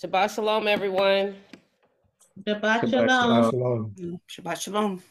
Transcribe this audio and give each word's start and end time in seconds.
Shabbat 0.00 0.32
shalom, 0.32 0.68
everyone. 0.68 1.34
Shabbat 2.46 2.82
Shabbat 2.82 3.08
shalom. 3.08 3.50
shalom. 3.50 4.20
Shabbat 4.28 4.60
shalom. 4.60 5.02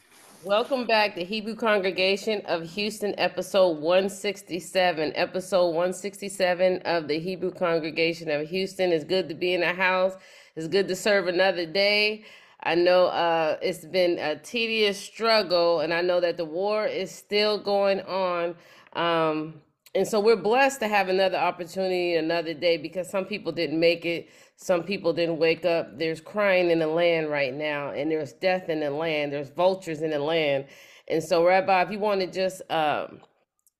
Welcome 0.44 0.86
back 0.86 1.14
to 1.16 1.24
Hebrew 1.24 1.56
Congregation 1.56 2.40
of 2.46 2.62
Houston, 2.70 3.14
episode 3.18 3.80
167. 3.80 5.12
Episode 5.14 5.66
167 5.66 6.78
of 6.86 7.06
the 7.06 7.18
Hebrew 7.18 7.50
Congregation 7.50 8.30
of 8.30 8.48
Houston. 8.48 8.90
It's 8.90 9.04
good 9.04 9.28
to 9.28 9.34
be 9.34 9.52
in 9.52 9.60
the 9.60 9.74
house. 9.74 10.14
It's 10.56 10.68
good 10.68 10.88
to 10.88 10.96
serve 10.96 11.28
another 11.28 11.66
day. 11.66 12.24
I 12.62 12.74
know 12.74 13.08
uh, 13.08 13.58
it's 13.60 13.84
been 13.84 14.18
a 14.18 14.36
tedious 14.36 14.98
struggle, 14.98 15.80
and 15.80 15.92
I 15.92 16.00
know 16.00 16.18
that 16.20 16.38
the 16.38 16.46
war 16.46 16.86
is 16.86 17.14
still 17.14 17.58
going 17.58 18.00
on. 18.00 18.54
Um, 18.94 19.60
and 19.94 20.06
so 20.06 20.20
we're 20.20 20.36
blessed 20.36 20.80
to 20.80 20.88
have 20.88 21.08
another 21.08 21.38
opportunity, 21.38 22.14
another 22.14 22.54
day, 22.54 22.76
because 22.76 23.10
some 23.10 23.24
people 23.24 23.52
didn't 23.52 23.80
make 23.80 24.06
it. 24.06 24.30
Some 24.60 24.82
people 24.82 25.12
didn't 25.12 25.38
wake 25.38 25.64
up. 25.64 25.98
There's 25.98 26.20
crying 26.20 26.72
in 26.72 26.80
the 26.80 26.88
land 26.88 27.30
right 27.30 27.54
now, 27.54 27.92
and 27.92 28.10
there's 28.10 28.32
death 28.32 28.68
in 28.68 28.80
the 28.80 28.90
land. 28.90 29.32
There's 29.32 29.50
vultures 29.50 30.02
in 30.02 30.10
the 30.10 30.18
land. 30.18 30.66
And 31.06 31.22
so, 31.22 31.46
Rabbi, 31.46 31.82
if 31.82 31.92
you 31.92 32.00
want 32.00 32.22
to 32.22 32.26
just 32.26 32.62
um, 32.68 33.20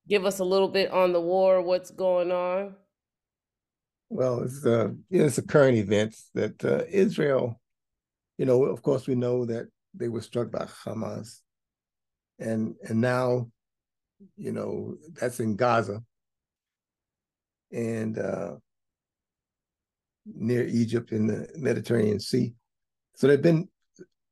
give 0.09 0.25
us 0.25 0.39
a 0.39 0.45
little 0.45 0.69
bit 0.69 0.93
on 0.93 1.13
the 1.13 1.21
war, 1.21 1.61
what's 1.63 1.91
going 1.91 2.31
on? 2.31 2.77
Well, 4.09 4.45
it's 4.45 4.65
uh, 4.65 4.91
it's 5.11 5.39
a 5.39 5.43
current 5.43 5.77
events 5.77 6.31
that 6.35 6.65
uh, 6.65 6.85
Israel, 6.89 7.61
you 8.39 8.47
know, 8.47 8.65
of 8.65 8.81
course, 8.81 9.09
we 9.09 9.17
know 9.17 9.47
that 9.47 9.67
they 9.95 10.09
were 10.09 10.23
struck 10.23 10.53
by 10.53 10.65
Hamas, 10.85 11.41
and 12.39 12.77
and 12.89 13.01
now, 13.01 13.51
you 14.37 14.53
know, 14.53 14.95
that's 15.21 15.41
in 15.41 15.57
Gaza, 15.57 16.05
and 17.73 18.17
uh, 18.17 18.53
near 20.35 20.67
Egypt 20.67 21.13
in 21.13 21.27
the 21.27 21.49
Mediterranean 21.57 22.21
Sea. 22.21 22.55
So 23.15 23.27
they've 23.27 23.43
been 23.43 23.69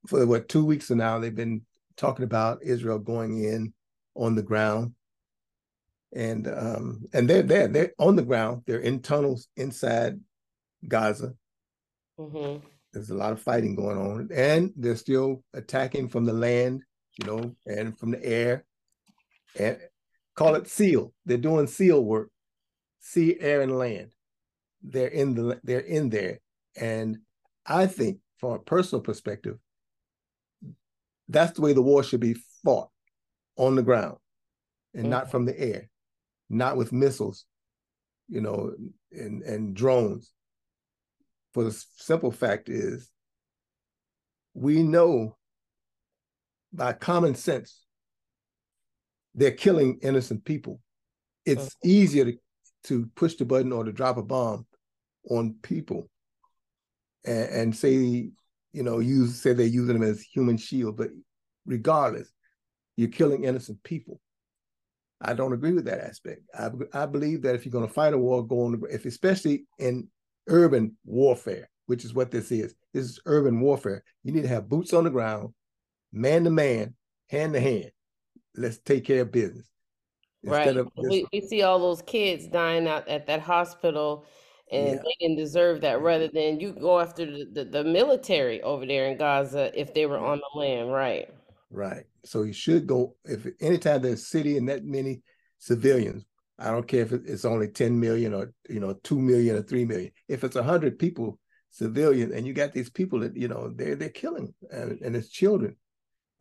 for 0.06 0.26
what 0.26 0.48
two 0.48 0.64
weeks 0.64 0.90
now. 0.90 1.18
They've 1.18 1.34
been 1.34 1.62
talking 1.96 2.24
about 2.24 2.62
Israel 2.62 2.98
going 2.98 3.42
in 3.42 3.72
on 4.14 4.34
the 4.34 4.42
ground, 4.42 4.92
and 6.14 6.46
um, 6.48 7.04
and 7.12 7.28
they're 7.28 7.42
there. 7.42 7.68
They're 7.68 7.92
on 7.98 8.16
the 8.16 8.22
ground. 8.22 8.62
They're 8.66 8.80
in 8.80 9.00
tunnels 9.00 9.48
inside 9.56 10.20
Gaza. 10.86 11.34
hmm 12.18 12.56
There's 12.92 13.10
a 13.10 13.14
lot 13.14 13.32
of 13.32 13.40
fighting 13.42 13.74
going 13.74 13.98
on, 13.98 14.28
and 14.32 14.72
they're 14.76 14.96
still 14.96 15.42
attacking 15.54 16.08
from 16.08 16.24
the 16.24 16.32
land, 16.32 16.82
you 17.18 17.26
know, 17.26 17.56
and 17.66 17.98
from 17.98 18.12
the 18.12 18.24
air. 18.24 18.64
And 19.58 19.78
call 20.34 20.54
it 20.54 20.68
SEAL. 20.68 21.12
They're 21.24 21.38
doing 21.38 21.66
SEAL 21.66 22.04
work, 22.04 22.30
sea, 23.00 23.36
air, 23.40 23.62
and 23.62 23.76
land. 23.76 24.12
They're 24.88 25.08
in 25.08 25.34
the 25.34 25.60
they're 25.64 25.80
in 25.80 26.10
there, 26.10 26.38
and 26.76 27.18
I 27.66 27.86
think, 27.86 28.18
from 28.38 28.52
a 28.52 28.58
personal 28.60 29.02
perspective, 29.02 29.58
that's 31.28 31.52
the 31.52 31.62
way 31.62 31.72
the 31.72 31.82
war 31.82 32.04
should 32.04 32.20
be 32.20 32.36
fought 32.64 32.88
on 33.56 33.74
the 33.74 33.82
ground, 33.82 34.18
and 34.94 35.10
not 35.10 35.26
mm. 35.26 35.30
from 35.32 35.44
the 35.44 35.58
air, 35.58 35.90
not 36.48 36.76
with 36.76 36.92
missiles, 36.92 37.46
you 38.28 38.40
know, 38.40 38.72
and 39.10 39.42
and 39.42 39.74
drones. 39.74 40.32
For 41.52 41.64
the 41.64 41.84
simple 41.96 42.30
fact 42.30 42.68
is, 42.68 43.10
we 44.54 44.82
know 44.84 45.36
by 46.72 46.92
common 46.92 47.34
sense 47.34 47.82
they're 49.34 49.50
killing 49.50 49.98
innocent 50.02 50.44
people. 50.44 50.80
It's 51.44 51.70
mm. 51.70 51.76
easier 51.84 52.24
to, 52.26 52.38
to 52.84 53.10
push 53.16 53.34
the 53.34 53.44
button 53.44 53.72
or 53.72 53.84
to 53.84 53.92
drop 53.92 54.16
a 54.16 54.22
bomb 54.22 54.66
on 55.30 55.56
people 55.62 56.08
and, 57.24 57.48
and 57.48 57.76
say, 57.76 58.30
you 58.72 58.82
know, 58.82 58.98
use 58.98 59.40
say 59.40 59.52
they're 59.52 59.66
using 59.66 59.98
them 59.98 60.08
as 60.08 60.20
human 60.20 60.56
shield, 60.56 60.96
but 60.96 61.10
regardless, 61.64 62.30
you're 62.96 63.08
killing 63.08 63.44
innocent 63.44 63.82
people. 63.82 64.20
I 65.20 65.32
don't 65.34 65.52
agree 65.52 65.72
with 65.72 65.86
that 65.86 66.00
aspect. 66.00 66.42
I, 66.58 66.70
I 66.92 67.06
believe 67.06 67.42
that 67.42 67.54
if 67.54 67.64
you're 67.64 67.72
going 67.72 67.86
to 67.86 67.92
fight 67.92 68.12
a 68.12 68.18
war, 68.18 68.46
go 68.46 68.66
on, 68.66 68.82
if 68.90 69.06
especially 69.06 69.66
in 69.78 70.08
urban 70.46 70.96
warfare, 71.04 71.70
which 71.86 72.04
is 72.04 72.12
what 72.12 72.30
this 72.30 72.52
is, 72.52 72.74
this 72.92 73.04
is 73.04 73.20
urban 73.24 73.60
warfare. 73.60 74.04
You 74.24 74.32
need 74.32 74.42
to 74.42 74.48
have 74.48 74.68
boots 74.68 74.92
on 74.92 75.04
the 75.04 75.10
ground, 75.10 75.54
man 76.12 76.44
to 76.44 76.50
man, 76.50 76.94
hand 77.30 77.54
to 77.54 77.60
hand. 77.60 77.90
Let's 78.56 78.78
take 78.78 79.04
care 79.04 79.22
of 79.22 79.32
business. 79.32 79.66
Right. 80.44 80.76
Of 80.76 80.88
We, 80.96 81.26
we 81.32 81.40
see 81.40 81.62
all 81.62 81.78
those 81.78 82.02
kids 82.02 82.46
dying 82.46 82.86
out 82.86 83.08
at 83.08 83.26
that 83.26 83.40
hospital, 83.40 84.26
and 84.70 84.96
Yeah. 84.96 85.02
they 85.04 85.16
didn't 85.20 85.36
deserve 85.36 85.80
that. 85.82 86.00
Rather 86.00 86.28
than 86.28 86.60
you 86.60 86.72
go 86.72 87.00
after 87.00 87.24
the, 87.26 87.44
the, 87.52 87.64
the 87.64 87.84
military 87.84 88.62
over 88.62 88.86
there 88.86 89.06
in 89.06 89.18
Gaza 89.18 89.70
if 89.78 89.94
they 89.94 90.06
were 90.06 90.18
on 90.18 90.38
the 90.38 90.58
land, 90.58 90.92
right? 90.92 91.28
Right. 91.70 92.04
So 92.24 92.42
you 92.42 92.52
should 92.52 92.86
go 92.86 93.16
if 93.24 93.46
anytime 93.60 94.02
there's 94.02 94.20
a 94.22 94.24
city 94.24 94.56
and 94.56 94.68
that 94.68 94.84
many 94.84 95.22
civilians, 95.58 96.24
I 96.58 96.70
don't 96.70 96.86
care 96.86 97.02
if 97.02 97.12
it's 97.12 97.44
only 97.44 97.68
10 97.68 97.98
million 97.98 98.32
or 98.34 98.52
you 98.68 98.80
know 98.80 98.94
2 99.02 99.18
million 99.18 99.56
or 99.56 99.62
3 99.62 99.84
million. 99.84 100.12
If 100.28 100.44
it's 100.44 100.54
100 100.56 100.98
people 100.98 101.38
civilian 101.70 102.32
and 102.32 102.46
you 102.46 102.54
got 102.54 102.72
these 102.72 102.88
people 102.88 103.20
that 103.20 103.36
you 103.36 103.48
know 103.48 103.70
they're 103.74 103.96
they're 103.96 104.08
killing 104.08 104.54
and, 104.70 104.98
and 105.02 105.16
it's 105.16 105.28
children. 105.28 105.76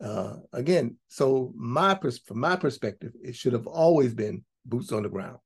Uh 0.00 0.36
again, 0.52 0.96
so 1.08 1.52
my 1.56 1.94
pers- 1.94 2.18
from 2.18 2.40
my 2.40 2.56
perspective, 2.56 3.12
it 3.22 3.34
should 3.34 3.52
have 3.52 3.66
always 3.66 4.14
been 4.14 4.44
boots 4.64 4.92
on 4.92 5.02
the 5.02 5.08
ground, 5.08 5.38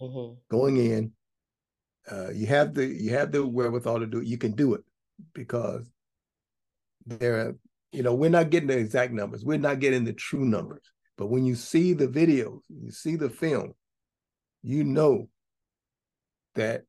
hmm 0.00 0.34
going 0.50 0.76
in. 0.76 1.12
Uh 2.10 2.30
you 2.30 2.46
have 2.46 2.74
the 2.74 2.86
you 2.86 3.10
have 3.10 3.32
the 3.32 3.46
wherewithal 3.46 4.00
to 4.00 4.06
do 4.06 4.18
it. 4.18 4.26
You 4.26 4.38
can 4.38 4.52
do 4.52 4.74
it 4.74 4.84
because 5.32 5.90
there 7.06 7.40
are 7.40 7.54
you 7.94 8.02
know, 8.02 8.12
we're 8.12 8.28
not 8.28 8.50
getting 8.50 8.66
the 8.66 8.76
exact 8.76 9.12
numbers. 9.12 9.44
We're 9.44 9.56
not 9.56 9.78
getting 9.78 10.04
the 10.04 10.12
true 10.12 10.44
numbers. 10.44 10.82
But 11.16 11.28
when 11.28 11.46
you 11.46 11.54
see 11.54 11.92
the 11.92 12.08
videos, 12.08 12.58
you 12.68 12.90
see 12.90 13.14
the 13.14 13.30
film, 13.30 13.74
you 14.62 14.82
know 14.82 15.28
that, 16.56 16.82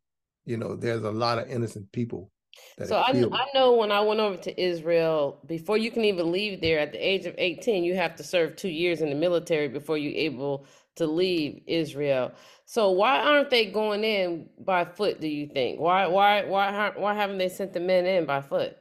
you 0.45 0.57
know, 0.57 0.75
there's 0.75 1.03
a 1.03 1.11
lot 1.11 1.37
of 1.37 1.47
innocent 1.47 1.91
people 1.91 2.31
that 2.79 2.87
So 2.87 2.95
I. 2.95 3.11
I 3.11 3.45
know 3.53 3.73
when 3.73 3.91
I 3.91 4.01
went 4.01 4.19
over 4.19 4.37
to 4.37 4.61
Israel, 4.61 5.39
before 5.45 5.77
you 5.77 5.91
can 5.91 6.05
even 6.05 6.31
leave 6.31 6.59
there 6.59 6.79
at 6.79 6.91
the 6.91 6.97
age 6.97 7.27
of 7.27 7.35
18, 7.37 7.83
you 7.83 7.95
have 7.95 8.15
to 8.15 8.23
serve 8.23 8.55
two 8.55 8.69
years 8.69 9.01
in 9.01 9.09
the 9.09 9.15
military 9.15 9.67
before 9.67 9.99
you're 9.99 10.19
able 10.19 10.65
to 10.95 11.07
leave 11.07 11.61
Israel. 11.67 12.31
So 12.65 12.91
why 12.91 13.19
aren't 13.19 13.49
they 13.49 13.65
going 13.67 14.03
in 14.03 14.49
by 14.59 14.85
foot, 14.85 15.19
do 15.21 15.27
you 15.27 15.47
think? 15.47 15.79
Why 15.79 16.07
why 16.07 16.45
why 16.45 16.91
why 16.95 17.13
haven't 17.13 17.37
they 17.37 17.49
sent 17.49 17.73
the 17.73 17.79
men 17.79 18.05
in 18.05 18.25
by 18.25 18.41
foot? 18.41 18.77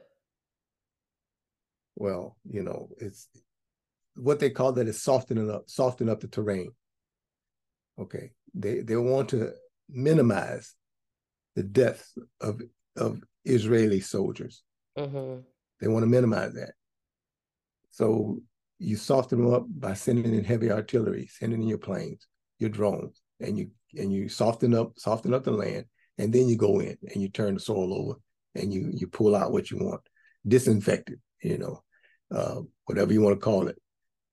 well, 1.95 2.37
you 2.49 2.61
know, 2.63 2.89
it's 2.97 3.27
what 4.15 4.39
they 4.39 4.49
call 4.49 4.73
that 4.73 4.87
is 4.87 5.01
softening 5.01 5.49
up, 5.49 5.63
softening 5.67 6.11
up 6.11 6.19
the 6.19 6.27
terrain. 6.27 6.71
Okay. 7.99 8.31
They 8.53 8.79
they 8.79 8.95
want 8.95 9.29
to 9.29 9.51
minimize 9.89 10.73
the 11.55 11.63
deaths 11.63 12.17
of 12.41 12.61
of 12.97 13.21
Israeli 13.43 13.99
soldiers. 13.99 14.63
hmm 14.97 15.37
They 15.79 15.87
want 15.87 16.03
to 16.03 16.07
minimize 16.07 16.53
that. 16.53 16.73
So 17.91 18.41
you 18.79 18.95
soften 18.95 19.41
them 19.41 19.53
up 19.53 19.65
by 19.69 19.93
sending 19.93 20.33
in 20.33 20.43
heavy 20.43 20.71
artillery, 20.71 21.27
sending 21.27 21.61
in 21.61 21.67
your 21.67 21.77
planes, 21.77 22.27
your 22.59 22.69
drones, 22.69 23.21
and 23.39 23.57
you 23.57 23.71
and 23.97 24.11
you 24.11 24.27
soften 24.29 24.73
up, 24.73 24.93
soften 24.97 25.33
up 25.33 25.43
the 25.43 25.51
land, 25.51 25.85
and 26.17 26.33
then 26.33 26.47
you 26.47 26.57
go 26.57 26.79
in 26.79 26.97
and 27.13 27.21
you 27.21 27.29
turn 27.29 27.53
the 27.53 27.59
soil 27.59 27.93
over 27.93 28.19
and 28.55 28.73
you 28.73 28.91
you 28.93 29.07
pull 29.07 29.35
out 29.35 29.51
what 29.51 29.71
you 29.71 29.77
want, 29.77 30.01
disinfect 30.47 31.09
it, 31.09 31.19
you 31.41 31.57
know, 31.57 31.83
uh, 32.33 32.61
whatever 32.85 33.13
you 33.13 33.21
want 33.21 33.35
to 33.35 33.43
call 33.43 33.67
it. 33.67 33.77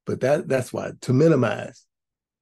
But 0.06 0.20
that 0.20 0.48
that's 0.48 0.72
why 0.72 0.92
to 1.02 1.12
minimize 1.12 1.86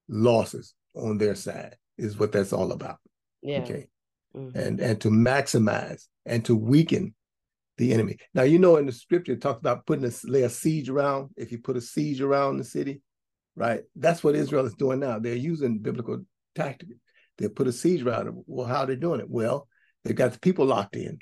losses 0.09 0.75
on 0.95 1.19
their 1.19 1.35
side 1.35 1.77
is 1.99 2.19
what 2.19 2.33
that's 2.33 2.53
all 2.53 2.73
about. 2.73 2.99
Yeah. 3.43 3.61
Okay 3.61 3.87
mhm. 4.37 4.55
and 4.55 4.81
and 4.81 5.01
to 5.01 5.09
maximize 5.09 6.07
and 6.27 6.45
to 6.45 6.55
weaken 6.55 7.15
the 7.81 7.95
enemy. 7.95 8.19
Now 8.35 8.43
you 8.43 8.59
know 8.59 8.77
in 8.77 8.85
the 8.85 8.93
scripture 8.93 9.33
it 9.33 9.41
talks 9.41 9.59
about 9.59 9.87
putting 9.87 10.05
a 10.05 10.13
lay 10.25 10.43
a 10.43 10.51
siege 10.51 10.91
around. 10.91 11.31
If 11.37 11.51
you 11.51 11.59
put 11.59 11.79
a 11.79 11.81
siege 11.81 12.21
around 12.21 12.59
the 12.59 12.65
city, 12.65 13.01
right? 13.57 13.81
That's 13.97 14.23
what 14.23 14.35
Israel 14.37 14.67
is 14.67 14.75
doing 14.75 15.01
now. 15.01 15.19
They're 15.19 15.35
using 15.35 15.79
biblical 15.79 16.21
tactics. 16.55 16.93
They 17.39 17.49
put 17.49 17.69
a 17.69 17.73
siege 17.73 18.03
around 18.03 18.29
it. 18.29 18.35
Well, 18.47 18.67
how 18.67 18.81
are 18.81 18.87
they 18.87 18.97
doing 18.97 19.21
it? 19.21 19.31
Well, 19.31 19.67
they've 20.05 20.15
got 20.15 20.33
the 20.33 20.39
people 20.39 20.67
locked 20.67 20.95
in. 20.95 21.19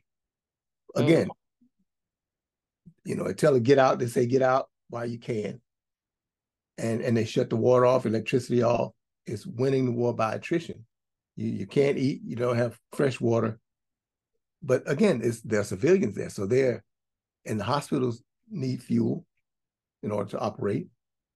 Mm. 0.97 1.05
Again, 1.05 1.29
you 3.05 3.15
know, 3.15 3.25
they 3.25 3.35
tell 3.35 3.55
them 3.55 3.63
get 3.63 3.79
out. 3.79 4.01
They 4.01 4.09
say 4.09 4.27
get 4.27 4.43
out 4.43 4.69
while 4.91 5.07
you 5.07 5.21
can, 5.21 5.61
and 6.77 7.01
and 7.01 7.17
they 7.17 7.25
shut 7.25 7.51
the 7.51 7.57
water 7.57 7.87
off, 7.87 8.05
electricity 8.05 8.65
off. 8.65 8.93
It's 9.27 9.47
winning 9.47 9.85
the 9.87 9.93
war 9.93 10.13
by 10.13 10.35
attrition. 10.35 10.85
You 11.37 11.51
you 11.51 11.67
can't 11.69 11.99
eat. 11.99 12.21
You 12.25 12.35
don't 12.35 12.57
have 12.57 12.77
fresh 12.93 13.21
water 13.21 13.61
but 14.63 14.83
again, 14.87 15.21
it's 15.23 15.41
there 15.43 15.61
are 15.61 15.65
civilians 15.65 16.17
there, 16.17 16.31
so 16.31 16.47
they're 16.47 16.85
and 17.47 17.59
the 17.59 17.65
hospitals 17.65 18.23
need 18.51 18.83
fuel 18.83 19.25
in 20.03 20.11
order 20.11 20.31
to 20.31 20.39
operate. 20.39 20.89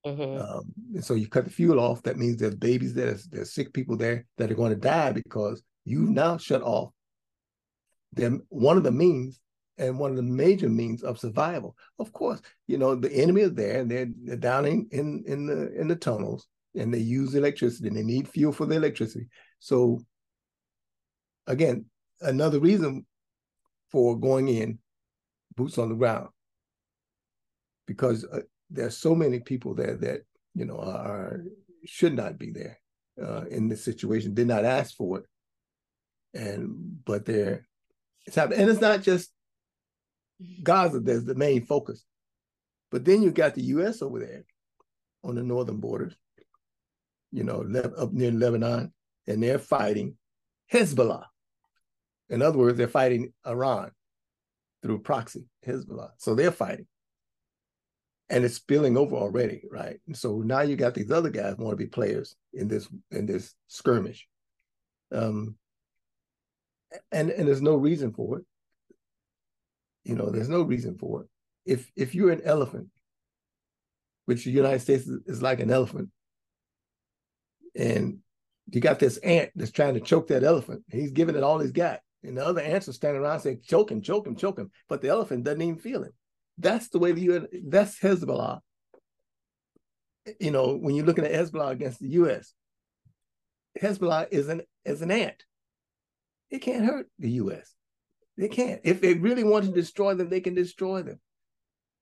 Mhm. 0.07 0.41
Um, 0.41 0.73
and 0.95 1.05
so 1.05 1.15
you 1.15 1.29
cut 1.29 1.45
the 1.45 1.51
fuel 1.51 1.79
off. 1.79 2.03
That 2.03 2.19
means 2.19 2.37
there's 2.37 2.57
babies 2.57 2.93
there, 2.93 3.07
there's, 3.07 3.27
there's 3.27 3.53
sick 3.53 3.73
people 3.73 3.97
there 3.97 4.27
that 4.37 4.51
are 4.51 4.55
going 4.55 4.73
to 4.73 4.79
die 4.79 5.13
because 5.13 5.63
you've 5.85 6.11
now 6.11 6.37
shut 6.37 6.63
off 6.63 6.93
they're 8.13 8.39
one 8.49 8.77
of 8.77 8.83
the 8.83 8.93
means 8.93 9.41
and 9.79 9.99
one 9.99 10.11
of 10.11 10.17
the 10.17 10.23
major 10.23 10.69
means 10.69 11.03
of 11.03 11.19
survival. 11.19 11.77
Of 11.99 12.13
course, 12.13 12.41
you 12.67 12.79
know 12.79 12.95
the 12.95 13.13
enemy 13.13 13.43
is 13.43 13.55
there, 13.55 13.81
and 13.81 13.91
they're, 13.91 14.09
they're 14.23 14.37
down 14.37 14.67
in, 14.67 14.87
in 14.93 15.25
in 15.27 15.47
the 15.47 15.73
in 15.81 15.89
the 15.89 15.97
tunnels, 15.97 16.47
and 16.75 16.93
they 16.93 16.99
use 16.99 17.35
electricity, 17.35 17.89
and 17.89 17.97
they 17.97 18.03
need 18.03 18.29
fuel 18.29 18.53
for 18.53 18.67
the 18.67 18.77
electricity. 18.77 19.29
So, 19.61 20.01
again, 21.47 21.87
another 22.21 22.61
reason 22.61 23.07
for 23.93 24.19
going 24.19 24.49
in, 24.49 24.79
boots 25.55 25.79
on 25.79 25.91
the 25.91 25.95
ground, 25.95 26.29
because 27.87 28.25
uh, 28.25 28.41
there's 28.71 28.97
so 28.97 29.15
many 29.15 29.39
people 29.39 29.75
there 29.75 29.97
that 29.97 30.23
you 30.55 30.65
know 30.65 30.79
are 30.79 31.45
should 31.85 32.17
not 32.17 32.39
be 32.39 32.51
there 32.51 32.81
uh, 33.23 33.45
in 33.51 33.69
this 33.69 33.85
situation. 33.85 34.35
Did 34.35 34.49
not 34.49 34.65
ask 34.65 34.97
for 34.97 35.19
it, 35.19 35.27
and 36.35 37.05
but 37.05 37.27
they're 37.27 37.67
it's 38.27 38.37
happening, 38.37 38.61
and 38.61 38.71
it's 38.71 38.81
not 38.81 39.03
just 39.03 39.31
Gaza 40.63 41.01
that's 41.01 41.25
the 41.25 41.35
main 41.35 41.67
focus, 41.67 42.05
but 42.91 43.05
then 43.05 43.23
you 43.23 43.31
got 43.31 43.55
the 43.55 43.63
U.S. 43.63 44.03
over 44.03 44.19
there 44.19 44.45
on 45.25 45.35
the 45.35 45.43
northern 45.43 45.79
borders, 45.79 46.15
you 47.31 47.45
know, 47.45 47.65
up 47.97 48.13
near 48.13 48.31
Lebanon, 48.31 48.93
and 49.27 49.43
they're 49.43 49.59
fighting 49.59 50.17
Hezbollah. 50.73 51.25
In 52.33 52.43
other 52.43 52.59
words, 52.59 52.77
they're 52.77 52.89
fighting 52.89 53.33
Iran 53.47 53.93
through 54.83 55.03
proxy, 55.03 55.45
Hezbollah. 55.65 56.11
So 56.17 56.35
they're 56.35 56.51
fighting 56.51 56.87
and 58.33 58.47
it's 58.47 58.55
spilling 58.55 58.97
over 58.97 59.15
already, 59.15 59.63
right? 59.71 60.01
And 60.07 60.17
so 60.17 60.39
now 60.39 60.63
you 60.63 60.75
got 60.75 60.95
these 60.95 61.11
other 61.11 61.29
guys 61.29 61.57
want 61.59 61.73
to 61.73 61.77
be 61.77 61.87
players 61.87 62.35
in 62.55 62.67
this 62.67 62.89
in 63.11 63.27
this 63.27 63.55
skirmish, 63.69 64.27
um, 65.13 65.57
and 67.13 67.31
and 67.31 67.47
there's 67.47 67.61
no 67.61 67.77
reason 67.77 68.13
for 68.13 68.39
it. 68.39 68.45
You 70.05 70.17
know, 70.17 70.31
there's 70.31 70.49
no 70.49 70.63
reason 70.63 70.97
for 70.97 71.23
it. 71.23 71.29
If 71.67 71.93
if 71.95 72.15
you're 72.15 72.33
an 72.33 72.41
elephant, 72.43 72.89
which 74.25 74.45
the 74.45 74.51
United 74.51 74.81
States 74.81 75.07
is, 75.07 75.21
is 75.27 75.43
like 75.43 75.61
an 75.61 75.71
elephant, 75.71 76.09
and 77.77 78.21
you 78.71 78.81
got 78.81 78.99
this 78.99 79.19
ant 79.19 79.51
that's 79.55 79.73
trying 79.73 79.95
to 79.95 80.01
choke 80.01 80.29
that 80.29 80.43
elephant, 80.43 80.85
he's 80.91 81.13
giving 81.13 81.37
it 81.37 81.43
all 81.43 81.59
he's 81.59 81.73
got, 81.73 82.01
and 82.23 82.37
the 82.37 82.45
other 82.45 82.61
ants 82.61 82.93
standing 82.95 83.23
around 83.23 83.41
saying, 83.41 83.61
"Choke 83.65 83.91
him, 83.91 84.01
choke 84.01 84.27
him, 84.27 84.37
choke 84.37 84.59
him," 84.59 84.71
but 84.89 85.01
the 85.01 85.09
elephant 85.09 85.45
doesn't 85.45 85.63
even 85.63 85.79
feel 85.79 86.05
it 86.05 86.15
that's 86.59 86.89
the 86.89 86.99
way 86.99 87.13
the 87.13 87.21
UN, 87.23 87.49
that's 87.67 87.99
Hezbollah. 87.99 88.61
You 90.39 90.51
know, 90.51 90.77
when 90.77 90.95
you're 90.95 91.07
looking 91.07 91.25
at 91.25 91.33
Hezbollah 91.33 91.73
against 91.73 92.01
the 92.01 92.09
US, 92.11 92.55
Hezbollah 93.81 94.29
is 94.31 94.49
an 94.49 94.63
is 94.85 95.03
an 95.03 95.11
ant. 95.11 95.43
It 96.51 96.61
can't 96.61 96.85
hurt 96.85 97.09
the 97.19 97.31
US. 97.33 97.75
They 98.37 98.49
can't. 98.49 98.81
If 98.85 99.01
they 99.01 99.15
really 99.15 99.45
want 99.45 99.65
to 99.65 99.73
destroy 99.73 100.15
them, 100.15 100.29
they 100.29 100.41
can 100.41 100.55
destroy 100.55 101.03
them. 101.03 101.21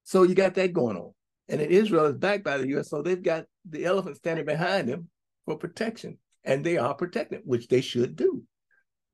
So 0.05 0.23
you 0.23 0.35
got 0.35 0.55
that 0.55 0.73
going 0.73 0.97
on. 0.97 1.13
And 1.49 1.61
in 1.61 1.71
Israel 1.71 2.07
is 2.07 2.17
backed 2.17 2.45
by 2.45 2.59
the 2.59 2.69
US, 2.77 2.91
so 2.91 3.03
they've 3.03 3.23
got 3.23 3.47
the 3.69 3.85
elephant 3.85 4.17
standing 4.17 4.45
behind 4.45 4.89
them 4.89 5.09
for 5.45 5.57
protection. 5.57 6.19
And 6.45 6.65
they 6.65 6.79
are 6.79 6.95
protected, 6.95 7.43
which 7.45 7.69
they 7.69 7.81
should 7.81 8.17
do. 8.17 8.43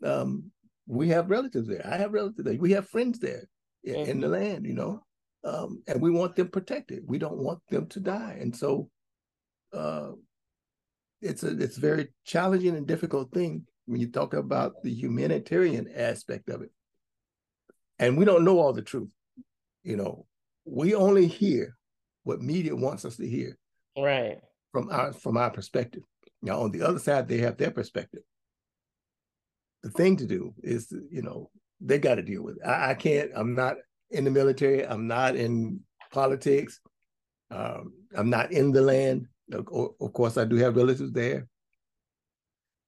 Um, 0.04 0.50
we 0.86 1.08
have 1.08 1.30
relatives 1.30 1.68
there. 1.68 1.86
I 1.86 1.96
have 1.96 2.12
relatives 2.12 2.44
there. 2.44 2.56
We 2.58 2.72
have 2.72 2.88
friends 2.88 3.18
there 3.18 3.44
in, 3.84 3.94
mm-hmm. 3.94 4.10
in 4.10 4.20
the 4.20 4.28
land, 4.28 4.66
you 4.66 4.74
know 4.74 5.02
um, 5.46 5.82
and 5.86 6.02
we 6.02 6.10
want 6.10 6.34
them 6.34 6.48
protected. 6.48 7.04
We 7.06 7.18
don't 7.18 7.38
want 7.38 7.60
them 7.70 7.86
to 7.88 8.00
die, 8.00 8.38
and 8.40 8.54
so 8.54 8.90
uh, 9.72 10.10
it's 11.22 11.44
a 11.44 11.56
it's 11.58 11.76
a 11.76 11.80
very 11.80 12.08
challenging 12.24 12.76
and 12.76 12.86
difficult 12.86 13.32
thing 13.32 13.64
when 13.86 14.00
you 14.00 14.08
talk 14.08 14.34
about 14.34 14.82
the 14.82 14.92
humanitarian 14.92 15.88
aspect 15.94 16.48
of 16.50 16.62
it. 16.62 16.70
And 17.98 18.18
we 18.18 18.24
don't 18.24 18.44
know 18.44 18.58
all 18.58 18.72
the 18.72 18.82
truth. 18.82 19.10
You 19.84 19.96
know, 19.96 20.26
we 20.64 20.96
only 20.96 21.28
hear 21.28 21.76
what 22.24 22.42
media 22.42 22.74
wants 22.74 23.04
us 23.04 23.16
to 23.16 23.28
hear, 23.28 23.56
right? 23.96 24.38
From 24.72 24.90
our 24.90 25.12
from 25.12 25.36
our 25.36 25.50
perspective. 25.50 26.02
Now, 26.42 26.62
on 26.62 26.72
the 26.72 26.82
other 26.82 26.98
side, 26.98 27.28
they 27.28 27.38
have 27.38 27.56
their 27.56 27.70
perspective. 27.70 28.22
The 29.86 29.92
thing 29.92 30.16
to 30.16 30.26
do 30.26 30.52
is, 30.64 30.92
you 31.10 31.22
know, 31.22 31.48
they 31.80 31.98
got 31.98 32.16
to 32.16 32.22
deal 32.22 32.42
with 32.42 32.56
it. 32.56 32.66
I, 32.66 32.90
I 32.90 32.94
can't. 32.94 33.30
I'm 33.36 33.54
not 33.54 33.76
in 34.10 34.24
the 34.24 34.32
military. 34.32 34.84
I'm 34.84 35.06
not 35.06 35.36
in 35.36 35.78
politics. 36.10 36.80
Um, 37.52 37.92
I'm 38.16 38.28
not 38.28 38.50
in 38.50 38.72
the 38.72 38.80
land. 38.82 39.28
Of, 39.52 39.68
of 40.00 40.12
course, 40.12 40.38
I 40.38 40.44
do 40.44 40.56
have 40.56 40.74
relatives 40.74 41.12
there, 41.12 41.46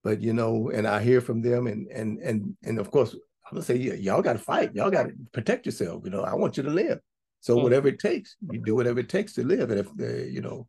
but 0.02 0.20
you 0.20 0.32
know, 0.32 0.70
and 0.74 0.88
I 0.88 1.00
hear 1.00 1.20
from 1.20 1.40
them, 1.40 1.68
and 1.68 1.86
and 1.86 2.18
and 2.18 2.56
and 2.64 2.80
of 2.80 2.90
course, 2.90 3.14
I'm 3.14 3.52
gonna 3.52 3.62
say, 3.62 3.76
yeah, 3.76 3.94
y'all 3.94 4.20
got 4.20 4.32
to 4.32 4.40
fight. 4.40 4.74
Y'all 4.74 4.90
got 4.90 5.04
to 5.04 5.12
protect 5.32 5.66
yourself. 5.66 6.02
You 6.04 6.10
know, 6.10 6.22
I 6.22 6.34
want 6.34 6.56
you 6.56 6.64
to 6.64 6.70
live. 6.70 6.98
So 7.42 7.54
mm-hmm. 7.54 7.62
whatever 7.62 7.86
it 7.86 8.00
takes, 8.00 8.34
you 8.50 8.60
do 8.60 8.74
whatever 8.74 8.98
it 8.98 9.08
takes 9.08 9.34
to 9.34 9.46
live. 9.46 9.70
And 9.70 9.78
if 9.78 9.96
the, 9.96 10.28
you 10.28 10.40
know, 10.40 10.66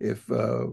if 0.00 0.28
uh, 0.32 0.66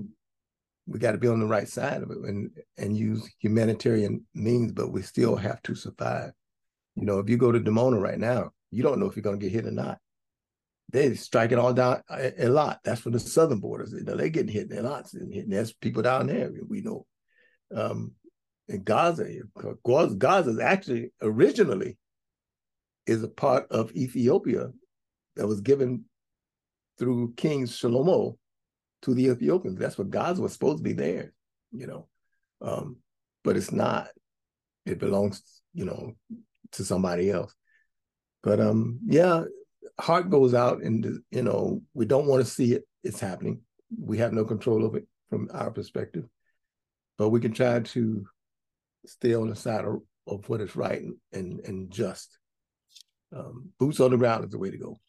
we 0.92 1.00
got 1.00 1.14
to 1.14 1.18
be 1.18 1.28
on 1.28 1.40
the 1.40 1.46
right 1.46 1.68
side 1.68 2.04
of 2.04 2.12
it 2.12 2.18
and 2.18 2.52
and 2.78 2.98
use 2.98 3.30
humanitarian 3.40 4.26
means, 4.34 4.72
but 4.74 4.92
we 4.92 5.02
still 5.02 5.36
have 5.36 5.62
to 5.64 5.76
survive. 5.76 6.32
You 6.96 7.06
know, 7.06 7.20
if 7.20 7.30
you 7.30 7.38
go 7.38 7.52
to 7.52 7.60
Dimona 7.60 8.02
right 8.02 8.20
now, 8.20 8.52
you 8.70 8.84
don't 8.84 9.00
know 9.00 9.06
if 9.06 9.16
you're 9.16 9.24
going 9.24 9.40
to 9.40 9.44
get 9.44 9.54
hit 9.54 9.66
or 9.66 9.72
not. 9.72 10.00
They're 10.90 11.16
striking 11.16 11.58
all 11.58 11.74
down 11.74 12.02
a, 12.10 12.50
lot. 12.50 12.80
That's 12.84 13.00
for 13.00 13.12
the 13.12 13.20
southern 13.20 13.62
borders. 13.62 13.94
You 13.94 14.04
know, 14.04 14.18
they're 14.18 14.28
getting 14.28 14.52
hit. 14.52 14.70
They're 14.70 14.84
not 14.84 15.10
getting. 15.12 15.50
There's 15.50 15.72
people 15.72 16.02
down 16.02 16.28
there. 16.28 16.52
We 16.68 16.82
know. 16.82 17.06
Um, 17.74 18.12
in 18.68 18.84
Gaza, 18.84 19.26
Gaza 19.84 20.50
is 20.50 20.60
actually 20.60 21.12
originally 21.22 21.98
is 23.08 23.24
a 23.24 23.30
part 23.30 23.72
of 23.72 23.92
Ethiopia 23.94 24.70
that 25.36 25.48
was 25.48 25.62
given 25.62 26.06
through 27.00 27.34
King 27.36 27.66
Shlomo 27.66 28.38
to 29.04 29.14
the 29.14 29.28
Ethiopians. 29.28 29.80
That's 29.80 29.98
what 29.98 30.10
God's 30.10 30.40
was 30.40 30.54
supposed 30.54 30.78
to 30.78 30.84
be 30.84 30.94
there, 30.94 31.34
you 31.72 31.88
know. 31.88 32.08
Um, 32.62 32.98
but 33.44 33.58
it's 33.58 33.72
not. 33.72 34.10
It 34.86 35.00
belongs, 35.00 35.42
you 35.74 35.86
know, 35.86 36.14
to 36.74 36.84
somebody 36.84 37.30
else. 37.30 37.54
But 38.44 38.60
um, 38.60 39.00
yeah, 39.06 39.44
heart 40.00 40.30
goes 40.30 40.54
out, 40.54 40.82
and 40.82 41.20
you 41.32 41.44
know 41.44 41.82
we 41.94 42.06
don't 42.06 42.28
want 42.28 42.44
to 42.44 42.50
see 42.50 42.74
it. 42.74 42.84
It's 43.04 43.20
happening. 43.20 43.62
We 44.00 44.18
have 44.20 44.34
no 44.34 44.46
control 44.46 44.86
of 44.86 44.96
it 44.96 45.08
from 45.30 45.50
our 45.54 45.72
perspective, 45.72 46.26
but 47.18 47.30
we 47.30 47.40
can 47.40 47.54
try 47.54 47.80
to 47.80 48.26
stay 49.06 49.34
on 49.34 49.50
the 49.50 49.56
side 49.56 49.86
of, 49.86 50.02
of 50.28 50.48
what 50.50 50.62
is 50.62 50.76
right 50.76 51.02
and 51.02 51.16
and, 51.32 51.60
and 51.62 51.92
just. 51.92 52.38
Um, 53.34 53.70
boots 53.80 54.02
on 54.02 54.12
the 54.12 54.18
ground 54.18 54.44
is 54.44 54.52
the 54.52 54.60
way 54.60 54.72
to 54.72 54.78
go. 54.78 55.00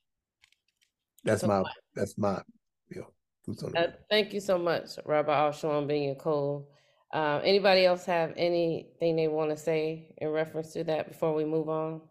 That's 1.24 1.40
so 1.40 1.48
my 1.48 1.64
that's 1.94 2.16
my 2.16 2.40
you 2.88 3.00
know 3.00 3.12
boots 3.46 3.62
on 3.64 3.72
the 3.74 3.78
uh, 3.78 3.88
Thank 4.10 4.34
you 4.34 4.40
so 4.40 4.58
much, 4.58 4.98
Rabbi 5.06 5.32
Avshalom 5.32 5.88
being 5.88 6.14
Cole. 6.16 6.68
Uh, 7.12 7.40
anybody 7.44 7.86
else 7.86 8.04
have 8.06 8.32
anything 8.36 9.16
they 9.16 9.28
want 9.28 9.50
to 9.50 9.56
say 9.56 10.14
in 10.18 10.28
reference 10.30 10.72
to 10.74 10.84
that 10.84 11.08
before 11.08 11.34
we 11.34 11.44
move 11.44 11.68
on? 11.68 12.02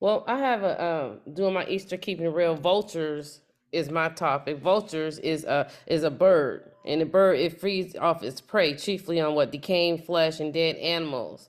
Well, 0.00 0.24
I 0.28 0.38
have 0.38 0.62
a 0.62 0.84
um 0.84 1.20
doing 1.34 1.54
my 1.54 1.66
Easter 1.66 1.96
keeping 1.96 2.32
real. 2.32 2.54
Vultures 2.54 3.40
is 3.72 3.90
my 3.90 4.10
topic. 4.10 4.60
Vultures 4.60 5.18
is 5.20 5.44
a 5.44 5.70
is 5.86 6.04
a 6.04 6.10
bird, 6.10 6.70
and 6.86 7.00
the 7.00 7.06
bird 7.06 7.40
it 7.40 7.60
feeds 7.60 7.96
off 7.96 8.22
its 8.22 8.40
prey 8.40 8.76
chiefly 8.76 9.20
on 9.20 9.34
what 9.34 9.52
decaying 9.52 9.98
flesh 9.98 10.40
and 10.40 10.54
dead 10.54 10.76
animals. 10.76 11.48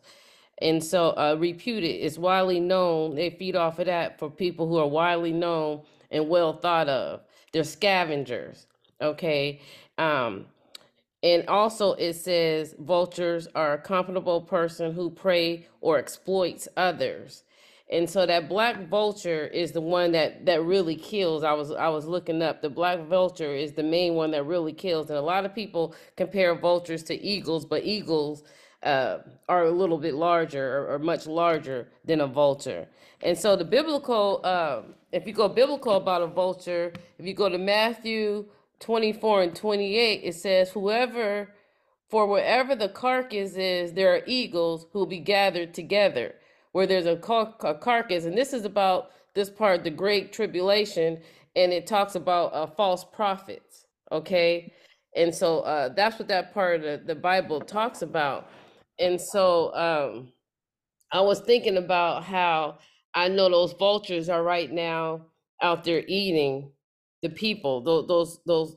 And 0.61 0.83
so, 0.83 1.11
uh, 1.11 1.37
reputed 1.39 1.97
is 2.01 2.19
widely 2.19 2.59
known. 2.59 3.15
They 3.15 3.29
feed 3.29 3.55
off 3.55 3.79
of 3.79 3.87
that 3.87 4.19
for 4.19 4.29
people 4.31 4.67
who 4.67 4.77
are 4.77 4.87
widely 4.87 5.33
known 5.33 5.83
and 6.11 6.29
well 6.29 6.53
thought 6.53 6.89
of. 6.89 7.21
They're 7.51 7.63
scavengers. 7.63 8.67
Okay. 9.01 9.61
Um, 9.97 10.45
and 11.23 11.47
also 11.47 11.93
it 11.93 12.13
says 12.13 12.75
vultures 12.79 13.47
are 13.55 13.73
a 13.73 13.77
comfortable 13.77 14.41
person 14.41 14.93
who 14.93 15.09
prey 15.09 15.67
or 15.81 15.97
exploits 15.97 16.67
others 16.77 17.43
and 17.91 18.07
so 18.07 18.25
that 18.25 18.47
black 18.47 18.87
vulture 18.87 19.47
is 19.47 19.71
the 19.71 19.81
one 19.81 20.11
that 20.11 20.45
that 20.45 20.63
really 20.63 20.95
kills 20.95 21.43
i 21.43 21.51
was 21.51 21.71
i 21.71 21.89
was 21.89 22.05
looking 22.05 22.41
up 22.41 22.61
the 22.61 22.69
black 22.69 22.99
vulture 23.07 23.53
is 23.53 23.73
the 23.73 23.83
main 23.83 24.13
one 24.13 24.31
that 24.31 24.45
really 24.45 24.73
kills 24.73 25.09
and 25.09 25.17
a 25.17 25.21
lot 25.21 25.45
of 25.45 25.53
people 25.53 25.93
compare 26.15 26.55
vultures 26.55 27.03
to 27.03 27.19
eagles 27.21 27.65
but 27.65 27.83
eagles 27.83 28.43
uh, 28.83 29.19
are 29.47 29.65
a 29.65 29.71
little 29.71 29.97
bit 29.97 30.13
larger 30.13 30.77
or, 30.77 30.93
or, 30.93 30.99
much 30.99 31.27
larger 31.27 31.87
than 32.05 32.21
a 32.21 32.27
vulture 32.27 32.87
and 33.21 33.37
so 33.37 33.55
the 33.55 33.65
biblical 33.65 34.41
uh, 34.43 34.81
if 35.11 35.27
you 35.27 35.33
go 35.33 35.49
biblical 35.49 35.95
about 35.97 36.21
a 36.21 36.27
vulture 36.27 36.93
if 37.17 37.25
you 37.25 37.33
go 37.33 37.49
to 37.49 37.57
matthew 37.57 38.45
24 38.79 39.43
and 39.43 39.55
28 39.55 40.21
it 40.23 40.35
says 40.35 40.69
whoever 40.71 41.49
for 42.09 42.25
wherever 42.25 42.75
the 42.75 42.89
carcass 42.89 43.55
is 43.55 43.93
there 43.93 44.13
are 44.13 44.21
eagles 44.25 44.87
who 44.91 44.99
will 44.99 45.05
be 45.05 45.19
gathered 45.19 45.73
together 45.73 46.35
where 46.71 46.87
there's 46.87 47.05
a, 47.05 47.15
car- 47.15 47.55
a 47.61 47.73
carcass, 47.73 48.25
and 48.25 48.37
this 48.37 48.53
is 48.53 48.65
about 48.65 49.11
this 49.33 49.49
part, 49.49 49.83
the 49.83 49.89
Great 49.89 50.31
Tribulation, 50.33 51.19
and 51.55 51.73
it 51.73 51.87
talks 51.87 52.15
about 52.15 52.53
uh, 52.53 52.67
false 52.67 53.03
prophets. 53.03 53.85
Okay, 54.11 54.73
and 55.15 55.33
so 55.33 55.59
uh, 55.61 55.89
that's 55.89 56.17
what 56.19 56.27
that 56.27 56.53
part 56.53 56.75
of 56.75 56.81
the, 56.81 57.13
the 57.13 57.15
Bible 57.15 57.59
talks 57.59 58.01
about. 58.01 58.49
And 58.99 59.19
so 59.19 59.73
um, 59.75 60.33
I 61.11 61.21
was 61.21 61.41
thinking 61.41 61.77
about 61.77 62.23
how 62.23 62.79
I 63.13 63.29
know 63.29 63.49
those 63.49 63.73
vultures 63.73 64.29
are 64.29 64.43
right 64.43 64.71
now 64.71 65.27
out 65.61 65.83
there 65.83 66.03
eating 66.07 66.71
the 67.21 67.29
people, 67.29 67.81
those 67.81 68.07
those 68.07 68.39
those 68.45 68.75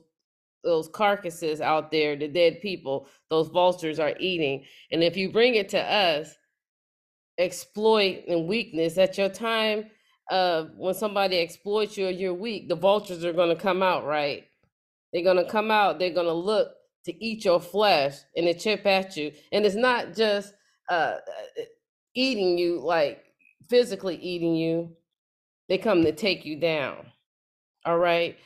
those 0.63 0.87
carcasses 0.89 1.61
out 1.61 1.91
there, 1.91 2.15
the 2.15 2.27
dead 2.27 2.61
people, 2.61 3.07
those 3.29 3.49
vultures 3.49 3.99
are 3.99 4.13
eating. 4.19 4.65
And 4.91 5.03
if 5.03 5.17
you 5.17 5.31
bring 5.31 5.55
it 5.55 5.69
to 5.69 5.79
us, 5.81 6.35
exploit 7.37 8.23
and 8.27 8.47
weakness 8.47 8.97
at 8.97 9.17
your 9.17 9.29
time 9.29 9.85
uh 10.31 10.65
when 10.77 10.93
somebody 10.93 11.37
exploits 11.39 11.97
you 11.97 12.07
or 12.07 12.11
you're 12.11 12.33
weak, 12.33 12.69
the 12.69 12.75
vultures 12.75 13.25
are 13.25 13.33
gonna 13.33 13.55
come 13.55 13.83
out, 13.83 14.05
right? 14.05 14.45
They're 15.13 15.23
gonna 15.23 15.49
come 15.49 15.71
out, 15.71 15.99
they're 15.99 16.13
gonna 16.13 16.33
look 16.33 16.69
to 17.05 17.23
eat 17.25 17.45
your 17.45 17.59
flesh 17.59 18.17
and 18.35 18.47
to 18.47 18.53
chip 18.53 18.85
at 18.85 19.17
you. 19.17 19.31
And 19.51 19.65
it's 19.65 19.75
not 19.75 20.15
just 20.15 20.53
uh 20.89 21.17
uh, 21.17 21.63
eating 22.15 22.57
you 22.57 22.79
like 22.81 23.23
physically 23.69 24.17
eating 24.17 24.55
you, 24.55 24.91
they 25.69 25.77
come 25.77 26.03
to 26.03 26.11
take 26.11 26.45
you 26.45 26.59
down. 26.59 27.05
All 27.85 27.97
right. 27.97 28.37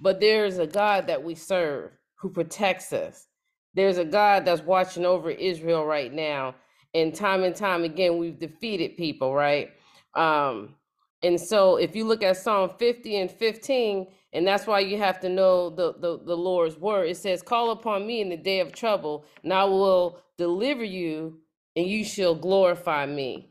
But 0.00 0.20
there's 0.20 0.58
a 0.58 0.66
God 0.66 1.06
that 1.08 1.22
we 1.22 1.34
serve 1.34 1.92
who 2.16 2.30
protects 2.30 2.92
us. 2.92 3.26
There's 3.74 3.98
a 3.98 4.04
God 4.04 4.44
that's 4.44 4.62
watching 4.62 5.04
over 5.04 5.30
Israel 5.30 5.84
right 5.84 6.12
now. 6.12 6.54
And 6.94 7.14
time 7.14 7.44
and 7.44 7.54
time 7.54 7.84
again, 7.84 8.18
we've 8.18 8.38
defeated 8.38 8.96
people, 8.96 9.34
right? 9.34 9.70
Um, 10.14 10.74
and 11.22 11.40
so 11.40 11.76
if 11.76 11.94
you 11.94 12.04
look 12.04 12.22
at 12.22 12.36
Psalm 12.36 12.70
50 12.78 13.16
and 13.18 13.30
15, 13.30 14.08
and 14.32 14.46
that's 14.46 14.66
why 14.66 14.80
you 14.80 14.98
have 14.98 15.20
to 15.20 15.28
know 15.28 15.70
the, 15.70 15.94
the, 15.94 16.20
the 16.24 16.36
Lord's 16.36 16.78
word, 16.78 17.08
it 17.10 17.16
says, 17.16 17.42
Call 17.42 17.70
upon 17.70 18.06
me 18.06 18.20
in 18.20 18.28
the 18.28 18.36
day 18.36 18.60
of 18.60 18.72
trouble, 18.72 19.24
and 19.42 19.52
I 19.52 19.64
will 19.64 20.20
deliver 20.38 20.84
you, 20.84 21.40
and 21.76 21.86
you 21.86 22.04
shall 22.04 22.34
glorify 22.34 23.06
me. 23.06 23.50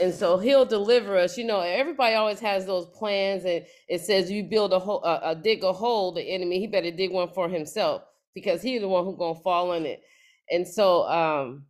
And 0.00 0.14
so 0.14 0.38
he'll 0.38 0.64
deliver 0.64 1.16
us. 1.18 1.38
You 1.38 1.44
know 1.44 1.60
everybody 1.60 2.14
always 2.14 2.40
has 2.40 2.66
those 2.66 2.86
plans 2.86 3.44
and 3.44 3.64
it 3.88 4.00
says 4.00 4.30
you 4.30 4.44
build 4.44 4.72
a 4.72 4.78
hole 4.78 5.02
a, 5.04 5.30
a 5.30 5.36
dig 5.36 5.64
a 5.64 5.72
hole 5.72 6.12
the 6.12 6.22
enemy 6.22 6.60
he 6.60 6.66
better 6.66 6.90
dig 6.90 7.12
one 7.12 7.28
for 7.28 7.48
himself 7.48 8.02
because 8.34 8.62
he's 8.62 8.80
the 8.80 8.88
one 8.88 9.04
who's 9.04 9.16
gonna 9.18 9.40
fall 9.40 9.72
in 9.74 9.86
it. 9.86 10.02
And 10.50 10.66
so 10.66 11.04
um 11.08 11.64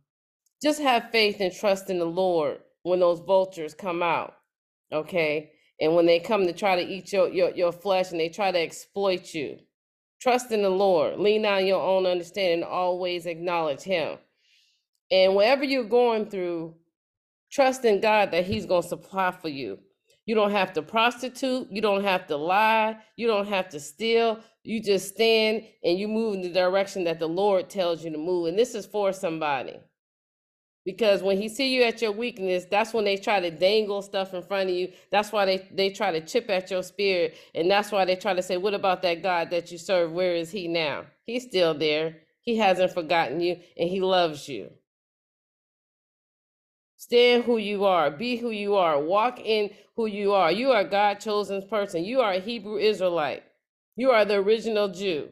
just 0.63 0.81
have 0.81 1.11
faith 1.11 1.37
and 1.41 1.53
trust 1.53 1.89
in 1.89 1.99
the 1.99 2.05
lord 2.05 2.59
when 2.83 2.99
those 3.01 3.21
vultures 3.21 3.75
come 3.75 4.03
out 4.03 4.35
okay 4.93 5.52
and 5.81 5.95
when 5.95 6.05
they 6.05 6.19
come 6.19 6.45
to 6.45 6.53
try 6.53 6.75
to 6.75 6.87
eat 6.87 7.11
your 7.13 7.29
your, 7.29 7.51
your 7.51 7.71
flesh 7.71 8.11
and 8.11 8.19
they 8.19 8.29
try 8.29 8.51
to 8.51 8.59
exploit 8.59 9.33
you 9.33 9.57
trust 10.21 10.51
in 10.51 10.61
the 10.61 10.69
lord 10.69 11.19
lean 11.19 11.45
on 11.45 11.65
your 11.65 11.81
own 11.81 12.05
understanding 12.05 12.63
always 12.63 13.25
acknowledge 13.25 13.81
him 13.81 14.17
and 15.11 15.35
whatever 15.35 15.63
you're 15.63 15.83
going 15.83 16.25
through 16.29 16.75
Trust 17.53 17.85
in 17.85 18.01
God 18.01 18.31
that 18.31 18.45
He's 18.47 18.65
going 18.65 18.81
to 18.81 18.87
supply 18.87 19.29
for 19.29 19.47
you. 19.47 19.77
You 20.25 20.33
don't 20.33 20.49
have 20.49 20.73
to 20.73 20.81
prostitute. 20.81 21.67
You 21.69 21.81
don't 21.81 22.03
have 22.03 22.25
to 22.27 22.35
lie. 22.35 22.97
You 23.15 23.27
don't 23.27 23.47
have 23.47 23.69
to 23.69 23.79
steal. 23.79 24.39
You 24.63 24.81
just 24.81 25.09
stand 25.13 25.63
and 25.83 25.99
you 25.99 26.07
move 26.07 26.33
in 26.35 26.41
the 26.41 26.49
direction 26.49 27.03
that 27.03 27.19
the 27.19 27.27
Lord 27.29 27.69
tells 27.69 28.03
you 28.03 28.09
to 28.11 28.17
move. 28.17 28.47
And 28.47 28.57
this 28.57 28.73
is 28.73 28.87
for 28.87 29.13
somebody. 29.13 29.79
Because 30.85 31.23
when 31.23 31.37
he 31.37 31.47
see 31.47 31.73
you 31.73 31.83
at 31.83 32.01
your 32.01 32.11
weakness, 32.11 32.65
that's 32.69 32.93
when 32.93 33.05
they 33.05 33.15
try 33.17 33.39
to 33.39 33.51
dangle 33.51 34.01
stuff 34.01 34.33
in 34.33 34.43
front 34.43 34.69
of 34.69 34.75
you. 34.75 34.91
That's 35.11 35.31
why 35.31 35.45
they, 35.45 35.67
they 35.71 35.91
try 35.91 36.11
to 36.11 36.19
chip 36.25 36.49
at 36.49 36.71
your 36.71 36.83
spirit. 36.83 37.37
And 37.55 37.71
that's 37.71 37.91
why 37.91 38.05
they 38.05 38.15
try 38.17 38.33
to 38.33 38.43
say, 38.43 38.57
What 38.57 38.73
about 38.73 39.01
that 39.03 39.23
God 39.23 39.49
that 39.51 39.71
you 39.71 39.77
serve? 39.77 40.11
Where 40.11 40.35
is 40.35 40.51
he 40.51 40.67
now? 40.67 41.05
He's 41.25 41.43
still 41.43 41.73
there. 41.73 42.17
He 42.41 42.57
hasn't 42.57 42.93
forgotten 42.93 43.39
you 43.39 43.57
and 43.77 43.89
he 43.89 44.01
loves 44.01 44.49
you. 44.49 44.71
Stand 46.97 47.43
who 47.45 47.57
you 47.57 47.85
are. 47.85 48.11
Be 48.11 48.37
who 48.37 48.51
you 48.51 48.75
are. 48.75 48.99
Walk 48.99 49.39
in 49.39 49.71
who 49.95 50.07
you 50.07 50.33
are. 50.33 50.51
You 50.51 50.71
are 50.71 50.83
God 50.83 51.19
chosen 51.19 51.67
person. 51.67 52.03
You 52.03 52.21
are 52.21 52.33
a 52.33 52.39
Hebrew 52.39 52.77
Israelite. 52.77 53.43
You 53.95 54.11
are 54.11 54.25
the 54.25 54.35
original 54.35 54.89
Jew. 54.89 55.29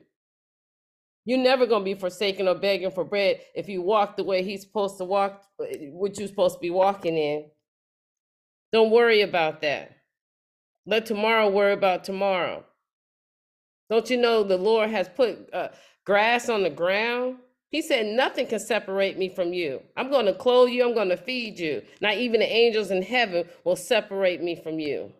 You're 1.25 1.38
never 1.38 1.66
going 1.68 1.82
to 1.82 1.86
be 1.86 2.00
forsaken 2.00 2.48
or 2.48 2.56
begging 2.56 2.92
for 2.92 3.04
bread 3.04 3.42
if 3.54 3.70
you 3.70 3.82
walk 3.82 4.18
the 4.18 4.24
way 4.24 4.44
he's 4.44 4.62
supposed 4.63 4.98
to 4.98 5.06
walk, 5.06 5.44
what 5.58 6.18
you're 6.18 6.28
supposed 6.28 6.56
to 6.56 6.62
be 6.62 6.72
walking 6.72 7.18
in. 7.18 7.46
Don't 8.72 8.92
worry 8.92 9.22
about 9.22 9.62
that. 9.62 9.98
Let 10.86 11.06
tomorrow 11.06 11.50
worry 11.50 11.74
about 11.74 12.04
tomorrow. 12.04 12.66
Don't 13.90 14.10
you 14.10 14.18
know 14.18 14.44
the 14.44 14.58
Lord 14.58 14.90
has 14.90 15.10
put 15.10 15.54
uh, 15.54 15.70
grass 16.06 16.50
on 16.50 16.63
the 16.63 16.70
ground? 16.70 17.38
He 17.70 17.82
said, 17.82 18.06
Nothing 18.08 18.48
can 18.48 18.60
separate 18.60 19.18
me 19.18 19.30
from 19.30 19.54
you. 19.54 19.82
I'm 19.96 20.10
going 20.10 20.25
to 20.25 20.34
clothe 20.34 20.70
you, 20.70 20.88
I'm 20.88 20.96
going 20.96 21.10
to 21.10 21.18
feed 21.18 21.60
you. 21.60 21.84
Not 22.01 22.16
even 22.16 22.40
the 22.40 22.51
angels 22.51 22.90
in 22.90 23.01
heaven 23.01 23.46
will 23.63 23.75
separate 23.75 24.42
me 24.42 24.56
from 24.56 24.80
you. 24.80 25.13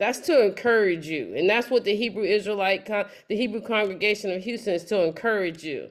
That's 0.00 0.20
to 0.20 0.46
encourage 0.46 1.06
you. 1.06 1.34
And 1.36 1.48
that's 1.48 1.70
what 1.70 1.84
the 1.84 1.94
Hebrew 1.94 2.24
Israelite, 2.24 2.86
the 2.86 3.36
Hebrew 3.36 3.60
congregation 3.60 4.32
of 4.32 4.42
Houston 4.42 4.74
is 4.74 4.86
to 4.86 5.04
encourage 5.04 5.62
you. 5.62 5.90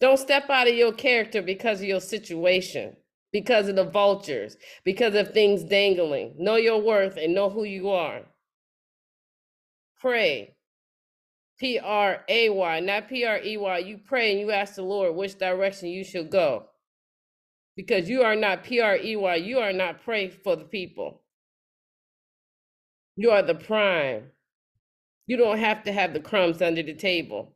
Don't 0.00 0.18
step 0.18 0.48
out 0.50 0.66
of 0.66 0.74
your 0.74 0.92
character 0.94 1.42
because 1.42 1.80
of 1.82 1.86
your 1.86 2.00
situation, 2.00 2.96
because 3.32 3.68
of 3.68 3.76
the 3.76 3.84
vultures, 3.84 4.56
because 4.82 5.14
of 5.14 5.34
things 5.34 5.62
dangling. 5.62 6.34
Know 6.38 6.56
your 6.56 6.80
worth 6.80 7.18
and 7.18 7.34
know 7.34 7.50
who 7.50 7.64
you 7.64 7.90
are. 7.90 8.22
Pray. 10.00 10.56
P 11.58 11.78
R 11.78 12.24
A 12.30 12.48
Y, 12.48 12.80
not 12.80 13.10
P 13.10 13.26
R 13.26 13.38
E 13.44 13.58
Y. 13.58 13.78
You 13.78 13.98
pray 13.98 14.32
and 14.32 14.40
you 14.40 14.50
ask 14.50 14.76
the 14.76 14.82
Lord 14.82 15.14
which 15.14 15.38
direction 15.38 15.90
you 15.90 16.02
should 16.04 16.30
go. 16.30 16.64
Because 17.76 18.08
you 18.08 18.22
are 18.22 18.36
not 18.36 18.64
P 18.64 18.80
R 18.80 18.96
E 18.96 19.16
Y, 19.16 19.34
you 19.36 19.58
are 19.58 19.74
not 19.74 20.02
pray 20.02 20.30
for 20.30 20.56
the 20.56 20.64
people. 20.64 21.19
You 23.16 23.30
are 23.30 23.42
the 23.42 23.54
prime. 23.54 24.30
You 25.26 25.36
don't 25.36 25.58
have 25.58 25.84
to 25.84 25.92
have 25.92 26.12
the 26.12 26.20
crumbs 26.20 26.62
under 26.62 26.82
the 26.82 26.94
table. 26.94 27.54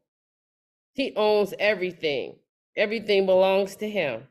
He 0.95 1.13
owns 1.17 1.55
everything, 1.59 2.37
everything 2.77 3.27
belongs 3.27 3.77
to 3.77 3.91
him. 3.91 4.23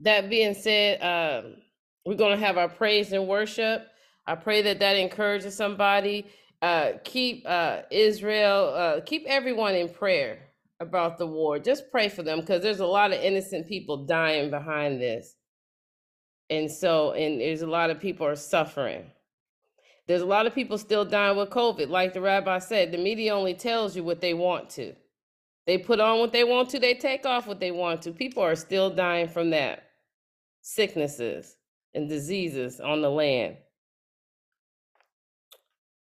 That 0.00 0.30
being 0.30 0.54
said, 0.54 1.02
um, 1.02 1.56
we're 2.04 2.16
going 2.16 2.38
to 2.38 2.44
have 2.44 2.58
our 2.58 2.68
praise 2.68 3.12
and 3.12 3.28
worship. 3.28 3.86
I 4.26 4.34
pray 4.34 4.62
that 4.62 4.80
that 4.80 4.96
encourages 4.96 5.56
somebody 5.56 6.26
uh, 6.62 6.92
keep 7.04 7.44
uh, 7.46 7.82
Israel, 7.90 8.74
uh, 8.76 9.00
keep 9.04 9.24
everyone 9.26 9.74
in 9.74 9.88
prayer 9.88 10.38
about 10.80 11.18
the 11.18 11.26
war. 11.26 11.58
Just 11.58 11.90
pray 11.90 12.08
for 12.08 12.22
them 12.22 12.40
because 12.40 12.62
there's 12.62 12.80
a 12.80 12.86
lot 12.86 13.12
of 13.12 13.20
innocent 13.20 13.66
people 13.68 14.04
dying 14.04 14.50
behind 14.50 15.00
this. 15.00 15.36
And 16.50 16.70
so, 16.70 17.12
and 17.12 17.40
there's 17.40 17.62
a 17.62 17.66
lot 17.66 17.90
of 17.90 18.00
people 18.00 18.26
are 18.26 18.36
suffering. 18.36 19.04
There's 20.08 20.22
a 20.22 20.26
lot 20.26 20.46
of 20.46 20.54
people 20.54 20.76
still 20.76 21.04
dying 21.04 21.36
with 21.36 21.50
COVID. 21.50 21.88
Like 21.88 22.12
the 22.12 22.20
rabbi 22.20 22.58
said, 22.58 22.90
the 22.90 22.98
media 22.98 23.32
only 23.32 23.54
tells 23.54 23.94
you 23.94 24.02
what 24.02 24.20
they 24.20 24.34
want 24.34 24.68
to. 24.70 24.92
They 25.66 25.78
put 25.78 26.00
on 26.00 26.18
what 26.18 26.32
they 26.32 26.42
want 26.42 26.68
to, 26.70 26.80
they 26.80 26.94
take 26.94 27.24
off 27.24 27.46
what 27.46 27.60
they 27.60 27.70
want 27.70 28.02
to. 28.02 28.10
People 28.10 28.42
are 28.42 28.56
still 28.56 28.90
dying 28.90 29.28
from 29.28 29.50
that. 29.50 29.84
Sicknesses 30.62 31.56
and 31.94 32.08
diseases 32.08 32.80
on 32.80 33.02
the 33.02 33.10
land. 33.10 33.56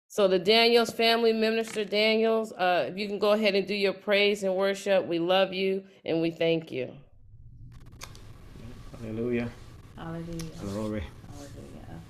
So 0.08 0.28
the 0.28 0.38
Daniels 0.38 0.90
family, 0.90 1.32
Minister 1.32 1.84
Daniels, 1.84 2.52
uh, 2.52 2.86
if 2.90 2.98
you 2.98 3.08
can 3.08 3.18
go 3.18 3.32
ahead 3.32 3.54
and 3.54 3.66
do 3.66 3.74
your 3.74 3.94
praise 3.94 4.42
and 4.42 4.54
worship, 4.54 5.06
we 5.06 5.18
love 5.18 5.54
you 5.54 5.82
and 6.04 6.20
we 6.20 6.30
thank 6.30 6.70
you. 6.70 6.92
Hallelujah. 9.00 9.48
Hallelujah. 9.96 10.42
Glory. 10.60 11.04
Hallelujah. 11.30 12.00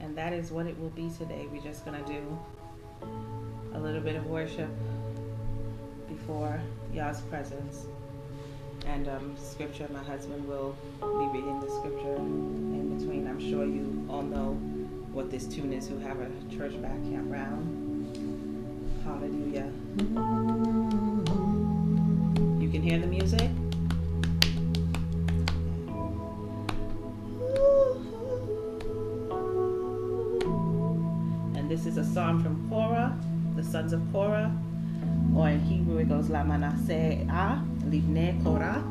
And 0.00 0.16
that 0.16 0.32
is 0.32 0.50
what 0.50 0.66
it 0.66 0.78
will 0.78 0.90
be 0.90 1.10
today. 1.16 1.46
We're 1.50 1.62
just 1.62 1.84
going 1.84 2.02
to 2.02 2.12
do 2.12 2.38
a 3.74 3.78
little 3.78 4.00
bit 4.00 4.16
of 4.16 4.26
worship 4.26 4.68
before 6.08 6.60
Yah's 6.92 7.20
presence. 7.22 7.86
And 8.86 9.08
um, 9.08 9.36
scripture, 9.36 9.88
my 9.92 10.02
husband 10.02 10.46
will 10.46 10.76
be 11.00 11.38
reading 11.38 11.60
the 11.60 11.68
scripture 11.68 12.16
in 12.16 12.96
between. 12.98 13.26
I'm 13.26 13.40
sure 13.40 13.64
you 13.64 14.06
all 14.08 14.22
know 14.22 14.52
what 15.12 15.30
this 15.30 15.46
tune 15.46 15.72
is 15.72 15.88
who 15.88 15.98
have 15.98 16.20
a 16.20 16.28
church 16.54 16.80
back 16.82 17.02
campground. 17.04 17.82
Hallelujah. 19.04 19.72
You 22.60 22.68
can 22.70 22.82
hear 22.82 22.98
the 22.98 23.06
music? 23.06 23.50
Is 31.96 32.10
a 32.10 32.12
psalm 32.12 32.42
from 32.42 32.68
Korah, 32.68 33.18
the 33.54 33.64
sons 33.64 33.94
of 33.94 34.02
Korah. 34.12 34.54
Or 35.34 35.48
in 35.48 35.60
Hebrew 35.60 35.96
it 35.96 36.10
goes 36.10 36.28
La 36.28 36.42
Manaseah, 36.42 37.64
Livne 37.88 38.44
Korah. 38.44 38.84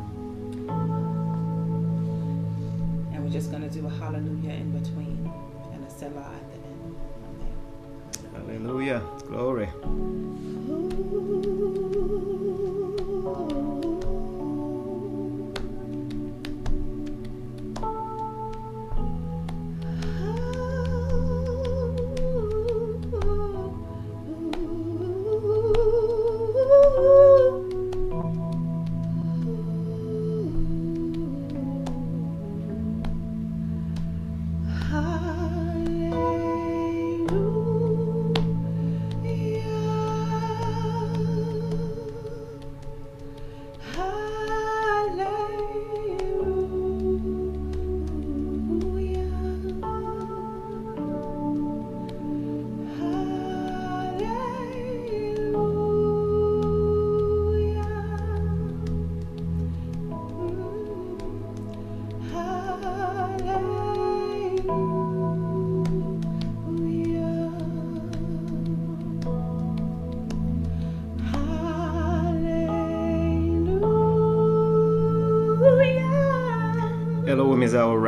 And 3.13 3.23
we're 3.23 3.29
just 3.29 3.51
going 3.51 3.61
to 3.61 3.69
do 3.69 3.85
a 3.85 3.89
hallelujah 3.91 4.53
in 4.53 4.71
between. 4.71 5.31
And 5.71 5.85
a 5.85 5.89
Selah 5.91 6.31
at 6.33 6.49
the 6.49 6.57
end. 6.67 6.95
Amen. 8.33 8.63
Hallelujah. 8.63 9.03
Glory. 9.27 9.69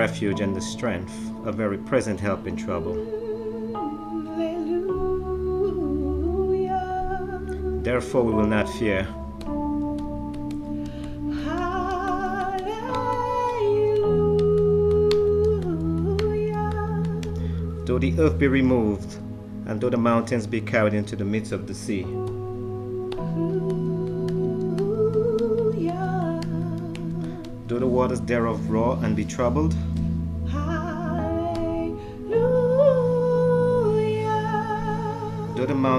Refuge 0.07 0.39
and 0.39 0.55
the 0.55 0.61
strength, 0.61 1.13
a 1.43 1.51
very 1.51 1.77
present 1.77 2.17
help 2.17 2.47
in 2.47 2.55
trouble. 2.55 2.95
Hallelujah. 3.73 5.01
Therefore 7.83 8.23
we 8.23 8.31
will 8.31 8.47
not 8.47 8.69
fear, 8.69 9.03
Hallelujah. 16.23 17.85
though 17.85 17.99
the 17.99 18.17
earth 18.17 18.39
be 18.39 18.47
removed, 18.47 19.17
and 19.65 19.81
though 19.81 19.89
the 19.89 19.97
mountains 19.97 20.47
be 20.47 20.61
carried 20.61 20.93
into 20.93 21.17
the 21.17 21.25
midst 21.25 21.51
of 21.51 21.67
the 21.67 21.73
sea, 21.73 22.03
Hallelujah. 22.03 22.37
though 27.67 27.79
the 27.79 27.87
waters 27.87 28.21
thereof 28.21 28.69
roar 28.69 28.97
and 29.03 29.13
be 29.17 29.25
troubled, 29.25 29.75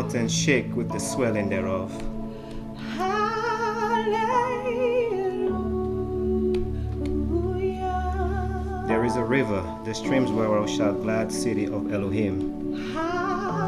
mountains 0.08 0.34
shake 0.34 0.74
with 0.74 0.90
the 0.90 0.98
swelling 0.98 1.50
thereof, 1.50 1.92
Hallelujah. 2.96 4.54
there 8.88 9.04
is 9.04 9.16
a 9.16 9.22
river, 9.22 9.62
the 9.84 9.92
streams 9.92 10.30
whereof 10.30 10.70
shall 10.70 10.94
glad 10.94 11.30
city 11.30 11.66
of 11.66 11.92
Elohim. 11.92 12.74
Hallelujah. 12.94 13.58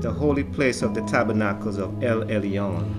the 0.00 0.10
holy 0.10 0.42
place 0.42 0.82
of 0.82 0.92
the 0.92 1.02
tabernacles 1.02 1.78
of 1.78 2.02
El 2.02 2.22
Elyon. 2.22 2.96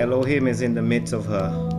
Elohim 0.00 0.48
is 0.48 0.62
in 0.62 0.74
the 0.74 0.82
midst 0.82 1.12
of 1.12 1.24
her. 1.26 1.73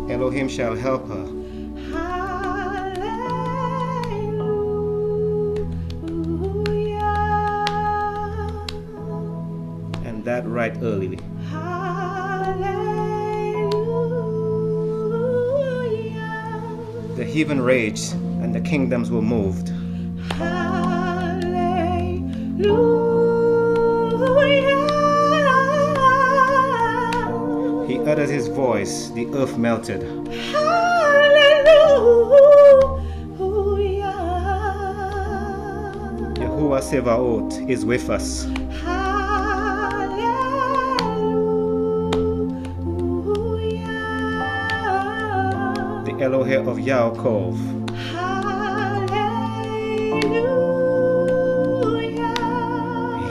Elohim 0.10 0.48
shall 0.48 0.74
help 0.78 1.06
her. 1.10 1.26
Hallelujah. 1.92 3.10
And 10.06 10.24
that 10.24 10.48
right 10.48 10.78
early. 10.82 11.20
Hallelujah. 11.50 12.70
The 17.18 17.26
heathen 17.26 17.60
raged, 17.60 18.14
and 18.14 18.56
the 18.56 18.62
kingdoms 18.62 19.12
were 19.12 19.22
moved. 19.22 19.74
Hallelujah. 22.60 23.08
He 27.88 28.00
uttered 28.00 28.30
his 28.30 28.48
voice, 28.50 29.10
the 29.12 29.28
earth 29.34 29.58
melted. 29.58 30.02
Hallelujah. 30.04 30.92
Yahuwah 36.36 36.82
Sevaot 36.84 37.70
is 37.70 37.86
with 37.86 38.10
us. 38.10 38.44
Hallelujah. 38.84 40.20
The 46.04 46.12
Elohe 46.20 46.68
of 46.68 46.78
Yaakov. 46.78 47.79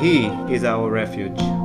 He 0.01 0.27
is 0.49 0.63
our 0.63 0.89
refuge. 0.89 1.58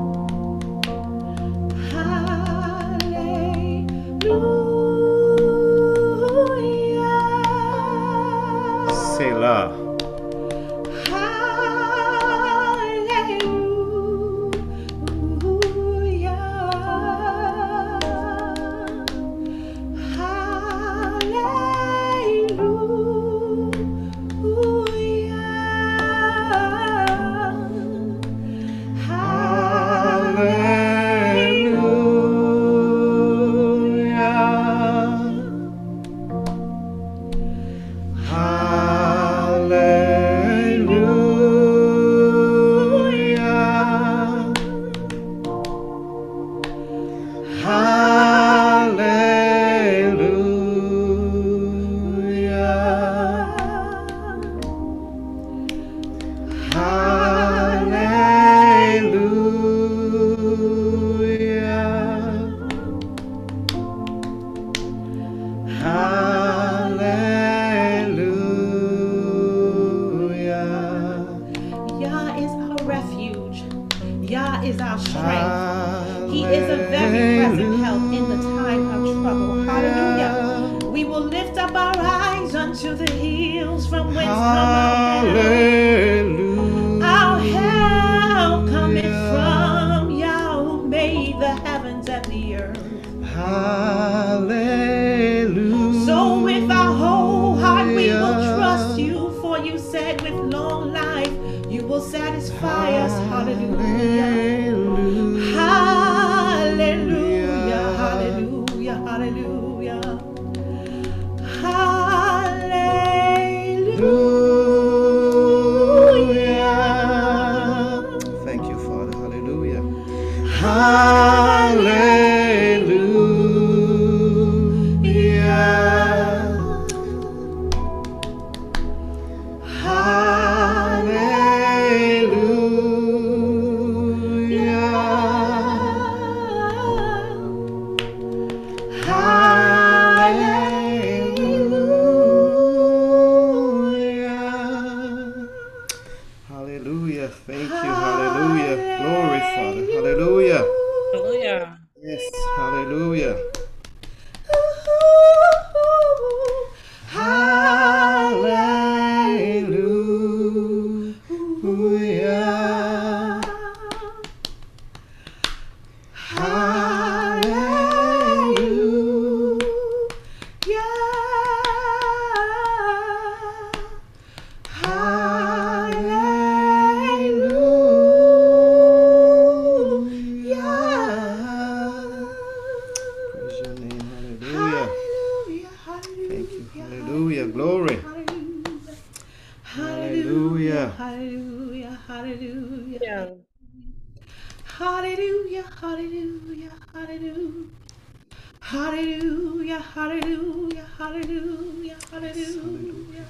Hallelujah. 198.73 199.77
Hallelujah. 199.77 200.87
Hallelujah. 200.97 201.97
Hallelujah. 202.09 203.25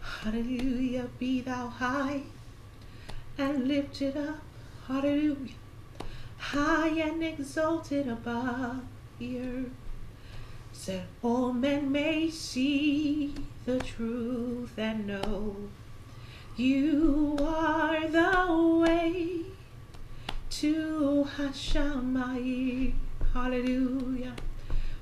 Hallelujah. 0.00 1.06
Be 1.18 1.42
thou 1.42 1.68
high 1.68 2.22
and 3.36 3.68
lifted 3.68 4.16
up. 4.16 4.40
Hallelujah. 4.88 5.52
High 6.38 6.98
and 6.98 7.22
exalted 7.22 8.08
above 8.08 8.80
the 9.18 9.38
earth. 9.38 9.72
So 10.72 11.02
all 11.22 11.52
men 11.52 11.92
may 11.92 12.30
see 12.30 13.34
the 13.66 13.80
truth 13.80 14.78
and 14.78 15.06
know 15.06 15.56
you 16.56 17.36
are 17.38 18.08
the 18.08 18.80
way 18.80 19.42
to 20.48 21.28
Hashamayim. 21.36 22.94
Hallelujah. 23.34 24.32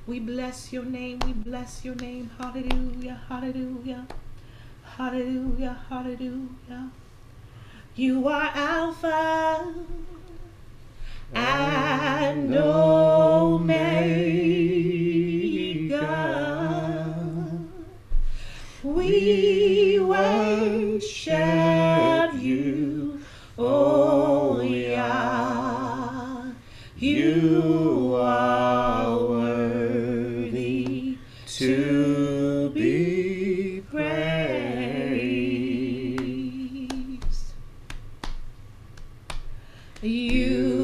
We 0.04 0.18
bless 0.18 0.72
your 0.72 0.84
name. 0.84 1.20
We 1.24 1.32
bless 1.32 1.84
your 1.84 1.94
name. 1.94 2.30
Hallelujah. 2.36 3.20
Hallelujah. 3.28 4.06
Hallelujah. 4.96 5.78
Hallelujah. 5.88 6.90
You 7.94 8.26
are 8.26 8.50
Alpha 8.54 9.74
and 11.34 12.54
Omega. 12.54 13.92
We 18.82 20.00
worship 20.00 21.32
you, 22.34 23.20
oh 23.56 24.51
You 40.04 40.81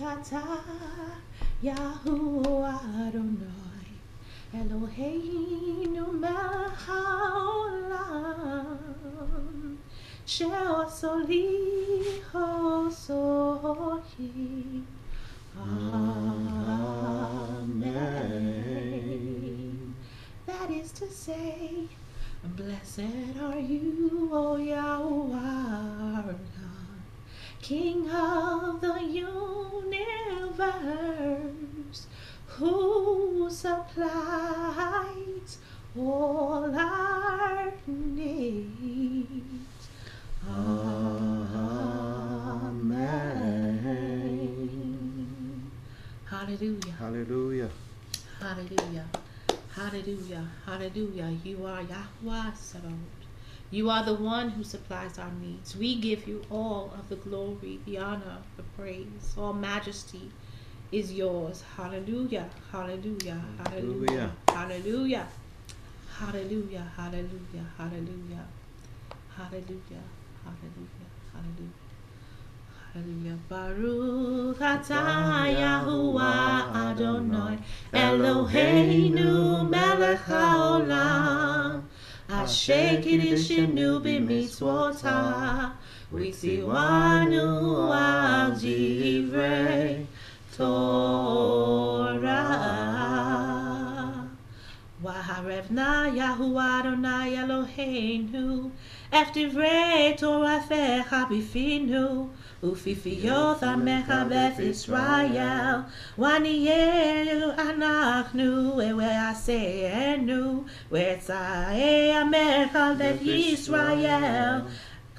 Atah 0.00 1.20
Yahuwah 1.62 3.06
Adonai 3.06 3.94
Eloheinu 4.52 6.12
melech 6.12 6.76
haolam 6.86 8.66
She'oso 10.26 11.14
li. 11.28 11.74
Amen. 17.94 19.94
That 20.46 20.70
is 20.70 20.90
to 20.92 21.06
say, 21.08 21.88
Blessed 22.42 23.00
are 23.40 23.58
you, 23.58 24.30
O 24.32 24.56
Yahweh, 24.56 26.34
King 27.64 28.10
of 28.10 28.82
the 28.82 29.00
universe, 29.00 29.40
who 32.46 33.48
supplies 33.48 34.84
all 35.98 36.78
our 36.78 37.72
needs. 37.86 39.40
Amen. 40.46 40.90
Hallelujah. 46.26 46.92
Hallelujah. 46.98 47.70
Hallelujah. 48.40 49.08
Hallelujah. 49.74 50.48
Hallelujah. 50.66 51.36
You 51.42 51.64
are 51.64 51.80
Yahweh 51.80 52.52
Sabaoth. 52.52 53.23
You 53.74 53.90
are 53.90 54.04
the 54.04 54.14
one 54.14 54.50
who 54.50 54.62
supplies 54.62 55.18
our 55.18 55.32
needs. 55.42 55.76
We 55.76 55.96
give 55.96 56.28
you 56.28 56.42
all 56.48 56.94
of 56.96 57.08
the 57.08 57.16
glory, 57.16 57.80
the 57.84 57.98
honor, 57.98 58.36
the 58.56 58.62
praise. 58.78 59.34
All 59.36 59.52
majesty 59.52 60.30
is 60.92 61.12
yours. 61.12 61.64
Hallelujah. 61.76 62.48
Hallelujah. 62.70 63.42
Hallelujah. 63.58 64.30
Hallelujah. 64.46 65.26
Hallelujah. 66.16 66.86
Hallelujah. 66.96 67.66
Hallelujah. 67.76 68.46
Hallelujah. 69.36 70.04
Hallelujah. 70.44 71.08
Hallelujah. 71.34 71.74
Hallelujah. 72.92 73.38
Baruch 73.48 74.60
atah 74.60 75.50
Yahuwah 75.50 76.94
Adonai 76.94 77.58
Eloheinu 77.92 79.68
melech 79.68 80.22
haolam 80.30 81.82
Ashek 82.28 83.04
in 83.04 83.20
Ishinu 83.20 84.00
bimis 84.00 84.58
wota. 84.60 85.72
We 86.10 86.32
see 86.32 86.62
one 86.62 87.28
new 87.28 87.92
Algivre 87.92 90.06
Torah. 90.56 92.24
Waharevna 95.02 96.16
Yahuwa 96.16 96.80
Adonai 96.80 97.36
Eloheinu. 97.36 98.70
Efti 99.12 100.16
Torah 100.16 100.62
Fe 100.66 101.04
Habifinu. 101.06 102.30
Ufifi 102.64 103.22
yotha 103.22 103.76
mechabeth 103.76 104.58
Israel. 104.58 105.84
Wani 106.16 106.66
yeu 106.66 107.52
anachnu 107.66 108.80
ewe 108.80 109.04
aseenu. 109.28 110.64
Wetzae 110.90 112.14
amechabeth 112.20 113.20
Israel. 113.22 114.62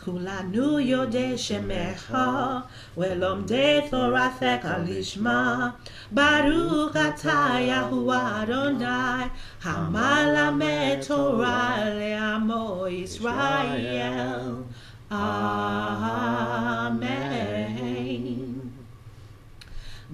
Kulanu 0.04 0.80
yode 0.80 1.38
shemecha. 1.38 2.64
Welom 2.96 3.46
de 3.46 3.82
thorathek 3.92 4.64
alishma. 4.64 5.74
Baruch 6.12 6.96
ataya 6.96 7.82
huadonai. 7.90 9.30
Hamala 9.62 10.56
me 10.58 11.00
torah 11.04 11.94
leamo 11.94 12.92
Israel. 13.04 14.66
Amen. 15.12 16.96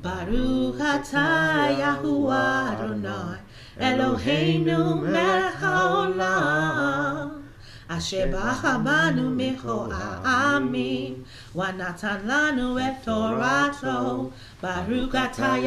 Baruch 0.02 0.80
atah 0.80 1.72
Yahuwah 1.72 2.76
Adonai 2.76 3.40
Eloheinu 3.80 5.00
melech 5.04 5.56
haolam 5.62 7.44
Asher 7.90 8.28
bachamanu 8.32 9.32
micho 9.36 9.92
ha'amim 9.92 11.24
Wanatan 11.54 12.26
lanu 12.28 12.80
et 12.80 13.06
Baruch 14.62 15.14
atah 15.14 15.60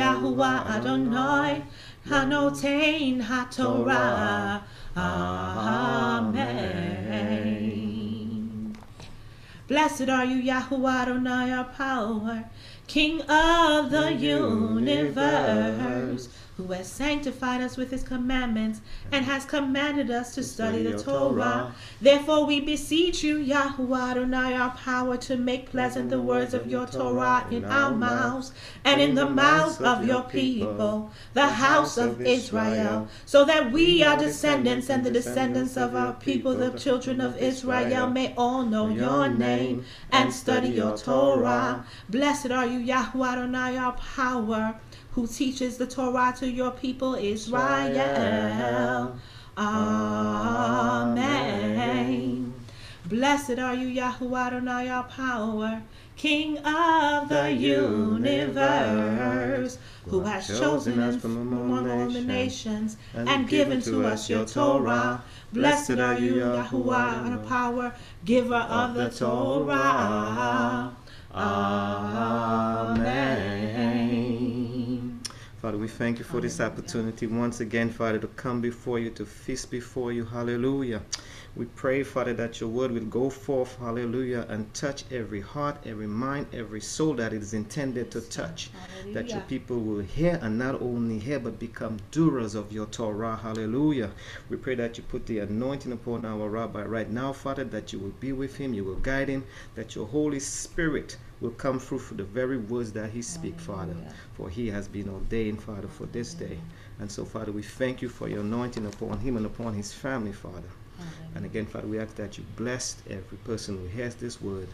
Adonai 0.68 1.62
Hanotein 2.08 3.20
ha'torah 3.22 4.60
Amen. 4.96 6.24
Blessed 9.66 10.10
are 10.10 10.26
you, 10.26 10.36
Yahweh 10.36 10.90
Adonai, 10.90 11.50
our 11.50 11.64
power, 11.64 12.44
King 12.86 13.22
of 13.22 13.90
the 13.90 14.12
universe, 14.12 15.08
who 16.56 16.68
has 16.68 16.86
sanctified 16.86 17.60
us 17.60 17.76
with 17.76 17.90
his 17.90 18.04
commandments 18.04 18.80
and 19.10 19.24
has 19.24 19.44
commanded 19.44 20.10
us 20.10 20.34
to 20.34 20.42
study 20.42 20.84
the 20.84 20.96
Torah. 20.96 21.74
Therefore, 22.00 22.46
we 22.46 22.60
beseech 22.60 23.24
you, 23.24 23.38
Yahweh 23.38 24.10
Adonai, 24.10 24.54
our 24.54 24.70
power, 24.70 25.16
to 25.16 25.36
make 25.36 25.70
pleasant 25.70 26.10
the 26.10 26.20
words 26.20 26.54
of 26.54 26.68
your 26.68 26.86
Torah 26.86 27.46
in 27.50 27.64
our 27.64 27.92
mouths 27.92 28.52
and 28.84 29.00
in 29.00 29.14
the 29.16 29.28
mouths 29.28 29.80
of 29.80 30.06
your 30.06 30.22
people, 30.22 31.10
the 31.32 31.48
house 31.48 31.96
of 31.96 32.20
Israel, 32.20 33.08
so 33.26 33.44
that 33.44 33.72
we, 33.72 34.04
our 34.04 34.16
descendants, 34.16 34.88
and 34.88 35.04
the 35.04 35.10
descendants 35.10 35.76
of 35.76 35.96
our 35.96 36.12
people, 36.12 36.54
the 36.54 36.70
children 36.78 37.20
of 37.20 37.36
Israel, 37.38 38.08
may 38.08 38.32
all 38.36 38.64
know 38.64 38.88
your 38.88 39.28
name 39.28 39.84
and 40.12 40.32
study 40.32 40.68
your 40.68 40.96
Torah. 40.96 41.84
Blessed 42.08 42.52
are 42.52 42.66
you, 42.66 42.78
Yahweh 42.78 43.28
Adonai, 43.28 43.76
our 43.76 43.92
power, 43.92 44.76
who 45.14 45.26
teaches 45.28 45.76
the 45.76 45.86
Torah 45.86 46.34
to 46.38 46.50
your 46.50 46.72
people 46.72 47.14
Israel. 47.14 47.60
Amen. 49.56 51.22
Blessed 53.06 53.58
are 53.60 53.74
you, 53.74 53.86
Yahweh 53.86 54.46
Adonai, 54.46 54.88
our 54.88 55.04
power, 55.04 55.82
King 56.16 56.58
of 56.58 57.28
the 57.28 57.52
universe, 57.52 58.18
who 60.08 60.20
has 60.22 60.48
chosen 60.48 60.98
us 60.98 61.14
from 61.20 61.36
among 61.36 61.88
all 61.88 62.10
the 62.10 62.22
nations 62.22 62.96
and 63.14 63.48
given 63.48 63.80
to 63.82 64.04
us 64.04 64.28
your 64.28 64.44
Torah. 64.44 65.22
Blessed 65.52 66.00
are 66.00 66.18
you, 66.18 66.40
Yahweh, 66.40 66.96
our 66.96 67.38
power, 67.38 67.94
giver 68.24 68.56
of 68.56 68.94
the 68.94 69.10
Torah. 69.10 70.96
Amen. 71.32 73.44
Father, 75.64 75.78
we 75.78 75.88
thank 75.88 76.18
you 76.18 76.26
for 76.26 76.42
this 76.42 76.60
opportunity 76.60 77.26
once 77.26 77.60
again, 77.60 77.88
Father, 77.88 78.18
to 78.18 78.26
come 78.26 78.60
before 78.60 78.98
you, 78.98 79.08
to 79.08 79.24
feast 79.24 79.70
before 79.70 80.12
you. 80.12 80.22
Hallelujah. 80.22 81.00
We 81.56 81.64
pray, 81.64 82.02
Father, 82.02 82.34
that 82.34 82.60
your 82.60 82.68
word 82.68 82.90
will 82.90 83.06
go 83.06 83.30
forth, 83.30 83.78
hallelujah, 83.78 84.44
and 84.50 84.74
touch 84.74 85.04
every 85.10 85.40
heart, 85.40 85.78
every 85.86 86.06
mind, 86.06 86.48
every 86.52 86.82
soul 86.82 87.14
that 87.14 87.32
it 87.32 87.40
is 87.40 87.54
intended 87.54 88.10
to 88.10 88.20
touch. 88.20 88.72
That 89.14 89.30
your 89.30 89.40
people 89.40 89.78
will 89.78 90.02
hear 90.02 90.38
and 90.42 90.58
not 90.58 90.82
only 90.82 91.18
hear, 91.18 91.38
but 91.38 91.58
become 91.58 91.96
doers 92.10 92.54
of 92.54 92.70
your 92.70 92.84
Torah. 92.84 93.36
Hallelujah. 93.36 94.10
We 94.50 94.58
pray 94.58 94.74
that 94.74 94.98
you 94.98 95.04
put 95.04 95.24
the 95.24 95.38
anointing 95.38 95.92
upon 95.92 96.26
our 96.26 96.46
rabbi 96.46 96.84
right 96.84 97.10
now, 97.10 97.32
Father, 97.32 97.64
that 97.64 97.90
you 97.90 98.00
will 98.00 98.14
be 98.20 98.32
with 98.32 98.58
him, 98.58 98.74
you 98.74 98.84
will 98.84 98.96
guide 98.96 99.30
him, 99.30 99.46
that 99.76 99.94
your 99.94 100.08
Holy 100.08 100.40
Spirit 100.40 101.16
will 101.40 101.50
come 101.50 101.78
through 101.78 101.98
for 101.98 102.14
the 102.14 102.24
very 102.24 102.56
words 102.58 102.92
that 102.92 103.10
he 103.10 103.22
speak, 103.22 103.58
Father. 103.58 103.94
For 104.34 104.48
he 104.48 104.68
has 104.68 104.88
been 104.88 105.08
ordained, 105.08 105.62
Father, 105.62 105.88
for 105.88 106.06
this 106.06 106.34
day. 106.34 106.58
And 106.98 107.10
so, 107.10 107.24
Father, 107.24 107.52
we 107.52 107.62
thank 107.62 108.02
you 108.02 108.08
for 108.08 108.28
your 108.28 108.40
anointing 108.40 108.86
upon 108.86 109.18
him 109.18 109.36
and 109.36 109.46
upon 109.46 109.74
his 109.74 109.92
family, 109.92 110.32
Father. 110.32 110.68
And 111.34 111.44
again, 111.44 111.66
Father, 111.66 111.88
we 111.88 111.98
ask 111.98 112.14
that 112.16 112.38
you 112.38 112.44
bless 112.56 112.96
every 113.10 113.38
person 113.38 113.76
who 113.76 113.86
hears 113.86 114.14
this 114.14 114.40
word, 114.40 114.68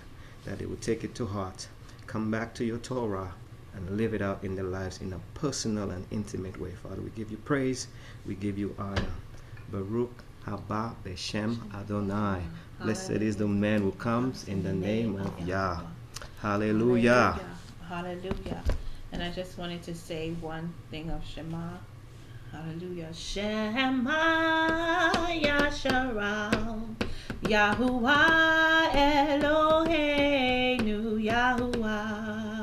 that 0.44 0.58
they 0.58 0.66
will 0.66 0.76
take 0.76 1.02
it 1.02 1.14
to 1.14 1.26
heart, 1.26 1.66
come 2.06 2.30
back 2.30 2.54
to 2.54 2.64
your 2.64 2.78
Torah, 2.78 3.32
and 3.74 3.96
live 3.96 4.14
it 4.14 4.20
out 4.20 4.44
in 4.44 4.54
their 4.54 4.64
lives 4.64 5.00
in 5.00 5.12
a 5.12 5.20
personal 5.34 5.90
and 5.90 6.04
intimate 6.10 6.60
way. 6.60 6.72
Father, 6.72 7.00
we 7.00 7.10
give 7.10 7.30
you 7.30 7.36
praise, 7.38 7.86
we 8.26 8.34
give 8.34 8.58
you 8.58 8.74
honor. 8.78 9.12
Baruch 9.70 10.24
haba 10.46 10.94
beshem 11.04 11.56
Adonai. 11.74 12.42
Blessed 12.82 13.22
is 13.22 13.36
the 13.36 13.46
man 13.46 13.80
who 13.82 13.92
comes 13.92 14.48
in 14.48 14.62
the 14.62 14.72
name 14.72 15.18
of 15.18 15.46
Yah. 15.46 15.80
Hallelujah. 16.40 17.38
Hallelujah. 17.86 18.62
And 19.12 19.22
I 19.22 19.30
just 19.30 19.58
wanted 19.58 19.82
to 19.82 19.94
say 19.94 20.30
one 20.40 20.72
thing 20.90 21.10
of 21.10 21.22
Shema. 21.26 21.76
Hallelujah. 22.50 23.12
Shema 23.12 25.10
Yasharal. 25.28 26.96
Yahuwah 27.42 28.90
Eloheinu 29.38 30.40
Yahuwah 31.22 32.60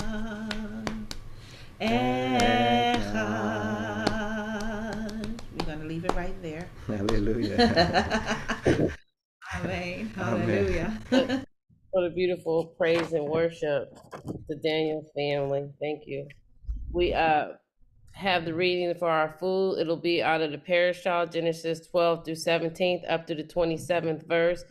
Echad. 1.80 3.08
We're 5.54 5.66
going 5.66 5.82
to 5.82 5.86
leave 5.86 6.06
it 6.06 6.16
right 6.16 6.42
there. 6.42 6.68
Hallelujah. 6.88 8.48
Amen. 9.56 10.12
Amen. 10.18 11.44
What 11.98 12.06
a 12.06 12.12
beautiful 12.12 12.76
praise 12.78 13.12
and 13.14 13.26
worship, 13.26 13.92
the 14.48 14.56
Daniel 14.58 15.04
family. 15.16 15.68
Thank 15.82 16.04
you. 16.06 16.28
We 16.94 17.12
uh 17.16 17.54
have 18.12 18.46
the 18.46 18.54
reading 18.54 18.94
for 18.94 19.10
our 19.10 19.36
food. 19.40 19.80
It'll 19.80 19.98
be 19.98 20.22
out 20.22 20.42
of 20.42 20.52
the 20.52 20.60
parashah, 20.60 21.34
Genesis 21.34 21.88
12 21.88 22.24
through 22.24 22.36
17th, 22.36 23.12
up 23.12 23.26
to 23.26 23.34
the 23.34 23.44
27th 23.44 24.28
verse. 24.28 24.64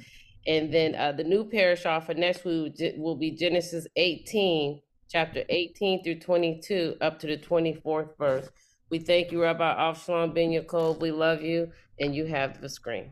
And 0.46 0.72
then 0.72 0.94
uh, 0.94 1.10
the 1.10 1.24
new 1.24 1.44
parashah 1.44 2.06
for 2.06 2.14
next 2.14 2.44
week 2.44 2.76
will- 2.78 3.02
will 3.02 3.16
be 3.16 3.32
Genesis 3.32 3.88
18, 3.96 4.80
chapter 5.10 5.42
18 5.48 6.04
through 6.04 6.20
22, 6.20 6.94
up 7.00 7.18
to 7.18 7.26
the 7.26 7.38
24th 7.38 8.16
verse. 8.16 8.48
We 8.88 9.00
thank 9.00 9.32
you, 9.32 9.42
Rabbi 9.42 9.64
Avshalom 9.64 10.32
Ben 10.32 10.50
Yaakov. 10.50 11.00
We 11.00 11.10
love 11.10 11.42
you, 11.42 11.72
and 11.98 12.14
you 12.14 12.26
have 12.26 12.60
the 12.60 12.68
screen. 12.68 13.10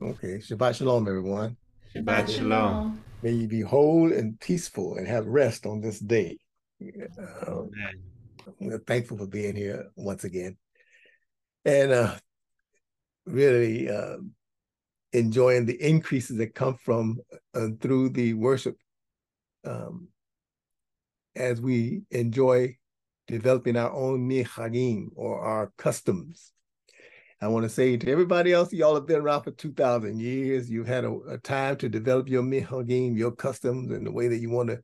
Okay. 0.00 0.38
Shabbat 0.38 0.76
shalom, 0.76 1.08
everyone. 1.08 1.56
Shabbat 1.94 2.28
shalom. 2.28 3.02
May 3.22 3.32
you 3.32 3.48
be 3.48 3.62
whole 3.62 4.12
and 4.12 4.38
peaceful 4.38 4.96
and 4.96 5.08
have 5.08 5.26
rest 5.26 5.64
on 5.64 5.80
this 5.80 5.98
day. 5.98 6.38
Uh, 6.82 7.62
we're 8.60 8.78
thankful 8.80 9.16
for 9.16 9.26
being 9.26 9.56
here 9.56 9.86
once 9.96 10.24
again. 10.24 10.58
And 11.64 11.92
uh, 11.92 12.14
really 13.24 13.88
uh, 13.88 14.18
enjoying 15.14 15.64
the 15.64 15.82
increases 15.82 16.36
that 16.36 16.54
come 16.54 16.76
from 16.76 17.20
uh, 17.54 17.68
through 17.80 18.10
the 18.10 18.34
worship 18.34 18.76
um, 19.64 20.08
as 21.34 21.58
we 21.60 22.02
enjoy 22.10 22.76
developing 23.28 23.76
our 23.76 23.92
own 23.92 24.28
minhagim 24.28 25.06
or 25.14 25.40
our 25.40 25.72
customs. 25.78 26.52
I 27.40 27.46
want 27.48 27.64
to 27.64 27.68
say 27.68 27.96
to 27.96 28.10
everybody 28.10 28.52
else, 28.52 28.72
y'all 28.72 28.96
have 28.96 29.06
been 29.06 29.20
around 29.20 29.44
for 29.44 29.52
2,000 29.52 30.20
years. 30.20 30.68
You've 30.68 30.88
had 30.88 31.04
a, 31.04 31.12
a 31.28 31.38
time 31.38 31.76
to 31.76 31.88
develop 31.88 32.28
your 32.28 32.42
minhagim, 32.42 33.16
your 33.16 33.30
customs, 33.30 33.92
and 33.92 34.04
the 34.04 34.10
way 34.10 34.26
that 34.28 34.38
you 34.38 34.50
want 34.50 34.70
to 34.70 34.82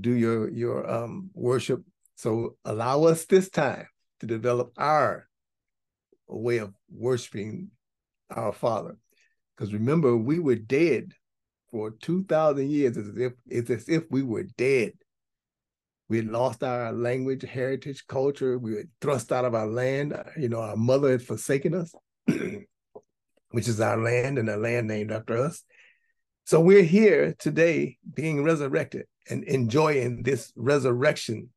do 0.00 0.12
your, 0.12 0.50
your 0.50 0.90
um, 0.90 1.30
worship. 1.34 1.82
So 2.16 2.56
allow 2.64 3.04
us 3.04 3.26
this 3.26 3.50
time 3.50 3.86
to 4.20 4.26
develop 4.26 4.72
our 4.78 5.28
way 6.26 6.58
of 6.58 6.72
worshiping 6.90 7.70
our 8.30 8.52
Father. 8.52 8.96
Because 9.56 9.74
remember, 9.74 10.16
we 10.16 10.38
were 10.38 10.54
dead 10.54 11.12
for 11.70 11.90
2,000 11.90 12.70
years 12.70 12.96
as 12.96 13.08
if, 13.16 13.34
it's 13.46 13.68
as 13.68 13.88
if 13.90 14.04
we 14.10 14.22
were 14.22 14.44
dead. 14.56 14.92
We 16.08 16.20
lost 16.22 16.62
our 16.62 16.92
language, 16.92 17.42
heritage, 17.42 18.06
culture. 18.06 18.58
We 18.58 18.74
were 18.74 18.84
thrust 19.00 19.32
out 19.32 19.44
of 19.44 19.54
our 19.54 19.66
land. 19.66 20.14
You 20.36 20.48
know, 20.48 20.60
our 20.60 20.76
mother 20.76 21.12
had 21.12 21.22
forsaken 21.22 21.74
us, 21.74 21.94
which 23.50 23.68
is 23.68 23.80
our 23.80 23.96
land 23.96 24.38
and 24.38 24.48
a 24.50 24.56
land 24.56 24.86
named 24.86 25.12
after 25.12 25.38
us. 25.38 25.64
So 26.44 26.60
we're 26.60 26.82
here 26.82 27.34
today 27.38 27.96
being 28.12 28.44
resurrected 28.44 29.06
and 29.30 29.44
enjoying 29.44 30.22
this 30.22 30.52
resurrection 30.56 31.48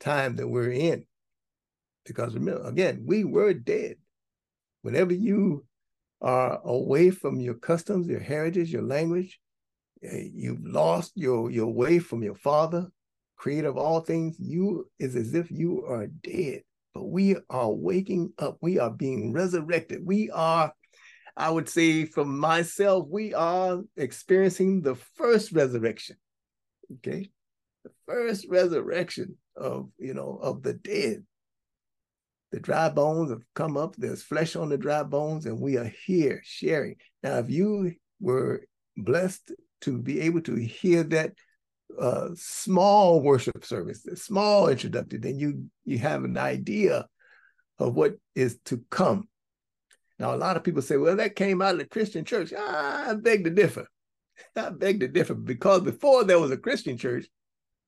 time 0.00 0.36
that 0.36 0.48
we're 0.48 0.70
in. 0.70 1.06
Because 2.04 2.34
remember, 2.34 2.66
again, 2.66 3.04
we 3.06 3.24
were 3.24 3.54
dead. 3.54 3.96
Whenever 4.82 5.14
you 5.14 5.64
are 6.20 6.60
away 6.62 7.10
from 7.10 7.40
your 7.40 7.54
customs, 7.54 8.06
your 8.06 8.20
heritage, 8.20 8.70
your 8.70 8.82
language, 8.82 9.40
eh, 10.02 10.28
you've 10.34 10.64
lost 10.64 11.12
your, 11.14 11.50
your 11.50 11.72
way 11.72 11.98
from 11.98 12.22
your 12.22 12.34
father, 12.34 12.88
creator 13.38 13.68
of 13.68 13.78
all 13.78 14.00
things, 14.00 14.36
you 14.38 14.90
is 14.98 15.16
as 15.16 15.32
if 15.34 15.50
you 15.50 15.84
are 15.86 16.08
dead. 16.08 16.62
But 16.92 17.04
we 17.04 17.36
are 17.48 17.70
waking 17.70 18.32
up. 18.38 18.58
We 18.60 18.78
are 18.78 18.90
being 18.90 19.32
resurrected. 19.32 20.00
We 20.04 20.30
are, 20.30 20.72
I 21.36 21.50
would 21.50 21.68
say, 21.68 22.04
from 22.04 22.38
myself, 22.38 23.06
we 23.08 23.32
are 23.32 23.80
experiencing 23.96 24.82
the 24.82 24.96
first 25.14 25.52
resurrection. 25.52 26.16
Okay. 26.96 27.30
The 27.84 27.90
first 28.06 28.46
resurrection 28.48 29.36
of, 29.56 29.90
you 29.98 30.14
know, 30.14 30.38
of 30.42 30.62
the 30.62 30.74
dead. 30.74 31.24
The 32.50 32.60
dry 32.60 32.88
bones 32.88 33.30
have 33.30 33.42
come 33.54 33.76
up. 33.76 33.94
There's 33.96 34.22
flesh 34.22 34.56
on 34.56 34.70
the 34.70 34.78
dry 34.78 35.02
bones, 35.02 35.44
and 35.44 35.60
we 35.60 35.76
are 35.76 35.92
here 36.06 36.40
sharing. 36.44 36.96
Now, 37.22 37.38
if 37.38 37.50
you 37.50 37.92
were 38.20 38.62
blessed 38.96 39.52
to 39.82 39.98
be 39.98 40.22
able 40.22 40.40
to 40.40 40.56
hear 40.56 41.04
that 41.04 41.34
uh, 41.98 42.28
small 42.34 43.20
worship 43.20 43.64
service, 43.64 44.06
small 44.14 44.68
introduction, 44.68 45.20
then 45.20 45.38
you 45.38 45.70
you 45.84 45.98
have 45.98 46.24
an 46.24 46.36
idea 46.36 47.06
of 47.78 47.94
what 47.94 48.14
is 48.34 48.58
to 48.66 48.82
come. 48.90 49.28
Now, 50.18 50.34
a 50.34 50.36
lot 50.36 50.56
of 50.56 50.64
people 50.64 50.82
say, 50.82 50.96
"Well, 50.96 51.16
that 51.16 51.36
came 51.36 51.62
out 51.62 51.74
of 51.74 51.78
the 51.78 51.86
Christian 51.86 52.24
church." 52.24 52.52
Ah, 52.56 53.10
I 53.10 53.14
beg 53.14 53.44
to 53.44 53.50
differ. 53.50 53.86
I 54.56 54.70
beg 54.70 55.00
to 55.00 55.08
differ 55.08 55.34
because 55.34 55.82
before 55.82 56.24
there 56.24 56.40
was 56.40 56.50
a 56.50 56.56
Christian 56.56 56.96
church, 56.96 57.26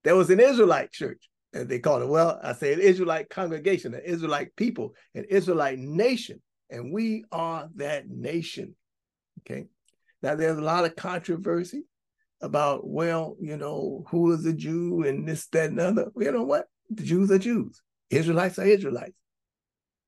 there 0.05 0.17
was 0.17 0.31
an 0.31 0.41
Israelite 0.41 0.93
church 0.93 1.29
as 1.53 1.67
they 1.67 1.79
called 1.79 2.03
it. 2.03 2.09
Well, 2.09 2.39
I 2.43 2.53
say 2.53 2.73
an 2.73 2.81
Israelite 2.81 3.29
congregation, 3.29 3.95
an 3.95 4.03
Israelite 4.05 4.55
people, 4.57 4.95
an 5.15 5.25
Israelite 5.29 5.79
nation, 5.79 6.41
and 6.71 6.93
we 6.93 7.25
are 7.33 7.69
that 7.77 8.09
nation. 8.09 8.75
Okay. 9.41 9.67
Now 10.23 10.35
there's 10.35 10.59
a 10.59 10.63
lot 10.63 10.85
of 10.85 10.97
controversy 10.97 11.85
about, 12.41 12.87
well, 12.87 13.37
you 13.41 13.57
know, 13.57 14.05
who 14.09 14.33
is 14.33 14.47
a 14.47 14.53
Jew 14.53 15.03
and 15.03 15.29
this, 15.29 15.47
that, 15.49 15.71
and 15.71 15.81
other. 15.81 16.11
You 16.17 16.33
know 16.33 16.45
what? 16.45 16.67
The 16.91 17.03
Jews 17.03 17.31
are 17.31 17.39
Jews. 17.39 17.81
Israelites 18.11 18.59
are 18.59 18.67
Israelites. 18.67 19.17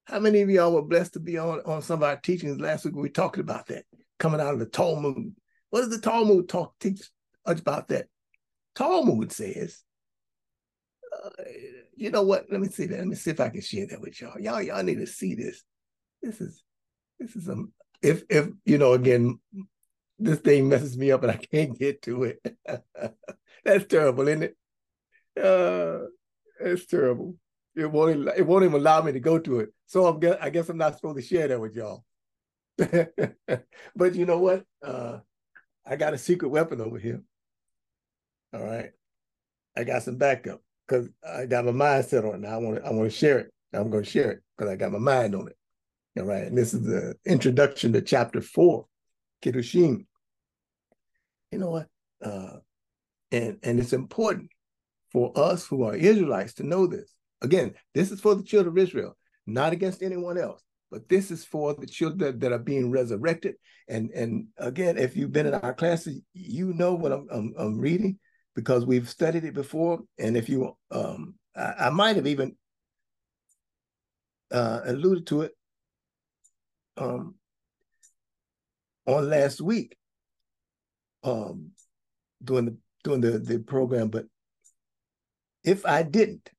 How 0.05 0.19
many 0.19 0.41
of 0.41 0.51
y'all 0.51 0.73
were 0.73 0.83
blessed 0.83 1.13
to 1.15 1.21
be 1.21 1.39
on, 1.39 1.61
on 1.65 1.83
some 1.83 2.01
of 2.01 2.09
our 2.09 2.17
teachings 2.17 2.61
last 2.61 2.85
week? 2.85 2.97
We 2.97 3.09
talked 3.09 3.39
about 3.39 3.67
that 3.69 3.85
coming 4.19 4.41
out 4.41 4.55
of 4.55 4.59
the 4.59 4.67
Talmud. 4.67 5.35
What 5.71 5.81
does 5.81 5.91
the 5.91 6.01
Talmud 6.01 6.49
talk 6.49 6.75
teach 6.81 7.03
about 7.45 7.89
that? 7.89 8.07
Talmud 8.75 9.31
says 9.33 9.85
you 11.95 12.11
know 12.11 12.23
what? 12.23 12.47
Let 12.51 12.61
me 12.61 12.69
see 12.69 12.87
that. 12.87 12.99
Let 12.99 13.07
me 13.07 13.15
see 13.15 13.31
if 13.31 13.41
I 13.41 13.49
can 13.49 13.61
share 13.61 13.87
that 13.89 14.01
with 14.01 14.21
y'all. 14.21 14.41
Y'all, 14.41 14.63
y'all 14.63 14.83
need 14.83 14.99
to 14.99 15.07
see 15.07 15.35
this. 15.35 15.63
This 16.23 16.41
is, 16.41 16.63
this 17.19 17.37
is 17.37 17.49
um. 17.49 17.73
If 18.03 18.25
if 18.29 18.49
you 18.65 18.79
know 18.79 18.95
again, 18.95 19.39
this 20.23 20.39
thing 20.41 20.69
messes 20.69 20.97
me 20.97 21.11
up 21.11 21.23
and 21.23 21.33
I 21.33 21.37
can't 21.37 21.79
get 21.79 22.03
to 22.03 22.25
it. 22.25 22.57
That's 23.65 23.87
terrible, 23.87 24.29
isn't 24.29 24.43
it? 24.43 24.57
Uh, 25.41 26.07
it's 26.61 26.87
terrible. 26.87 27.37
It 27.75 27.91
won't. 27.91 28.29
It 28.37 28.47
won't 28.47 28.65
even 28.65 28.81
allow 28.81 29.03
me 29.03 29.13
to 29.13 29.21
go 29.21 29.39
to 29.39 29.61
it. 29.61 29.71
So 29.87 30.07
I'm. 30.07 30.21
I 30.41 30.51
guess 30.51 30.69
I'm 30.69 30.77
not 30.77 30.97
supposed 30.97 31.17
to 31.17 31.23
share 31.23 31.49
that 31.49 31.61
with 31.61 31.75
y'all. 31.75 32.05
but 33.97 34.15
you 34.15 34.27
know 34.27 34.39
what? 34.39 34.65
Uh, 34.85 35.19
I 35.87 35.97
got 35.97 36.15
a 36.15 36.19
secret 36.19 36.49
weapon 36.49 36.81
over 36.81 36.99
here. 36.99 37.23
All 38.53 38.63
right. 38.63 38.91
I 39.77 39.85
got 39.85 40.03
some 40.03 40.17
backup 40.17 40.61
because 40.87 41.09
I 41.27 41.47
got 41.47 41.65
my 41.65 41.73
mind 41.73 42.05
set 42.05 42.25
on 42.25 42.35
it. 42.35 42.41
Now 42.41 42.55
I 42.55 42.57
want 42.59 42.77
to 42.77 42.85
I 42.85 42.91
want 42.91 43.11
to 43.11 43.17
share 43.17 43.39
it. 43.39 43.53
I'm 43.73 43.91
going 43.91 44.05
to 44.05 44.11
share 44.11 44.33
it 44.33 44.41
because 44.57 44.71
I 44.71 44.77
got 44.77 44.93
my 44.93 44.99
mind 44.99 45.35
on 45.35 45.49
it. 45.49 45.57
All 46.19 46.27
right. 46.27 46.45
And 46.45 46.59
this 46.59 46.75
is 46.75 46.83
the 46.83 47.15
introduction 47.25 47.95
to 47.95 48.03
chapter 48.03 48.43
four, 48.43 48.87
Kiddushin. 49.43 50.05
You 51.53 51.59
know 51.59 51.71
what? 51.71 51.87
Uh, 52.25 52.57
and 53.31 53.59
and 53.63 53.79
it's 53.79 53.93
important 53.93 54.51
for 55.13 55.33
us 55.39 55.67
who 55.67 55.85
are 55.85 55.95
Israelites 55.95 56.55
to 56.55 56.67
know 56.67 56.87
this. 56.87 57.15
Again, 57.43 57.75
this 57.95 58.11
is 58.11 58.21
for 58.21 58.35
the 58.35 58.43
children 58.43 58.77
of 58.77 58.83
Israel, 58.83 59.17
not 59.47 59.73
against 59.73 60.03
anyone 60.03 60.39
else. 60.39 60.63
But 60.91 61.09
this 61.09 61.31
is 61.31 61.45
for 61.45 61.75
the 61.75 61.87
children 61.87 62.39
that 62.39 62.53
are 62.53 62.59
being 62.59 62.91
resurrected. 62.91 63.55
And 63.89 64.11
and 64.11 64.47
again, 64.57 64.97
if 64.97 65.17
you've 65.17 65.33
been 65.33 65.47
in 65.47 65.55
our 65.55 65.75
classes, 65.75 66.23
you 66.33 66.73
know 66.73 66.95
what 66.95 67.13
I'm, 67.13 67.27
I'm, 67.31 67.55
I'm 67.59 67.79
reading 67.79 68.19
because 68.55 68.87
we've 68.87 69.09
studied 69.09 69.45
it 69.45 69.55
before. 69.55 70.01
And 70.19 70.37
if 70.37 70.49
you, 70.49 70.77
um, 70.91 71.35
I, 71.57 71.75
I 71.87 71.91
might 71.91 72.17
have 72.17 72.27
even 72.27 72.57
uh, 74.51 74.81
alluded 74.85 75.27
to 75.29 75.43
it 75.43 75.53
um, 76.99 77.35
on 79.07 79.29
last 79.29 79.61
week 79.61 79.97
um, 81.23 81.71
during 82.43 82.65
the 82.67 82.77
during 83.05 83.21
the, 83.21 83.39
the 83.39 83.59
program. 83.59 84.09
But 84.09 84.27
if 85.65 85.85
I 85.87 86.03
didn't, 86.03 86.51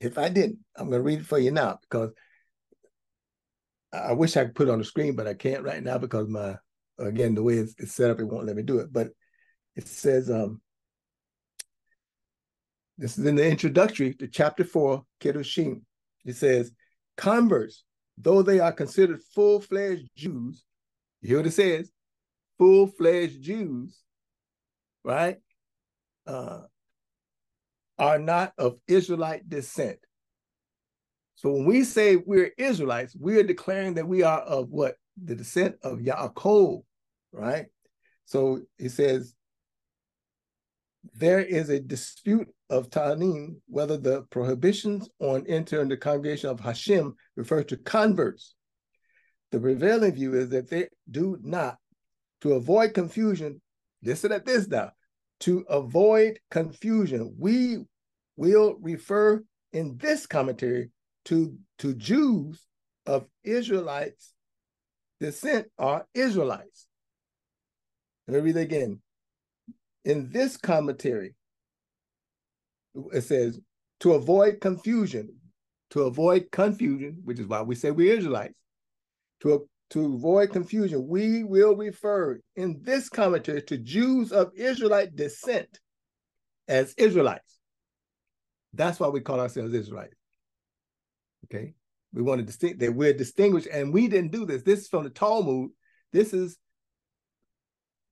if 0.00 0.18
I 0.18 0.28
didn't, 0.28 0.58
I'm 0.76 0.90
going 0.90 1.00
to 1.00 1.04
read 1.04 1.20
it 1.20 1.26
for 1.26 1.38
you 1.38 1.50
now 1.50 1.78
because 1.82 2.10
I 3.92 4.12
wish 4.12 4.36
I 4.36 4.44
could 4.44 4.54
put 4.54 4.68
it 4.68 4.72
on 4.72 4.78
the 4.78 4.84
screen, 4.84 5.16
but 5.16 5.26
I 5.26 5.34
can't 5.34 5.62
right 5.62 5.82
now 5.82 5.98
because 5.98 6.28
my 6.28 6.56
again 6.98 7.34
the 7.34 7.42
way 7.42 7.54
it's, 7.54 7.74
it's 7.78 7.92
set 7.92 8.10
up, 8.10 8.20
it 8.20 8.24
won't 8.24 8.46
let 8.46 8.56
me 8.56 8.62
do 8.62 8.78
it. 8.78 8.92
But 8.92 9.08
it 9.74 9.86
says, 9.86 10.30
um, 10.30 10.60
this 12.98 13.18
is 13.18 13.26
in 13.26 13.36
the 13.36 13.46
introductory 13.46 14.14
to 14.14 14.28
chapter 14.28 14.64
four, 14.64 15.04
Kiddushin. 15.20 15.82
It 16.24 16.36
says, 16.36 16.72
converts, 17.16 17.84
though 18.16 18.42
they 18.42 18.60
are 18.60 18.72
considered 18.72 19.20
full-fledged 19.34 20.08
Jews, 20.16 20.64
you 21.20 21.28
hear 21.28 21.38
what 21.38 21.46
it 21.46 21.52
says? 21.52 21.90
Full-fledged 22.58 23.42
Jews, 23.42 23.98
right? 25.04 25.38
Uh, 26.26 26.62
are 27.98 28.18
not 28.18 28.52
of 28.58 28.78
Israelite 28.88 29.48
descent. 29.48 29.98
So 31.36 31.52
when 31.52 31.66
we 31.66 31.84
say 31.84 32.16
we're 32.16 32.52
Israelites, 32.58 33.14
we 33.18 33.38
are 33.38 33.42
declaring 33.42 33.94
that 33.94 34.08
we 34.08 34.22
are 34.22 34.40
of 34.40 34.70
what? 34.70 34.96
The 35.22 35.34
descent 35.34 35.76
of 35.82 35.98
Yaakov, 35.98 36.82
right? 37.32 37.66
So 38.24 38.60
he 38.78 38.88
says, 38.88 39.34
there 41.14 41.40
is 41.40 41.70
a 41.70 41.80
dispute 41.80 42.48
of 42.68 42.90
Tannaim 42.90 43.56
whether 43.66 43.96
the 43.96 44.22
prohibitions 44.30 45.08
on 45.20 45.46
entering 45.46 45.88
the 45.88 45.96
congregation 45.96 46.50
of 46.50 46.60
Hashem 46.60 47.14
refer 47.36 47.62
to 47.64 47.76
converts. 47.76 48.54
The 49.52 49.60
prevailing 49.60 50.12
view 50.12 50.34
is 50.34 50.50
that 50.50 50.68
they 50.68 50.88
do 51.10 51.38
not. 51.42 51.78
To 52.42 52.54
avoid 52.54 52.94
confusion, 52.94 53.60
listen 54.02 54.32
at 54.32 54.44
this 54.44 54.68
now. 54.68 54.92
To 55.40 55.60
avoid 55.68 56.38
confusion, 56.50 57.34
we 57.38 57.78
will 58.36 58.76
refer 58.80 59.42
in 59.72 59.96
this 59.98 60.26
commentary 60.26 60.90
to, 61.26 61.56
to 61.78 61.94
Jews 61.94 62.62
of 63.06 63.26
Israelites 63.44 64.32
descent 65.20 65.68
are 65.78 66.06
Israelites. 66.14 66.86
Let 68.28 68.36
me 68.36 68.40
read 68.40 68.56
it 68.56 68.62
again 68.62 69.00
in 70.04 70.30
this 70.30 70.56
commentary 70.56 71.34
it 73.12 73.22
says, 73.22 73.60
to 74.00 74.12
avoid 74.14 74.60
confusion, 74.60 75.34
to 75.90 76.02
avoid 76.02 76.50
confusion, 76.50 77.20
which 77.24 77.38
is 77.38 77.46
why 77.46 77.62
we 77.62 77.74
say 77.74 77.90
we're 77.90 78.16
Israelites, 78.16 78.58
to, 79.42 79.68
to 79.90 80.14
avoid 80.14 80.50
confusion, 80.50 81.06
we 81.06 81.44
will 81.44 81.76
refer 81.76 82.40
in 82.56 82.80
this 82.82 83.08
commentary 83.08 83.62
to 83.62 83.78
Jews 83.78 84.32
of 84.32 84.50
Israelite 84.56 85.14
descent 85.14 85.78
as 86.68 86.94
Israelites. 86.94 87.58
That's 88.72 88.98
why 88.98 89.08
we 89.08 89.20
call 89.20 89.40
ourselves 89.40 89.72
Israelites. 89.72 90.16
Okay. 91.44 91.74
We 92.12 92.22
want 92.22 92.40
to 92.40 92.46
distinct 92.46 92.80
that 92.80 92.94
we're 92.94 93.12
distinguished, 93.12 93.68
and 93.70 93.92
we 93.92 94.08
didn't 94.08 94.32
do 94.32 94.46
this. 94.46 94.62
This 94.62 94.80
is 94.80 94.88
from 94.88 95.04
the 95.04 95.10
Talmud. 95.10 95.70
This 96.12 96.32
is 96.32 96.56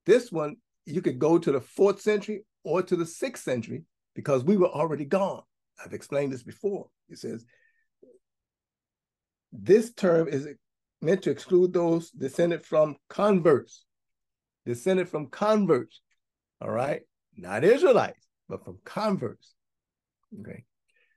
this 0.07 0.31
one, 0.31 0.57
you 0.85 1.01
could 1.01 1.18
go 1.18 1.39
to 1.39 1.53
the 1.53 1.61
fourth 1.61 2.01
century 2.01 2.45
or 2.62 2.83
to 2.83 2.97
the 2.97 3.07
sixth 3.07 3.45
century 3.45 3.85
because 4.14 4.45
we 4.45 4.57
were 4.57 4.68
already 4.68 5.05
gone. 5.05 5.43
I've 5.83 5.95
explained 5.95 6.33
this 6.33 6.43
before. 6.43 6.89
It 7.09 7.18
says 7.18 7.45
this 9.53 9.93
term 9.95 10.29
is 10.29 10.49
meant 11.05 11.22
to 11.22 11.30
exclude 11.30 11.72
those 11.72 12.11
descended 12.11 12.64
from 12.64 12.96
converts, 13.09 13.84
descended 14.66 15.09
from 15.09 15.28
converts, 15.28 16.00
all 16.61 16.70
right? 16.70 17.02
Not 17.36 17.64
Israelites, 17.64 18.26
but 18.48 18.64
from 18.64 18.78
converts. 18.84 19.55
Okay. 20.40 20.64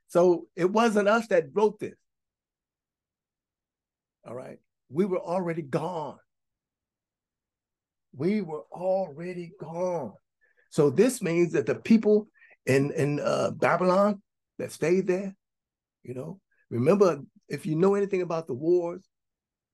So 0.07 0.47
it 0.55 0.71
wasn't 0.71 1.07
us 1.07 1.27
that 1.27 1.45
wrote 1.53 1.79
this. 1.79 1.95
All 4.27 4.35
right. 4.35 4.57
We 4.89 5.05
were 5.05 5.19
already 5.19 5.61
gone. 5.61 6.17
We 8.15 8.41
were 8.41 8.63
already 8.71 9.51
gone. 9.59 10.13
So 10.69 10.89
this 10.89 11.21
means 11.21 11.53
that 11.53 11.65
the 11.65 11.75
people 11.75 12.27
in, 12.65 12.91
in 12.91 13.19
uh, 13.19 13.51
Babylon 13.51 14.21
that 14.57 14.71
stayed 14.71 15.07
there, 15.07 15.35
you 16.03 16.13
know, 16.13 16.39
remember 16.69 17.21
if 17.47 17.65
you 17.65 17.75
know 17.75 17.95
anything 17.95 18.21
about 18.21 18.47
the 18.47 18.53
wars, 18.53 19.07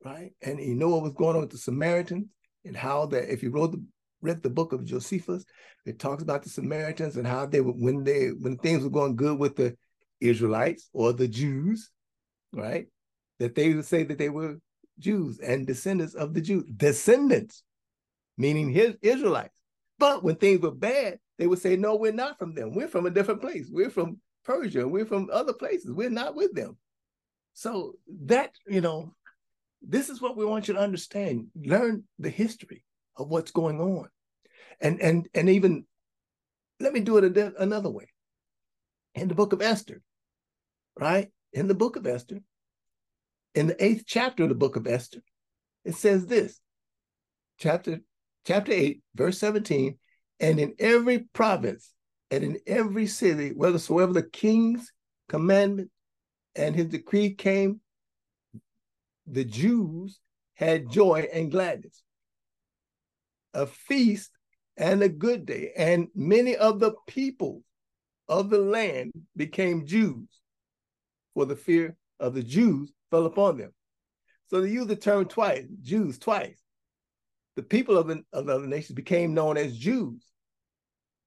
right? 0.04 0.32
And 0.42 0.60
you 0.60 0.76
know 0.76 0.90
what 0.90 1.04
was 1.04 1.14
going 1.14 1.36
on 1.36 1.42
with 1.42 1.52
the 1.52 1.58
Samaritans 1.58 2.28
and 2.66 2.76
how 2.76 3.06
that 3.08 3.32
if 3.32 3.44
you 3.44 3.52
wrote 3.52 3.72
the 3.72 3.84
read 4.22 4.42
the 4.42 4.50
book 4.50 4.72
of 4.72 4.86
Josephus, 4.86 5.44
it 5.86 6.00
talks 6.00 6.24
about 6.24 6.44
the 6.44 6.50
Samaritans 6.50 7.18
and 7.18 7.28
how 7.28 7.46
they 7.46 7.62
were 7.62 7.74
when 7.74 8.04
they 8.04 8.28
when 8.28 8.58
things 8.58 8.84
were 8.84 8.90
going 8.90 9.16
good 9.16 9.38
with 9.38 9.56
the 9.56 9.76
Israelites 10.22 10.90
or 10.94 11.14
the 11.14 11.28
Jews, 11.28 11.92
right? 12.54 12.88
That 13.40 13.56
they 13.56 13.74
would 13.74 13.86
say 13.86 14.04
that 14.04 14.18
they 14.18 14.30
were 14.30 14.58
Jews 15.00 15.40
and 15.40 15.68
descendants 15.68 16.16
of 16.16 16.34
the 16.34 16.42
Jews, 16.42 16.64
descendants, 16.76 17.64
meaning 18.38 18.70
his 18.70 18.96
Israelites. 19.02 19.54
But 20.00 20.24
when 20.24 20.36
things 20.36 20.62
were 20.62 20.72
bad, 20.72 21.20
they 21.38 21.48
would 21.48 21.60
say, 21.60 21.76
No, 21.76 21.96
we're 21.96 22.14
not 22.14 22.40
from 22.40 22.56
them. 22.56 22.74
We're 22.74 22.88
from 22.88 23.06
a 23.06 23.12
different 23.12 23.42
place. 23.42 23.68
We're 23.72 23.90
from 23.90 24.20
Persia. 24.46 24.88
We're 24.88 25.06
from 25.06 25.30
other 25.32 25.54
places. 25.54 25.92
We're 25.92 26.10
not 26.10 26.36
with 26.36 26.54
them. 26.54 26.78
So 27.54 27.94
that, 28.26 28.52
you 28.68 28.82
know, 28.82 29.14
this 29.88 30.10
is 30.10 30.22
what 30.22 30.38
we 30.38 30.46
want 30.46 30.68
you 30.68 30.74
to 30.76 30.80
understand. 30.80 31.48
Learn 31.56 32.04
the 32.20 32.30
history 32.30 32.84
of 33.18 33.30
what's 33.30 33.52
going 33.52 33.80
on. 33.80 34.08
And 34.82 35.02
and 35.02 35.28
and 35.34 35.50
even 35.50 35.86
let 36.80 36.94
me 36.94 37.00
do 37.00 37.18
it 37.18 37.38
another 37.60 37.90
way. 37.90 38.10
In 39.16 39.28
the 39.28 39.36
book 39.36 39.54
of 39.54 39.62
Esther, 39.62 40.02
right? 41.00 41.30
In 41.52 41.68
the 41.68 41.76
book 41.76 41.96
of 41.96 42.08
Esther, 42.08 42.40
in 43.54 43.68
the 43.68 43.84
eighth 43.84 44.04
chapter 44.08 44.44
of 44.44 44.50
the 44.50 44.56
book 44.56 44.76
of 44.76 44.88
Esther, 44.88 45.22
it 45.86 45.96
says 45.96 46.26
this, 46.26 46.60
chapter 47.60 48.00
chapter 48.46 48.72
8, 48.72 49.02
verse 49.16 49.38
17, 49.38 49.98
and 50.40 50.60
in 50.60 50.74
every 50.80 51.20
province 51.20 51.92
and 52.32 52.44
in 52.44 52.58
every 52.66 53.08
city, 53.08 53.50
whethersoever 53.50 54.14
the 54.14 54.24
king's 54.24 54.92
commandment 55.30 55.90
and 56.56 56.76
his 56.76 56.88
decree 56.88 57.34
came, 57.34 57.80
the 59.28 59.44
Jews 59.44 60.20
had 60.56 60.90
joy 60.90 61.28
and 61.34 61.52
gladness, 61.52 62.04
a 63.54 63.66
feast 63.66 64.32
and 64.78 65.02
a 65.04 65.10
good 65.10 65.46
day. 65.46 65.72
And 65.76 66.08
many 66.16 66.56
of 66.56 66.80
the 66.80 66.94
people 67.08 67.64
of 68.28 68.50
the 68.50 68.60
land 68.60 69.12
became 69.36 69.86
Jews, 69.86 70.28
for 71.34 71.46
the 71.46 71.56
fear 71.56 71.96
of 72.20 72.34
the 72.34 72.44
Jews 72.44 72.92
fell 73.12 73.26
upon 73.26 73.58
them. 73.58 73.74
So 74.48 74.62
they 74.62 74.70
use 74.70 74.88
the 74.88 74.96
term 74.96 75.26
twice, 75.26 75.66
Jews 75.82 76.20
twice. 76.20 76.60
The 77.56 77.64
people 77.64 77.98
of 77.98 78.08
the, 78.08 78.24
of 78.32 78.46
the 78.48 78.56
other 78.56 78.68
nations 78.68 78.96
became 78.96 79.34
known 79.34 79.58
as 79.58 79.78
Jews 79.78 80.24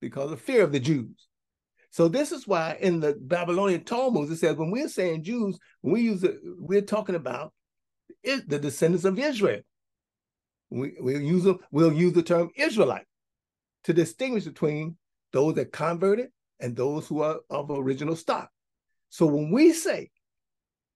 because 0.00 0.32
of 0.32 0.40
fear 0.40 0.62
of 0.62 0.72
the 0.72 0.80
Jews. 0.80 1.28
So 1.90 2.08
this 2.08 2.30
is 2.30 2.46
why 2.46 2.76
in 2.80 3.00
the 3.00 3.16
Babylonian 3.18 3.84
Talmud 3.84 4.30
it 4.30 4.36
says 4.36 4.56
when 4.56 4.70
we're 4.70 4.88
saying 4.88 5.22
Jews, 5.22 5.58
we 5.82 6.02
use 6.02 6.24
we're 6.58 6.82
talking 6.82 7.14
about 7.14 7.52
the 8.46 8.58
descendants 8.58 9.04
of 9.04 9.18
Israel. 9.18 9.62
We, 10.70 10.94
we'll 10.98 11.20
use 11.20 11.46
we'll 11.70 11.92
use 11.92 12.12
the 12.12 12.22
term 12.22 12.50
Israelite 12.56 13.06
to 13.84 13.92
distinguish 13.92 14.44
between 14.44 14.96
those 15.32 15.54
that 15.54 15.72
converted 15.72 16.30
and 16.60 16.74
those 16.74 17.06
who 17.06 17.22
are 17.22 17.40
of 17.50 17.70
original 17.70 18.16
stock. 18.16 18.50
So 19.10 19.26
when 19.26 19.50
we 19.50 19.72
say, 19.72 20.10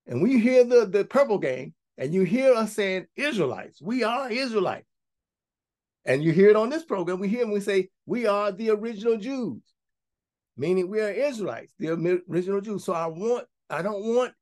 and 0.07 0.21
we 0.21 0.41
hear 0.41 0.65
the, 0.65 0.87
the 0.87 1.05
purple 1.05 1.39
gang, 1.39 1.75
and 1.99 2.13
you 2.13 2.25
hear 2.25 2.55
us 2.55 2.73
saying 2.73 3.07
Israelites, 3.15 3.81
we 3.81 4.03
are 4.03 4.31
Israelites. 4.31 4.87
And 6.07 6.25
you 6.25 6.33
hear 6.33 6.49
it 6.49 6.57
on 6.57 6.71
this 6.71 6.83
program, 6.83 7.21
we 7.21 7.29
hear 7.29 7.41
them, 7.41 7.53
we 7.53 7.61
say, 7.61 7.91
we 8.07 8.27
are 8.27 8.51
the 8.51 8.71
original 8.71 9.19
Jews, 9.19 9.63
meaning 10.57 10.89
we 10.89 11.01
are 11.01 11.11
Israelites, 11.11 11.75
the 11.79 11.91
original 12.29 12.61
Jews. 12.63 12.85
So 12.85 12.95
I 12.95 13.07
want, 13.07 13.47
I 13.69 13.83
don't 13.83 14.03
want, 14.03 14.33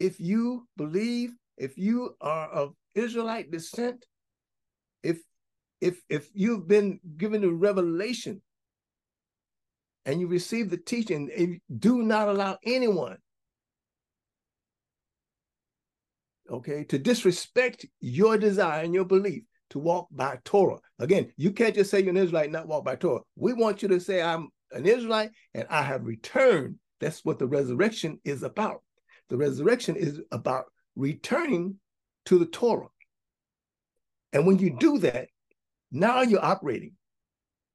if 0.00 0.20
you 0.20 0.66
believe, 0.76 1.30
if 1.56 1.78
you 1.78 2.16
are 2.20 2.48
of 2.48 2.74
Israelite 2.94 3.50
descent, 3.50 4.04
if 5.02 5.18
if 5.80 6.00
if 6.08 6.28
you've 6.34 6.66
been 6.66 7.00
given 7.16 7.42
the 7.42 7.50
revelation 7.50 8.42
and 10.04 10.20
you 10.20 10.28
receive 10.28 10.70
the 10.70 10.76
teaching, 10.76 11.60
do 11.78 12.02
not 12.02 12.28
allow 12.28 12.58
anyone, 12.64 13.18
okay, 16.50 16.84
to 16.84 16.98
disrespect 16.98 17.86
your 18.00 18.38
desire 18.38 18.84
and 18.84 18.94
your 18.94 19.04
belief 19.04 19.42
to 19.70 19.78
walk 19.78 20.08
by 20.12 20.38
Torah. 20.44 20.78
Again, 20.98 21.32
you 21.36 21.50
can't 21.50 21.74
just 21.74 21.90
say 21.90 22.00
you're 22.00 22.10
an 22.10 22.16
Israelite, 22.16 22.52
not 22.52 22.68
walk 22.68 22.84
by 22.84 22.96
Torah. 22.96 23.22
We 23.34 23.52
want 23.52 23.82
you 23.82 23.88
to 23.88 24.00
say, 24.00 24.22
I'm 24.22 24.48
an 24.72 24.86
Israelite 24.86 25.30
and 25.54 25.66
I 25.68 25.82
have 25.82 26.04
returned. 26.04 26.76
That's 27.00 27.24
what 27.24 27.38
the 27.38 27.46
resurrection 27.46 28.20
is 28.24 28.42
about. 28.42 28.82
The 29.28 29.36
resurrection 29.36 29.96
is 29.96 30.20
about 30.30 30.66
returning 30.96 31.76
to 32.26 32.38
the 32.38 32.46
Torah. 32.46 32.88
And 34.32 34.46
when 34.46 34.58
you 34.58 34.76
do 34.78 34.98
that, 34.98 35.28
now 35.92 36.22
you're 36.22 36.44
operating 36.44 36.92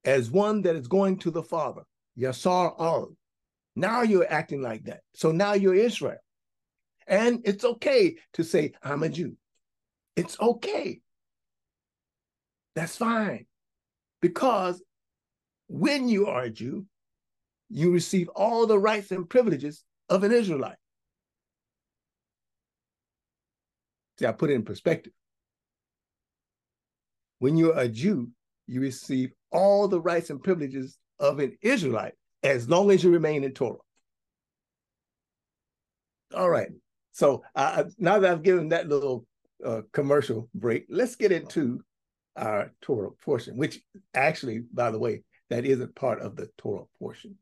as 0.04 0.30
one 0.30 0.64
that 0.64 0.76
is 0.76 0.88
going 0.88 1.18
to 1.20 1.32
the 1.32 1.44
Father, 1.44 1.84
Yasar 2.18 2.74
al. 2.80 3.16
Now 3.76 4.02
you're 4.02 4.32
acting 4.32 4.62
like 4.62 4.84
that. 4.86 5.02
So 5.14 5.32
now 5.32 5.54
you're 5.54 5.76
Israel. 5.76 6.18
And 7.08 7.42
it's 7.46 7.64
okay 7.64 8.18
to 8.34 8.44
say, 8.44 8.74
I'm 8.84 9.04
a 9.04 9.10
Jew. 9.10 9.38
It's 10.16 10.40
okay. 10.40 11.00
That's 12.76 12.98
fine. 12.98 13.46
Because 14.22 14.82
when 15.68 16.10
you 16.10 16.28
are 16.28 16.44
a 16.44 16.50
Jew, 16.50 16.86
you 17.70 17.92
receive 17.92 18.28
all 18.30 18.68
the 18.68 18.78
rights 18.78 19.12
and 19.12 19.30
privileges 19.30 19.84
of 20.10 20.24
an 20.24 20.32
Israelite. 20.32 20.76
See, 24.22 24.28
I 24.28 24.34
put 24.34 24.52
it 24.52 24.54
in 24.54 24.62
perspective. 24.62 25.14
When 27.40 27.58
you're 27.58 27.76
a 27.76 27.88
Jew, 27.88 28.30
you 28.68 28.80
receive 28.80 29.32
all 29.52 29.88
the 29.88 30.00
rights 30.00 30.30
and 30.30 30.44
privileges 30.44 31.00
of 31.20 31.40
an 31.40 31.58
Israelite 31.64 32.14
as 32.44 32.70
long 32.70 32.92
as 32.92 33.04
you 33.04 33.10
remain 33.10 33.44
in 33.44 33.54
Torah. 33.54 33.80
All 36.36 36.52
right. 36.52 36.70
So 37.14 37.42
uh, 37.56 37.86
now 37.98 38.20
that 38.20 38.32
I've 38.32 38.44
given 38.44 38.70
that 38.70 38.88
little 38.88 39.26
uh, 39.66 39.82
commercial 39.92 40.50
break, 40.54 40.86
let's 40.88 41.16
get 41.16 41.32
into 41.32 41.82
our 42.36 42.72
Torah 42.80 43.10
portion, 43.24 43.58
which 43.58 43.82
actually, 44.14 44.66
by 44.72 44.92
the 44.92 45.00
way, 45.00 45.24
that 45.50 45.66
isn't 45.66 45.96
part 45.96 46.22
of 46.22 46.36
the 46.36 46.48
Torah 46.60 46.86
portion. 47.00 47.38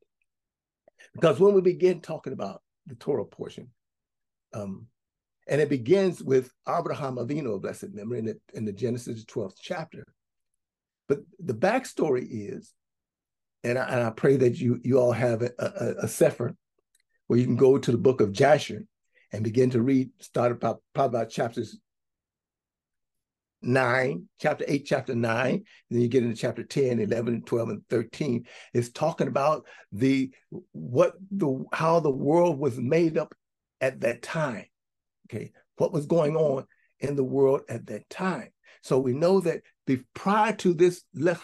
Because 1.13 1.41
when 1.41 1.53
we 1.53 1.59
begin 1.59 1.99
talking 1.99 2.31
about 2.31 2.61
the 2.87 2.95
Torah 2.95 3.25
portion, 3.25 3.67
um, 4.53 4.87
and 5.49 5.59
it 5.59 5.67
begins 5.67 6.21
with 6.21 6.51
Abraham 6.67 7.15
Avinu 7.15 7.55
of 7.55 7.63
blessed 7.63 7.89
memory 7.93 8.19
in 8.19 8.25
the, 8.25 8.39
in 8.53 8.65
the 8.65 8.71
Genesis 8.71 9.25
12th 9.25 9.55
chapter. 9.59 10.05
But 11.07 11.21
the 11.39 11.55
backstory 11.55 12.27
is, 12.29 12.71
and 13.63 13.77
I, 13.77 13.87
and 13.89 14.03
I 14.03 14.11
pray 14.11 14.37
that 14.37 14.57
you 14.59 14.79
you 14.83 14.99
all 14.99 15.11
have 15.11 15.41
a, 15.41 15.51
a, 15.57 16.05
a 16.05 16.07
sefer 16.07 16.55
where 17.27 17.39
you 17.39 17.45
can 17.45 17.55
go 17.55 17.77
to 17.77 17.91
the 17.91 17.97
book 17.97 18.21
of 18.21 18.31
Jasher 18.31 18.85
and 19.33 19.43
begin 19.43 19.71
to 19.71 19.81
read, 19.81 20.11
start 20.19 20.51
about 20.51 20.81
probably 20.93 21.19
about 21.19 21.31
chapters 21.31 21.77
9, 23.61 24.29
chapter 24.39 24.63
8, 24.67 24.85
chapter 24.85 25.15
9, 25.15 25.63
then 25.89 26.01
you 26.01 26.07
get 26.07 26.23
into 26.23 26.35
chapter 26.35 26.63
10, 26.63 26.99
11, 26.99 27.41
12, 27.41 27.69
and 27.69 27.81
13, 27.89 28.45
It's 28.73 28.89
talking 28.89 29.27
about 29.27 29.65
the 29.91 30.31
what 30.71 31.15
the 31.31 31.65
how 31.73 31.99
the 31.99 32.11
world 32.11 32.59
was 32.59 32.77
made 32.77 33.17
up 33.17 33.33
at 33.81 34.01
that 34.01 34.21
time. 34.21 34.68
Okay, 35.29 35.51
what 35.77 35.93
was 35.93 36.05
going 36.05 36.35
on 36.35 36.65
in 36.99 37.15
the 37.15 37.23
world 37.23 37.61
at 37.69 37.85
that 37.87 38.09
time. 38.09 38.49
So 38.81 38.99
we 38.99 39.13
know 39.13 39.39
that 39.41 39.61
the, 39.87 40.01
prior 40.13 40.53
to 40.57 40.73
this 40.73 41.03
Lech 41.13 41.39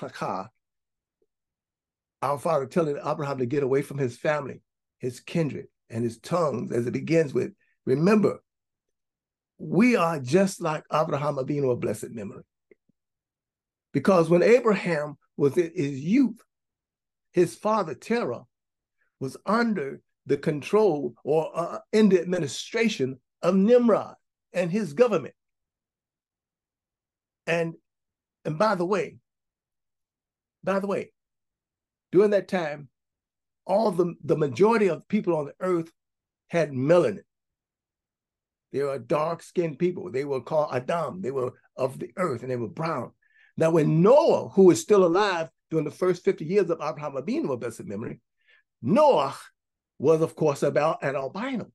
our 2.22 2.40
father 2.40 2.66
telling 2.66 2.98
Abraham 3.06 3.38
to 3.38 3.46
get 3.46 3.64
away 3.64 3.82
from 3.82 3.98
his 3.98 4.18
family, 4.18 4.62
his 4.98 5.20
kindred, 5.20 5.68
and 5.90 6.04
his 6.04 6.18
tongues, 6.20 6.72
as 6.72 6.88
it 6.88 6.94
begins 6.94 7.34
with, 7.34 7.52
remember, 7.86 8.40
we 9.58 9.96
are 9.96 10.20
just 10.20 10.62
like 10.62 10.84
Abraham 10.92 11.36
Avinu 11.36 11.72
of 11.72 11.80
blessed 11.80 12.10
memory. 12.10 12.44
Because 13.94 14.30
when 14.30 14.44
Abraham 14.44 15.18
was 15.38 15.56
in 15.58 15.72
his 15.76 16.00
youth, 16.00 16.42
his 17.32 17.56
father 17.56 17.94
Terah 17.94 18.44
was 19.20 19.38
under 19.46 20.02
the 20.26 20.38
control 20.38 21.14
or 21.24 21.52
uh, 21.54 21.80
in 21.94 22.10
the 22.10 22.20
administration 22.20 23.20
of 23.46 23.56
Nimrod 23.56 24.16
and 24.54 24.72
his 24.72 24.94
government. 24.94 25.36
And 27.46 27.76
and 28.44 28.58
by 28.58 28.76
the 28.76 28.86
way, 28.86 29.18
by 30.64 30.80
the 30.80 30.88
way, 30.88 31.12
during 32.12 32.32
that 32.32 32.48
time, 32.48 32.90
all 33.66 33.92
the, 33.92 34.16
the 34.24 34.38
majority 34.38 34.90
of 34.90 35.08
people 35.08 35.36
on 35.36 35.46
the 35.46 35.54
earth 35.60 35.92
had 36.48 36.72
melanin. 36.72 37.24
They 38.72 38.82
were 38.84 39.00
dark-skinned 39.00 39.80
people. 39.80 40.12
They 40.12 40.26
were 40.26 40.42
called 40.42 40.70
Adam. 40.74 41.22
They 41.22 41.32
were 41.32 41.54
of 41.76 41.98
the 41.98 42.12
earth 42.18 42.42
and 42.42 42.52
they 42.52 42.56
were 42.56 42.68
brown. 42.68 43.12
Now, 43.58 43.72
when 43.72 44.02
Noah, 44.02 44.50
who 44.50 44.64
was 44.64 44.82
still 44.82 45.06
alive 45.06 45.50
during 45.72 45.86
the 45.86 45.92
first 45.92 46.24
50 46.24 46.46
years 46.46 46.70
of 46.70 46.82
Abraham 46.82 47.14
Avinu 47.14 47.52
of 47.52 47.60
blessed 47.60 47.86
memory, 47.86 48.20
Noah 48.82 49.36
was, 49.98 50.22
of 50.22 50.36
course, 50.36 50.62
about 50.62 51.04
an 51.04 51.16
albino. 51.16 51.72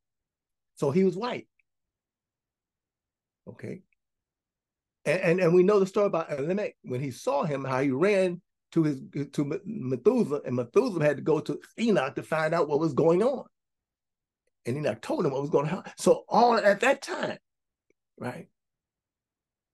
So 0.77 0.91
he 0.91 1.05
was 1.05 1.17
white. 1.17 1.49
Okay. 3.51 3.83
And, 5.05 5.21
and, 5.21 5.41
and 5.41 5.55
we 5.55 5.63
know 5.63 5.81
the 5.81 5.87
story 5.87 6.07
about 6.07 6.31
Elimelech 6.31 6.77
when 6.83 7.01
he 7.01 7.11
saw 7.11 7.45
him, 7.45 7.65
how 7.65 7.81
he 7.81 7.91
ran 7.91 8.41
to 8.73 8.85
his 8.85 9.01
to 9.33 9.61
Methuselah, 9.65 10.43
and 10.45 10.57
Methuselah 10.57 11.05
had 11.05 11.17
to 11.17 11.23
go 11.23 11.41
to 11.41 11.59
Enoch 11.79 12.15
to 12.15 12.23
find 12.23 12.55
out 12.55 12.69
what 12.69 12.81
was 12.81 12.93
going 12.93 13.23
on. 13.23 13.45
And 14.67 14.77
Enoch 14.77 15.01
told 15.01 15.25
him 15.25 15.33
what 15.33 15.41
was 15.41 15.51
going 15.51 15.69
on. 15.69 15.85
So 15.97 16.25
all 16.29 16.57
at 16.57 16.81
that 16.81 17.03
time, 17.03 17.39
right? 18.19 18.47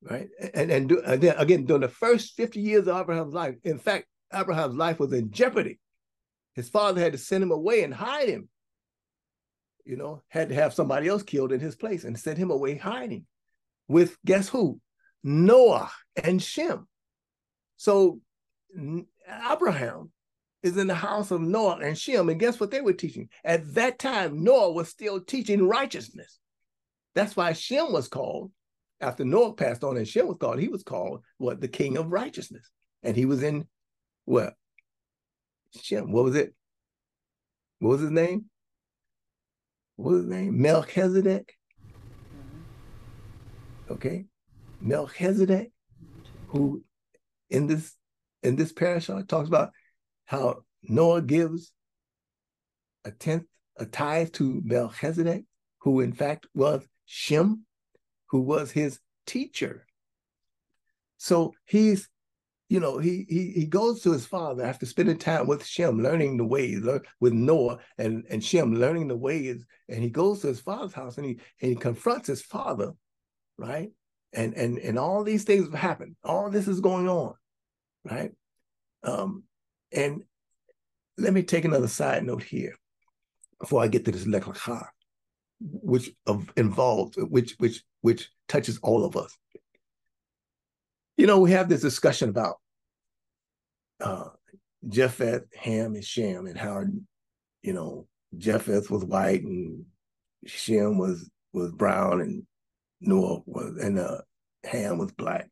Right. 0.00 0.28
And, 0.54 0.70
and, 0.70 0.88
do, 0.88 1.02
and 1.04 1.20
then 1.20 1.34
again, 1.36 1.64
during 1.64 1.82
the 1.82 1.88
first 1.88 2.36
50 2.36 2.60
years 2.60 2.86
of 2.86 2.96
Abraham's 2.96 3.34
life, 3.34 3.56
in 3.64 3.78
fact, 3.78 4.06
Abraham's 4.32 4.76
life 4.76 5.00
was 5.00 5.12
in 5.12 5.32
jeopardy. 5.32 5.80
His 6.54 6.68
father 6.68 7.00
had 7.00 7.12
to 7.12 7.18
send 7.18 7.42
him 7.42 7.50
away 7.50 7.82
and 7.82 7.92
hide 7.92 8.28
him. 8.28 8.48
You 9.84 9.96
know, 9.96 10.22
had 10.28 10.48
to 10.48 10.54
have 10.54 10.74
somebody 10.74 11.08
else 11.08 11.22
killed 11.22 11.52
in 11.52 11.60
his 11.60 11.76
place 11.76 12.04
and 12.04 12.18
send 12.18 12.38
him 12.38 12.50
away 12.50 12.76
hiding 12.76 13.26
with 13.88 14.16
guess 14.24 14.48
who? 14.48 14.80
Noah 15.22 15.90
and 16.22 16.42
Shem. 16.42 16.86
So 17.76 18.20
Abraham 19.50 20.10
is 20.62 20.76
in 20.76 20.86
the 20.86 20.94
house 20.94 21.30
of 21.30 21.40
Noah 21.40 21.78
and 21.82 21.98
Shem. 21.98 22.28
And 22.28 22.40
guess 22.40 22.58
what 22.58 22.70
they 22.70 22.80
were 22.80 22.92
teaching? 22.92 23.28
At 23.44 23.74
that 23.74 23.98
time, 23.98 24.42
Noah 24.42 24.72
was 24.72 24.88
still 24.88 25.20
teaching 25.20 25.68
righteousness. 25.68 26.38
That's 27.14 27.36
why 27.36 27.52
Shem 27.52 27.92
was 27.92 28.08
called, 28.08 28.52
after 29.00 29.24
Noah 29.24 29.54
passed 29.54 29.84
on 29.84 29.96
and 29.96 30.06
Shem 30.06 30.26
was 30.26 30.36
called, 30.38 30.58
he 30.58 30.68
was 30.68 30.82
called 30.82 31.22
what? 31.38 31.60
The 31.60 31.68
king 31.68 31.96
of 31.96 32.12
righteousness. 32.12 32.70
And 33.02 33.16
he 33.16 33.24
was 33.24 33.42
in 33.42 33.66
what? 34.24 34.54
Shem. 35.80 36.12
What 36.12 36.24
was 36.24 36.34
it? 36.34 36.54
What 37.78 37.90
was 37.90 38.00
his 38.00 38.10
name? 38.10 38.46
What 39.96 40.12
was 40.12 40.20
his 40.22 40.30
name? 40.30 40.60
Melchizedek. 40.60 41.55
Okay. 43.90 44.26
Melchizedek, 44.80 45.72
who 46.48 46.82
in 47.50 47.66
this 47.66 47.94
in 48.42 48.56
this 48.56 48.72
parasha 48.72 49.24
talks 49.26 49.48
about 49.48 49.70
how 50.24 50.62
Noah 50.82 51.22
gives 51.22 51.72
a 53.04 53.10
tenth, 53.10 53.44
a 53.76 53.86
tithe 53.86 54.32
to 54.32 54.60
Melchizedek, 54.64 55.44
who 55.78 56.00
in 56.00 56.12
fact 56.12 56.46
was 56.54 56.86
Shem, 57.06 57.64
who 58.26 58.40
was 58.40 58.70
his 58.70 58.98
teacher. 59.26 59.86
So 61.16 61.54
he's, 61.64 62.08
you 62.68 62.80
know, 62.80 62.98
he 62.98 63.24
he 63.28 63.52
he 63.52 63.66
goes 63.66 64.02
to 64.02 64.12
his 64.12 64.26
father 64.26 64.64
after 64.64 64.84
spending 64.84 65.18
time 65.18 65.46
with 65.46 65.64
Shem, 65.64 66.02
learning 66.02 66.36
the 66.36 66.44
ways, 66.44 66.82
with 67.20 67.32
Noah 67.32 67.78
and, 67.98 68.24
and 68.28 68.44
Shem, 68.44 68.74
learning 68.74 69.08
the 69.08 69.16
ways, 69.16 69.64
and 69.88 70.02
he 70.02 70.10
goes 70.10 70.40
to 70.40 70.48
his 70.48 70.60
father's 70.60 70.92
house 70.92 71.16
and 71.16 71.26
he 71.26 71.38
and 71.62 71.70
he 71.70 71.76
confronts 71.76 72.26
his 72.26 72.42
father, 72.42 72.92
right? 73.58 73.90
And 74.32 74.54
and 74.54 74.78
and 74.78 74.98
all 74.98 75.24
these 75.24 75.44
things 75.44 75.64
have 75.64 75.78
happened. 75.78 76.16
All 76.24 76.50
this 76.50 76.68
is 76.68 76.80
going 76.80 77.08
on, 77.08 77.34
right? 78.04 78.32
Um, 79.02 79.44
and 79.92 80.24
let 81.18 81.32
me 81.32 81.42
take 81.42 81.64
another 81.64 81.88
side 81.88 82.24
note 82.24 82.42
here 82.42 82.74
before 83.60 83.82
I 83.82 83.88
get 83.88 84.04
to 84.04 84.10
this 84.10 84.24
Lecha, 84.24 84.88
which 85.60 86.10
of 86.26 86.50
involved, 86.56 87.16
which 87.16 87.54
which 87.58 87.82
which 88.02 88.30
touches 88.48 88.78
all 88.82 89.04
of 89.04 89.16
us. 89.16 89.36
You 91.16 91.26
know, 91.26 91.40
we 91.40 91.52
have 91.52 91.68
this 91.68 91.80
discussion 91.80 92.28
about 92.28 92.56
uh, 94.00 94.28
Japheth, 94.86 95.44
Ham, 95.54 95.94
and 95.94 96.04
Shem, 96.04 96.46
and 96.46 96.58
how 96.58 96.84
you 97.62 97.72
know 97.72 98.06
Japheth 98.36 98.90
was 98.90 99.04
white 99.04 99.42
and 99.42 99.84
Shem 100.44 100.98
was 100.98 101.30
was 101.52 101.72
brown, 101.72 102.20
and 102.20 102.42
Noah 103.00 103.40
was 103.46 103.76
and 103.78 103.98
uh, 103.98 104.18
Ham 104.64 104.98
was 104.98 105.12
black. 105.12 105.48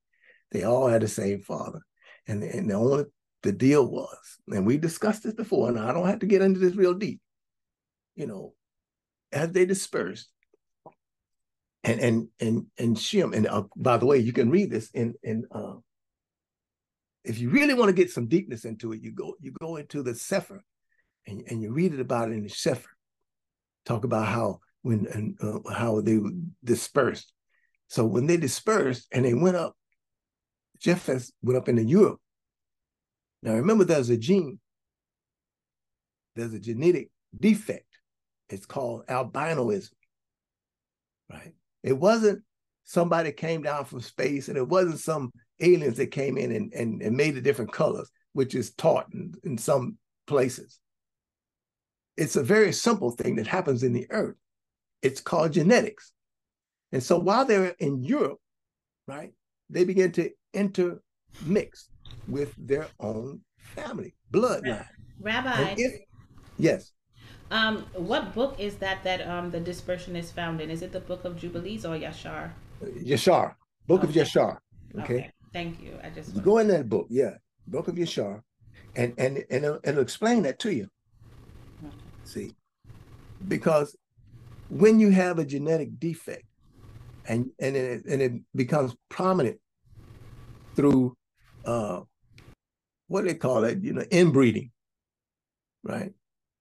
They 0.50 0.62
all 0.64 0.88
had 0.88 1.02
the 1.02 1.08
same 1.08 1.40
father, 1.40 1.80
and 2.26 2.42
and 2.42 2.70
the 2.70 2.74
only 2.74 3.04
the 3.42 3.52
deal 3.52 3.86
was, 3.86 4.38
and 4.48 4.66
we 4.66 4.78
discussed 4.78 5.22
this 5.22 5.34
before, 5.34 5.68
and 5.68 5.78
I 5.78 5.92
don't 5.92 6.06
have 6.06 6.20
to 6.20 6.26
get 6.26 6.42
into 6.42 6.60
this 6.60 6.74
real 6.74 6.94
deep. 6.94 7.20
You 8.14 8.26
know, 8.26 8.54
as 9.32 9.52
they 9.52 9.66
dispersed, 9.66 10.28
and 11.82 12.00
and 12.00 12.28
and 12.40 12.66
and 12.78 12.98
Shem, 12.98 13.34
and 13.34 13.46
uh, 13.46 13.64
by 13.76 13.98
the 13.98 14.06
way, 14.06 14.18
you 14.18 14.32
can 14.32 14.50
read 14.50 14.70
this 14.70 14.90
in 14.92 15.14
in 15.22 15.44
uh, 15.50 15.74
if 17.24 17.38
you 17.38 17.50
really 17.50 17.74
want 17.74 17.88
to 17.88 17.94
get 17.94 18.10
some 18.10 18.26
deepness 18.26 18.64
into 18.64 18.92
it, 18.92 19.02
you 19.02 19.12
go 19.12 19.34
you 19.40 19.52
go 19.60 19.76
into 19.76 20.02
the 20.02 20.14
Sefer, 20.14 20.62
and 21.26 21.42
and 21.48 21.60
you 21.62 21.72
read 21.72 21.92
it 21.92 22.00
about 22.00 22.30
it 22.30 22.34
in 22.34 22.44
the 22.44 22.48
Sefer. 22.48 22.90
Talk 23.84 24.04
about 24.04 24.26
how 24.26 24.60
when 24.82 25.06
and 25.06 25.36
uh, 25.42 25.70
how 25.70 26.00
they 26.00 26.18
dispersed. 26.62 27.33
So 27.94 28.04
when 28.04 28.26
they 28.26 28.36
dispersed 28.36 29.06
and 29.12 29.24
they 29.24 29.34
went 29.34 29.56
up, 29.56 29.74
Japheth 30.80 31.30
went 31.42 31.56
up 31.56 31.68
into 31.68 31.84
Europe 31.84 32.20
now 33.44 33.52
remember, 33.52 33.84
there's 33.84 34.08
a 34.08 34.16
gene, 34.16 34.58
there's 36.34 36.54
a 36.54 36.58
genetic 36.58 37.10
defect. 37.38 37.86
It's 38.48 38.64
called 38.64 39.06
albinoism, 39.06 39.92
right? 41.30 41.52
It 41.82 41.92
wasn't 41.92 42.42
somebody 42.84 43.32
came 43.32 43.62
down 43.62 43.84
from 43.84 44.00
space 44.00 44.48
and 44.48 44.56
it 44.56 44.66
wasn't 44.66 44.98
some 44.98 45.30
aliens 45.60 45.98
that 45.98 46.06
came 46.06 46.38
in 46.38 46.52
and, 46.52 46.72
and, 46.72 47.02
and 47.02 47.16
made 47.16 47.34
the 47.34 47.42
different 47.42 47.72
colors, 47.72 48.10
which 48.32 48.54
is 48.54 48.72
taught 48.72 49.12
in, 49.12 49.34
in 49.44 49.58
some 49.58 49.98
places. 50.26 50.80
It's 52.16 52.36
a 52.36 52.42
very 52.42 52.72
simple 52.72 53.10
thing 53.10 53.36
that 53.36 53.46
happens 53.46 53.82
in 53.82 53.92
the 53.92 54.06
earth. 54.10 54.36
It's 55.02 55.20
called 55.20 55.52
genetics. 55.52 56.12
And 56.94 57.02
so 57.02 57.18
while 57.18 57.44
they're 57.44 57.74
in 57.80 58.04
Europe, 58.04 58.38
right, 59.08 59.32
they 59.68 59.84
begin 59.84 60.12
to 60.12 60.30
intermix 60.52 61.88
with 62.28 62.54
their 62.56 62.86
own 63.00 63.40
family, 63.58 64.14
bloodline. 64.32 64.86
Rabbi. 65.20 65.74
If, 65.76 66.02
yes. 66.56 66.92
Um, 67.50 67.84
what 67.94 68.32
book 68.32 68.54
is 68.60 68.76
that 68.76 69.02
that 69.02 69.26
um 69.28 69.50
the 69.50 69.58
dispersion 69.58 70.14
is 70.14 70.30
found 70.30 70.60
in? 70.60 70.70
Is 70.70 70.82
it 70.82 70.92
the 70.92 71.00
book 71.00 71.24
of 71.24 71.36
Jubilees 71.36 71.84
or 71.84 71.98
Yashar? 71.98 72.52
Yashar, 72.80 73.54
book 73.88 74.04
okay. 74.04 74.20
of 74.20 74.26
Yashar. 74.26 74.58
Okay? 75.00 75.02
okay. 75.02 75.30
Thank 75.52 75.82
you. 75.82 75.98
I 76.00 76.10
just 76.10 76.40
go 76.44 76.58
in 76.58 76.68
that 76.68 76.88
book, 76.88 77.08
yeah, 77.10 77.34
book 77.66 77.88
of 77.88 77.96
Yashar, 77.96 78.40
and 78.94 79.14
and 79.18 79.38
and 79.50 79.64
it'll, 79.64 79.80
it'll 79.82 80.00
explain 80.00 80.44
that 80.44 80.60
to 80.60 80.72
you. 80.72 80.88
Okay. 81.84 81.96
See, 82.22 82.54
because 83.48 83.96
when 84.68 85.00
you 85.00 85.10
have 85.10 85.40
a 85.40 85.44
genetic 85.44 85.98
defect, 85.98 86.44
and 87.26 87.50
and 87.58 87.76
it, 87.76 88.04
and 88.06 88.22
it 88.22 88.32
becomes 88.54 88.94
prominent 89.08 89.58
through 90.76 91.16
uh, 91.64 92.00
what 93.08 93.22
do 93.22 93.28
they 93.28 93.34
call 93.34 93.64
it? 93.64 93.82
You 93.82 93.94
know, 93.94 94.04
inbreeding, 94.10 94.70
right? 95.82 96.12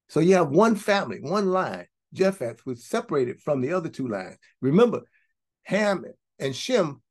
So 0.09 0.19
you 0.19 0.35
have 0.35 0.49
one 0.49 0.75
family, 0.75 1.19
one 1.21 1.51
line, 1.51 1.87
Japheth, 2.13 2.65
was 2.65 2.85
separated 2.85 3.41
from 3.41 3.61
the 3.61 3.73
other 3.73 3.89
two 3.89 4.07
lines. 4.07 4.37
Remember, 4.61 5.01
Ham 5.63 6.05
and 6.39 6.55
Shem 6.55 7.01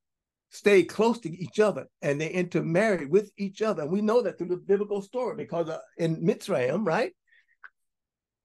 stayed 0.51 0.85
close 0.85 1.19
to 1.21 1.31
each 1.31 1.59
other 1.59 1.87
and 2.03 2.21
they 2.21 2.29
intermarried 2.29 3.11
with 3.11 3.33
each 3.37 3.63
other. 3.63 3.83
And 3.83 3.91
we 3.91 4.03
know 4.03 4.23
that 4.23 4.37
through 4.39 4.49
the 4.49 4.59
biblical 4.59 5.01
story 5.01 5.35
because 5.35 5.69
uh, 5.69 5.79
in 5.97 6.17
Mitzrayim, 6.17 6.87
right? 6.87 7.13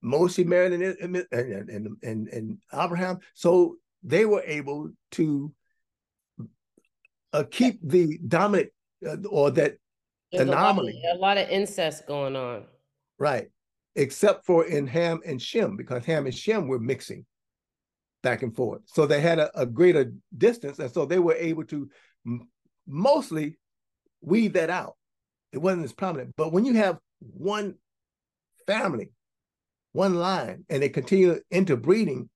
Moshe 0.03 0.45
married 0.45 0.73
and, 0.73 0.83
and, 0.83 1.25
and, 1.31 1.97
and, 2.01 2.27
and 2.29 2.57
Abraham. 2.73 3.19
So 3.33 3.75
they 4.03 4.25
were 4.25 4.43
able 4.45 4.91
to 5.11 5.53
uh, 7.33 7.43
keep 7.49 7.79
the 7.83 8.19
dominant 8.27 8.69
uh, 9.07 9.17
or 9.29 9.51
that 9.51 9.77
There's 10.31 10.47
anomaly. 10.47 11.01
A 11.03 11.07
lot, 11.07 11.13
of, 11.13 11.17
a 11.17 11.21
lot 11.21 11.37
of 11.37 11.49
incest 11.49 12.07
going 12.07 12.35
on. 12.35 12.65
Right. 13.19 13.49
Except 13.95 14.45
for 14.45 14.65
in 14.65 14.87
Ham 14.87 15.19
and 15.25 15.41
Shem, 15.41 15.75
because 15.75 16.05
Ham 16.05 16.25
and 16.25 16.35
Shem 16.35 16.67
were 16.67 16.79
mixing 16.79 17.25
back 18.23 18.43
and 18.43 18.55
forth. 18.55 18.81
So 18.85 19.05
they 19.05 19.21
had 19.21 19.39
a, 19.39 19.59
a 19.59 19.65
greater 19.65 20.13
distance. 20.37 20.79
And 20.79 20.91
so 20.91 21.05
they 21.05 21.19
were 21.19 21.35
able 21.35 21.63
to 21.65 21.89
m- 22.25 22.47
mostly 22.87 23.57
weed 24.21 24.53
that 24.53 24.69
out. 24.69 24.95
It 25.51 25.59
wasn't 25.59 25.85
as 25.85 25.93
prominent. 25.93 26.35
But 26.35 26.51
when 26.51 26.65
you 26.65 26.73
have 26.73 26.97
one 27.19 27.75
family, 28.65 29.11
one 29.93 30.15
line, 30.15 30.65
and 30.69 30.83
they 30.83 30.89
continue 30.89 31.39
interbreeding, 31.49 32.29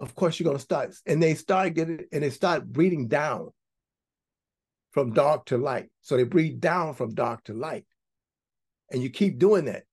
of 0.00 0.14
course 0.14 0.38
you're 0.38 0.44
going 0.44 0.56
to 0.56 0.62
start. 0.62 0.94
And 1.06 1.22
they 1.22 1.34
start 1.34 1.74
getting, 1.74 2.04
and 2.12 2.22
they 2.22 2.30
start 2.30 2.66
breeding 2.66 3.08
down 3.08 3.50
from 4.92 5.12
dark 5.12 5.46
to 5.46 5.58
light. 5.58 5.88
So 6.00 6.16
they 6.16 6.24
breed 6.24 6.60
down 6.60 6.94
from 6.94 7.14
dark 7.14 7.44
to 7.44 7.54
light. 7.54 7.84
And 8.90 9.02
you 9.02 9.10
keep 9.10 9.38
doing 9.38 9.66
that. 9.66 9.84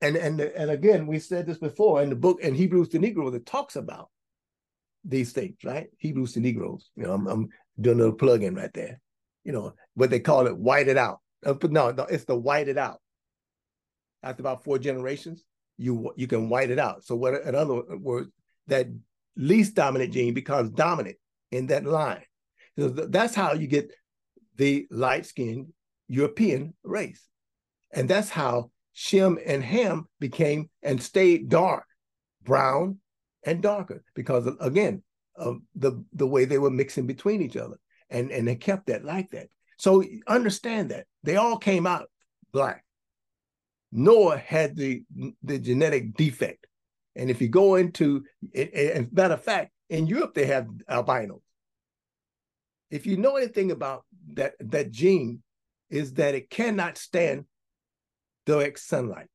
And 0.00 0.16
and 0.16 0.38
and 0.40 0.70
again, 0.70 1.06
we 1.06 1.18
said 1.18 1.46
this 1.46 1.58
before 1.58 2.02
in 2.02 2.10
the 2.10 2.16
book 2.16 2.40
in 2.42 2.54
Hebrews 2.54 2.90
to 2.90 2.98
Negro 2.98 3.32
that 3.32 3.46
talks 3.46 3.76
about 3.76 4.10
these 5.04 5.32
things, 5.32 5.56
right? 5.64 5.88
Hebrews 5.98 6.34
to 6.34 6.40
Negroes. 6.40 6.90
You 6.96 7.04
know, 7.04 7.14
I'm, 7.14 7.26
I'm 7.26 7.48
doing 7.80 7.96
a 7.96 8.02
little 8.02 8.16
plug-in 8.16 8.54
right 8.54 8.72
there. 8.74 9.00
You 9.44 9.52
know, 9.52 9.74
what 9.94 10.10
they 10.10 10.20
call 10.20 10.46
it, 10.46 10.56
white 10.56 10.88
it 10.88 10.98
out. 10.98 11.20
Uh, 11.44 11.54
no, 11.62 11.90
no, 11.90 12.04
it's 12.04 12.24
the 12.24 12.36
white 12.36 12.68
it 12.68 12.78
out. 12.78 13.00
After 14.22 14.42
about 14.42 14.64
four 14.64 14.78
generations, 14.78 15.44
you 15.78 16.12
you 16.16 16.26
can 16.26 16.48
white 16.48 16.70
it 16.70 16.78
out. 16.78 17.04
So 17.04 17.14
what 17.16 17.42
in 17.42 17.54
other 17.54 17.82
words, 17.96 18.28
that 18.66 18.86
least 19.36 19.74
dominant 19.74 20.12
gene 20.12 20.34
becomes 20.34 20.70
dominant 20.70 21.16
in 21.50 21.66
that 21.68 21.84
line. 21.84 22.24
So 22.78 22.88
that's 22.88 23.34
how 23.34 23.52
you 23.52 23.66
get 23.66 23.92
the 24.56 24.86
light-skinned 24.90 25.72
European 26.08 26.74
race. 26.82 27.28
And 27.92 28.08
that's 28.08 28.30
how 28.30 28.70
Shem 28.92 29.38
and 29.44 29.62
Ham 29.62 30.08
became 30.20 30.70
and 30.82 31.02
stayed 31.02 31.48
dark, 31.48 31.84
brown, 32.42 32.98
and 33.44 33.62
darker 33.62 34.02
because 34.14 34.48
again 34.60 35.02
of 35.36 35.58
the 35.74 36.02
the 36.12 36.26
way 36.26 36.44
they 36.44 36.58
were 36.58 36.70
mixing 36.70 37.06
between 37.06 37.42
each 37.42 37.56
other. 37.56 37.78
And 38.10 38.30
and 38.30 38.46
they 38.46 38.56
kept 38.56 38.86
that 38.86 39.04
like 39.04 39.30
that. 39.30 39.48
So 39.78 40.04
understand 40.26 40.90
that. 40.90 41.06
They 41.22 41.36
all 41.36 41.58
came 41.58 41.86
out 41.86 42.08
black. 42.52 42.84
Noah 43.92 44.38
had 44.38 44.76
the 44.76 45.02
the 45.42 45.58
genetic 45.58 46.14
defect 46.16 46.66
and 47.16 47.30
if 47.30 47.40
you 47.40 47.48
go 47.48 47.76
into 47.76 48.24
and 48.54 49.12
matter 49.12 49.34
of 49.34 49.42
fact 49.42 49.70
in 49.90 50.06
europe 50.06 50.34
they 50.34 50.46
have 50.46 50.66
albinos 50.88 51.40
if 52.90 53.06
you 53.06 53.16
know 53.16 53.36
anything 53.36 53.70
about 53.70 54.04
that 54.32 54.54
that 54.60 54.90
gene 54.90 55.42
is 55.90 56.14
that 56.14 56.34
it 56.34 56.50
cannot 56.50 56.96
stand 56.98 57.44
direct 58.46 58.78
sunlight 58.78 59.28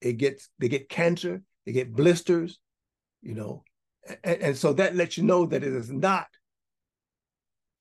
it 0.00 0.14
gets 0.14 0.48
they 0.58 0.68
get 0.68 0.88
cancer 0.88 1.42
they 1.64 1.72
get 1.72 1.94
blisters 1.94 2.58
you 3.26 3.34
know, 3.34 3.64
and, 4.22 4.40
and, 4.40 4.56
so 4.56 4.72
that 4.74 4.94
lets 4.94 5.16
you 5.18 5.24
know 5.24 5.46
that 5.46 5.64
it 5.64 5.72
is 5.72 5.90
not, 5.90 6.28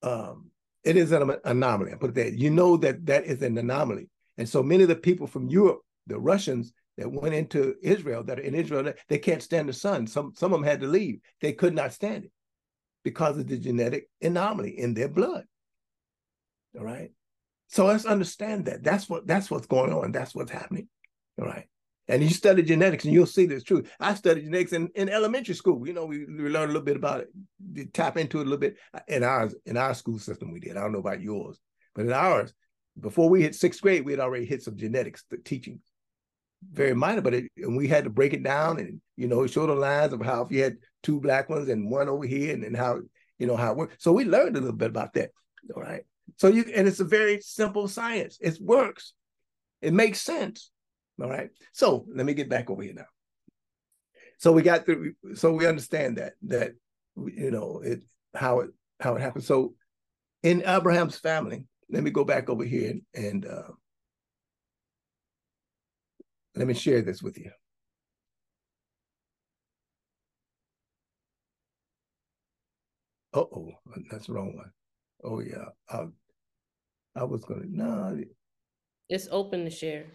um, 0.01 0.49
it 0.83 0.97
is 0.97 1.11
an 1.11 1.35
anomaly. 1.45 1.91
I 1.91 1.95
put 1.95 2.09
it 2.09 2.15
there. 2.15 2.29
You 2.29 2.49
know 2.49 2.77
that 2.77 3.05
that 3.05 3.25
is 3.25 3.43
an 3.43 3.57
anomaly, 3.57 4.09
and 4.37 4.49
so 4.49 4.63
many 4.63 4.83
of 4.83 4.89
the 4.89 4.95
people 4.95 5.27
from 5.27 5.49
Europe, 5.49 5.81
the 6.07 6.19
Russians 6.19 6.73
that 6.97 7.11
went 7.11 7.35
into 7.35 7.75
Israel, 7.81 8.23
that 8.23 8.39
are 8.39 8.43
in 8.43 8.55
Israel, 8.55 8.93
they 9.09 9.17
can't 9.17 9.43
stand 9.43 9.69
the 9.69 9.73
sun. 9.73 10.07
Some 10.07 10.33
some 10.35 10.53
of 10.53 10.59
them 10.59 10.67
had 10.67 10.81
to 10.81 10.87
leave. 10.87 11.19
They 11.41 11.53
could 11.53 11.75
not 11.75 11.93
stand 11.93 12.25
it 12.25 12.31
because 13.03 13.37
of 13.37 13.47
the 13.47 13.57
genetic 13.57 14.09
anomaly 14.21 14.79
in 14.79 14.93
their 14.93 15.09
blood. 15.09 15.45
All 16.77 16.85
right. 16.85 17.11
So 17.67 17.85
let's 17.85 18.05
understand 18.05 18.65
that. 18.65 18.83
That's 18.83 19.09
what 19.09 19.27
that's 19.27 19.49
what's 19.49 19.67
going 19.67 19.93
on. 19.93 20.11
That's 20.11 20.35
what's 20.35 20.51
happening. 20.51 20.87
All 21.39 21.45
right. 21.45 21.67
And 22.07 22.21
you 22.21 22.29
study 22.29 22.61
genetics 22.61 23.03
and 23.03 23.13
you'll 23.13 23.25
see 23.25 23.47
this 23.47 23.63
true. 23.63 23.83
I 23.99 24.13
studied 24.13 24.43
genetics 24.43 24.73
in, 24.73 24.89
in 24.95 25.09
elementary 25.09 25.55
school. 25.55 25.87
You 25.87 25.93
know, 25.93 26.05
we, 26.05 26.25
we 26.25 26.49
learned 26.49 26.65
a 26.65 26.73
little 26.73 26.81
bit 26.83 26.97
about 26.97 27.21
it, 27.21 27.93
tap 27.93 28.17
into 28.17 28.37
it 28.37 28.41
a 28.41 28.43
little 28.43 28.59
bit. 28.59 28.77
In 29.07 29.23
ours, 29.23 29.55
in 29.65 29.75
our 29.75 29.95
school 29.95 30.19
system, 30.19 30.51
we 30.51 30.59
did. 30.59 30.77
I 30.77 30.81
don't 30.81 30.91
know 30.91 30.99
about 30.99 31.21
yours, 31.21 31.59
but 31.95 32.05
in 32.05 32.13
ours, 32.13 32.53
before 32.99 33.27
we 33.27 33.41
hit 33.41 33.55
sixth 33.55 33.81
grade, 33.81 34.05
we 34.05 34.11
had 34.11 34.21
already 34.21 34.45
hit 34.45 34.61
some 34.61 34.77
genetics 34.77 35.23
teaching. 35.43 35.79
Very 36.71 36.93
minor, 36.93 37.21
but 37.21 37.33
it, 37.33 37.51
and 37.57 37.77
we 37.77 37.87
had 37.87 38.03
to 38.05 38.09
break 38.09 38.33
it 38.33 38.43
down 38.43 38.79
and 38.79 38.99
you 39.15 39.27
know 39.27 39.45
show 39.47 39.67
the 39.67 39.75
lines 39.75 40.13
of 40.13 40.21
how 40.21 40.41
if 40.41 40.51
you 40.51 40.63
had 40.63 40.77
two 41.03 41.19
black 41.19 41.49
ones 41.49 41.69
and 41.69 41.89
one 41.89 42.09
over 42.09 42.25
here 42.25 42.53
and, 42.53 42.63
and 42.63 42.75
how 42.75 42.99
you 43.37 43.47
know 43.47 43.55
how 43.55 43.71
it 43.71 43.77
works. 43.77 43.95
So 43.99 44.11
we 44.11 44.25
learned 44.25 44.57
a 44.57 44.59
little 44.59 44.75
bit 44.75 44.89
about 44.89 45.13
that. 45.13 45.31
All 45.75 45.81
right. 45.81 46.03
So 46.37 46.47
you 46.47 46.65
and 46.73 46.87
it's 46.87 46.99
a 46.99 47.05
very 47.05 47.39
simple 47.41 47.87
science. 47.87 48.37
It 48.41 48.57
works. 48.59 49.13
It 49.81 49.93
makes 49.93 50.21
sense. 50.21 50.71
All 51.21 51.29
right. 51.29 51.49
So 51.71 52.05
let 52.13 52.25
me 52.25 52.33
get 52.33 52.49
back 52.49 52.69
over 52.69 52.81
here 52.81 52.93
now. 52.93 53.05
So 54.37 54.51
we 54.51 54.61
got 54.61 54.85
the 54.85 55.13
so 55.35 55.53
we 55.53 55.67
understand 55.67 56.17
that 56.17 56.33
that 56.47 56.71
you 57.15 57.51
know 57.51 57.81
it 57.83 58.03
how 58.33 58.61
it 58.61 58.71
how 58.99 59.15
it 59.15 59.21
happened. 59.21 59.43
So 59.43 59.75
in 60.43 60.63
Abraham's 60.65 61.17
family, 61.17 61.65
let 61.89 62.03
me 62.03 62.11
go 62.11 62.23
back 62.23 62.49
over 62.49 62.63
here 62.63 62.91
and, 62.91 63.25
and 63.25 63.45
uh, 63.45 63.71
let 66.55 66.67
me 66.67 66.73
share 66.73 67.01
this 67.01 67.21
with 67.21 67.37
you. 67.37 67.51
Uh 73.33 73.39
oh, 73.39 73.71
that's 74.09 74.27
the 74.27 74.33
wrong 74.33 74.55
one. 74.55 74.71
Oh 75.23 75.41
yeah, 75.41 75.65
I, 75.89 76.05
I 77.15 77.23
was 77.25 77.43
gonna 77.43 77.65
no. 77.67 78.17
It's 79.09 79.27
open 79.29 79.65
to 79.65 79.69
share. 79.69 80.05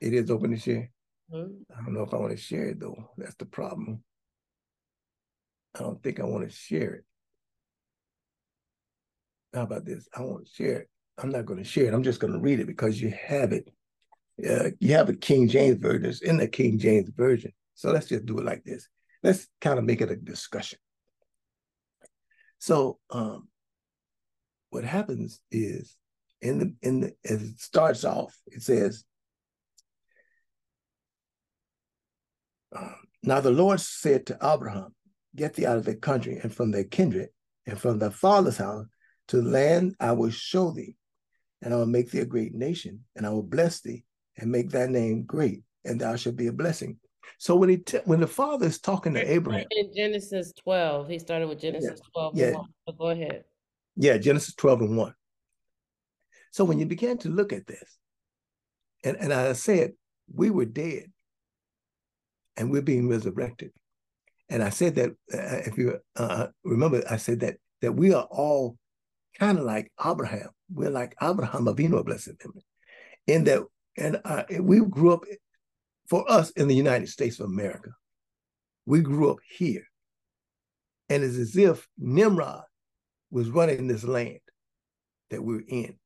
It 0.00 0.14
is 0.14 0.30
open 0.30 0.50
to 0.50 0.56
share. 0.58 0.90
Mm-hmm. 1.32 1.72
I 1.72 1.84
don't 1.84 1.94
know 1.94 2.02
if 2.02 2.14
I 2.14 2.16
want 2.16 2.32
to 2.32 2.38
share 2.38 2.68
it 2.68 2.80
though. 2.80 3.10
That's 3.16 3.34
the 3.36 3.46
problem. 3.46 4.02
I 5.74 5.80
don't 5.80 6.02
think 6.02 6.20
I 6.20 6.24
want 6.24 6.48
to 6.48 6.54
share 6.54 6.94
it. 6.94 7.04
How 9.52 9.62
about 9.62 9.84
this? 9.84 10.08
I 10.16 10.22
want 10.22 10.46
to 10.46 10.52
share 10.52 10.80
it. 10.80 10.88
I'm 11.18 11.30
not 11.30 11.46
going 11.46 11.62
to 11.62 11.68
share 11.68 11.86
it. 11.86 11.94
I'm 11.94 12.02
just 12.02 12.20
going 12.20 12.32
to 12.32 12.38
read 12.38 12.60
it 12.60 12.66
because 12.66 13.00
you 13.00 13.12
have 13.26 13.52
it. 13.52 13.68
Uh, 14.38 14.70
you 14.80 14.94
have 14.94 15.08
a 15.08 15.14
King 15.14 15.48
James 15.48 15.78
version. 15.78 16.06
It's 16.06 16.22
in 16.22 16.38
the 16.38 16.48
King 16.48 16.78
James 16.78 17.10
version. 17.10 17.52
So 17.74 17.92
let's 17.92 18.06
just 18.06 18.26
do 18.26 18.38
it 18.38 18.44
like 18.44 18.64
this. 18.64 18.88
Let's 19.22 19.46
kind 19.60 19.78
of 19.78 19.84
make 19.84 20.00
it 20.00 20.10
a 20.10 20.16
discussion. 20.16 20.78
So 22.58 22.98
um, 23.10 23.48
what 24.70 24.84
happens 24.84 25.40
is 25.50 25.96
in 26.40 26.58
the 26.58 26.74
in 26.82 27.00
the 27.00 27.14
as 27.24 27.42
it 27.42 27.60
starts 27.60 28.04
off, 28.04 28.36
it 28.46 28.62
says, 28.62 29.04
now 33.22 33.40
the 33.40 33.50
Lord 33.50 33.80
said 33.80 34.26
to 34.26 34.38
Abraham, 34.42 34.94
Get 35.34 35.54
thee 35.54 35.66
out 35.66 35.78
of 35.78 35.84
the 35.84 35.96
country 35.96 36.38
and 36.42 36.54
from 36.54 36.70
thy 36.70 36.84
kindred 36.84 37.30
and 37.66 37.80
from 37.80 37.98
thy 37.98 38.10
father's 38.10 38.58
house 38.58 38.86
to 39.28 39.40
the 39.40 39.48
land 39.48 39.96
I 39.98 40.12
will 40.12 40.30
show 40.30 40.70
thee. 40.70 40.96
And 41.62 41.72
I 41.72 41.78
will 41.78 41.86
make 41.86 42.10
thee 42.10 42.20
a 42.20 42.26
great 42.26 42.54
nation, 42.54 43.04
and 43.16 43.26
I 43.26 43.30
will 43.30 43.42
bless 43.42 43.80
thee 43.80 44.04
and 44.38 44.50
make 44.50 44.70
thy 44.70 44.86
name 44.86 45.22
great, 45.24 45.62
and 45.84 46.00
thou 46.00 46.16
shalt 46.16 46.36
be 46.36 46.48
a 46.48 46.52
blessing. 46.52 46.98
So 47.38 47.56
when 47.56 47.68
he 47.68 47.78
t- 47.78 48.00
when 48.04 48.20
the 48.20 48.26
father 48.26 48.66
is 48.66 48.78
talking 48.78 49.14
to 49.14 49.32
Abraham 49.32 49.66
in 49.70 49.92
Genesis 49.94 50.52
12, 50.62 51.08
he 51.08 51.18
started 51.18 51.48
with 51.48 51.60
Genesis 51.60 52.00
yeah, 52.00 52.22
12 52.30 52.36
yeah. 52.36 52.52
But 52.86 52.98
go 52.98 53.10
ahead. 53.10 53.44
Yeah, 53.96 54.18
Genesis 54.18 54.54
12 54.54 54.82
and 54.82 54.96
1. 54.96 55.14
So 56.50 56.64
when 56.64 56.78
you 56.78 56.86
began 56.86 57.18
to 57.18 57.28
look 57.28 57.52
at 57.52 57.66
this, 57.66 57.98
and, 59.04 59.16
and 59.18 59.32
I 59.32 59.52
said, 59.52 59.92
we 60.32 60.50
were 60.50 60.64
dead 60.64 61.12
and 62.56 62.70
we're 62.70 62.82
being 62.82 63.08
resurrected. 63.08 63.72
And 64.48 64.62
I 64.62 64.70
said 64.70 64.94
that 64.96 65.10
uh, 65.32 65.62
if 65.66 65.76
you 65.78 65.98
uh, 66.16 66.48
remember, 66.64 67.02
I 67.08 67.16
said 67.16 67.40
that 67.40 67.56
that 67.80 67.92
we 67.92 68.14
are 68.14 68.26
all 68.30 68.76
kind 69.38 69.58
of 69.58 69.64
like 69.64 69.92
Abraham. 70.04 70.48
We're 70.72 70.90
like 70.90 71.14
Abraham 71.20 71.66
Avinu, 71.66 72.04
blessed 72.04 72.42
him, 72.42 72.52
in 73.26 73.44
that, 73.44 73.62
and 73.96 74.20
uh, 74.24 74.44
we 74.60 74.80
grew 74.80 75.12
up 75.12 75.24
for 76.08 76.30
us 76.30 76.50
in 76.50 76.68
the 76.68 76.74
United 76.74 77.08
States 77.08 77.40
of 77.40 77.46
America. 77.46 77.90
We 78.86 79.00
grew 79.00 79.30
up 79.30 79.38
here, 79.48 79.84
and 81.08 81.22
it's 81.22 81.36
as 81.36 81.56
if 81.56 81.86
Nimrod 81.98 82.64
was 83.30 83.48
running 83.50 83.86
this 83.86 84.04
land 84.04 84.40
that 85.30 85.42
we're 85.42 85.64
in. 85.66 85.96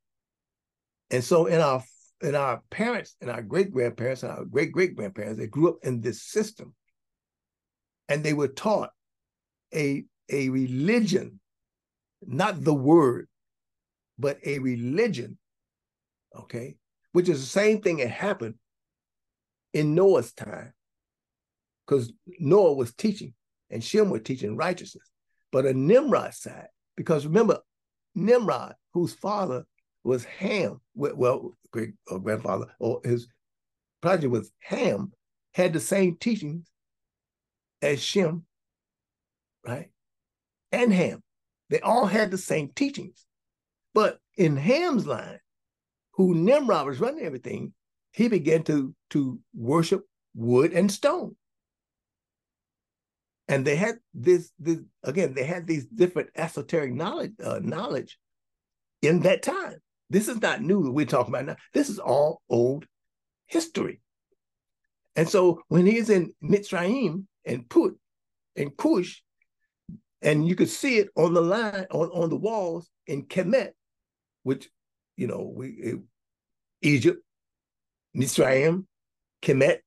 And 1.11 1.25
so, 1.25 1.47
in 1.47 1.61
our 1.61 1.83
in 2.23 2.35
our 2.35 2.63
parents 2.71 3.17
and 3.21 3.31
our 3.31 3.43
great 3.43 3.73
grandparents 3.73 4.23
and 4.23 4.33
our 4.33 4.45
great 4.45 4.73
great 4.73 4.97
grandparents, 4.97 5.39
they 5.39 5.47
grew 5.47 5.71
up 5.71 5.79
in 5.83 6.01
this 6.01 6.23
system. 6.23 6.75
And 8.11 8.25
they 8.25 8.33
were 8.33 8.49
taught 8.49 8.91
a, 9.75 10.05
a 10.31 10.49
religion 10.49 11.41
not 12.27 12.63
the 12.63 12.75
word, 12.75 13.29
but 14.19 14.39
a 14.45 14.59
religion, 14.59 15.39
okay, 16.35 16.77
which 17.13 17.29
is 17.29 17.41
the 17.41 17.47
same 17.47 17.81
thing 17.81 17.99
that 17.99 18.11
happened 18.11 18.55
in 19.73 19.95
Noah's 19.95 20.33
time, 20.33 20.73
because 21.87 22.13
Noah 22.39 22.75
was 22.75 22.95
teaching 22.95 23.35
and 23.71 23.83
Shem 23.83 24.11
were 24.11 24.19
teaching 24.19 24.57
righteousness. 24.57 25.11
But 25.53 25.67
a 25.67 25.73
Nimrod 25.73 26.35
side, 26.35 26.69
because 26.97 27.27
remember, 27.27 27.61
Nimrod, 28.15 28.75
whose 28.93 29.15
father 29.15 29.65
was 30.05 30.25
Ham, 30.25 30.81
well, 30.95 31.53
great 31.71 31.95
or 32.07 32.19
grandfather, 32.19 32.67
or 32.79 33.01
his 33.05 33.29
project 34.01 34.31
was 34.31 34.51
Ham, 34.61 35.13
had 35.55 35.73
the 35.73 35.81
same 35.81 36.17
teachings 36.17 36.71
as 37.83 38.03
Shem, 38.03 38.45
right? 39.67 39.91
And 40.73 40.93
Ham. 40.93 41.23
They 41.71 41.81
all 41.81 42.07
had 42.07 42.31
the 42.31 42.39
same 42.39 42.71
teachings. 42.75 43.27
But 43.95 44.19
in 44.37 44.57
Ham's 44.57 45.07
line, 45.07 45.39
who 46.19 46.35
Nimrod 46.35 46.87
was 46.87 47.01
running 47.01 47.25
everything, 47.25 47.73
he 48.13 48.27
began 48.29 48.65
to, 48.65 48.93
to 49.11 49.39
worship 49.55 50.05
wood 50.35 50.73
and 50.73 50.91
stone. 50.91 51.37
And 53.47 53.65
they 53.65 53.77
had 53.77 53.99
this, 54.13 54.51
this 54.59 54.81
again, 55.05 55.33
they 55.33 55.45
had 55.45 55.67
these 55.67 55.87
different 55.87 56.31
esoteric 56.35 56.93
knowledge, 56.93 57.33
uh, 57.43 57.61
knowledge 57.63 58.19
in 59.01 59.21
that 59.21 59.43
time. 59.43 59.77
This 60.11 60.27
is 60.27 60.43
not 60.43 60.61
new 60.61 60.83
that 60.83 60.91
we're 60.91 61.07
talking 61.07 61.33
about 61.33 61.47
now. 61.47 61.57
This 61.73 61.89
is 61.89 62.01
all 62.01 62.43
old 62.51 62.85
history. 63.47 64.01
And 65.15 65.29
so 65.29 65.63
when 65.69 65.87
he's 65.87 66.11
in 66.11 66.33
Mitzrayim 66.43 67.27
and 67.45 67.69
Put 67.69 67.97
and 68.57 68.77
Cush, 68.77 69.23
and 70.21 70.49
you 70.49 70.57
could 70.57 70.69
see 70.69 70.99
it 70.99 71.11
on 71.17 71.33
the 71.33 71.41
line, 71.41 71.87
on, 71.93 72.09
on 72.09 72.29
the 72.29 72.37
walls 72.37 72.91
in 73.07 73.27
Kemet, 73.27 73.71
which, 74.43 74.69
you 75.19 75.27
know, 75.27 75.53
we 75.55 75.69
it, 75.69 75.99
Egypt, 76.81 77.21
Mitzrayim, 78.17 78.87
Kemet, 79.43 79.81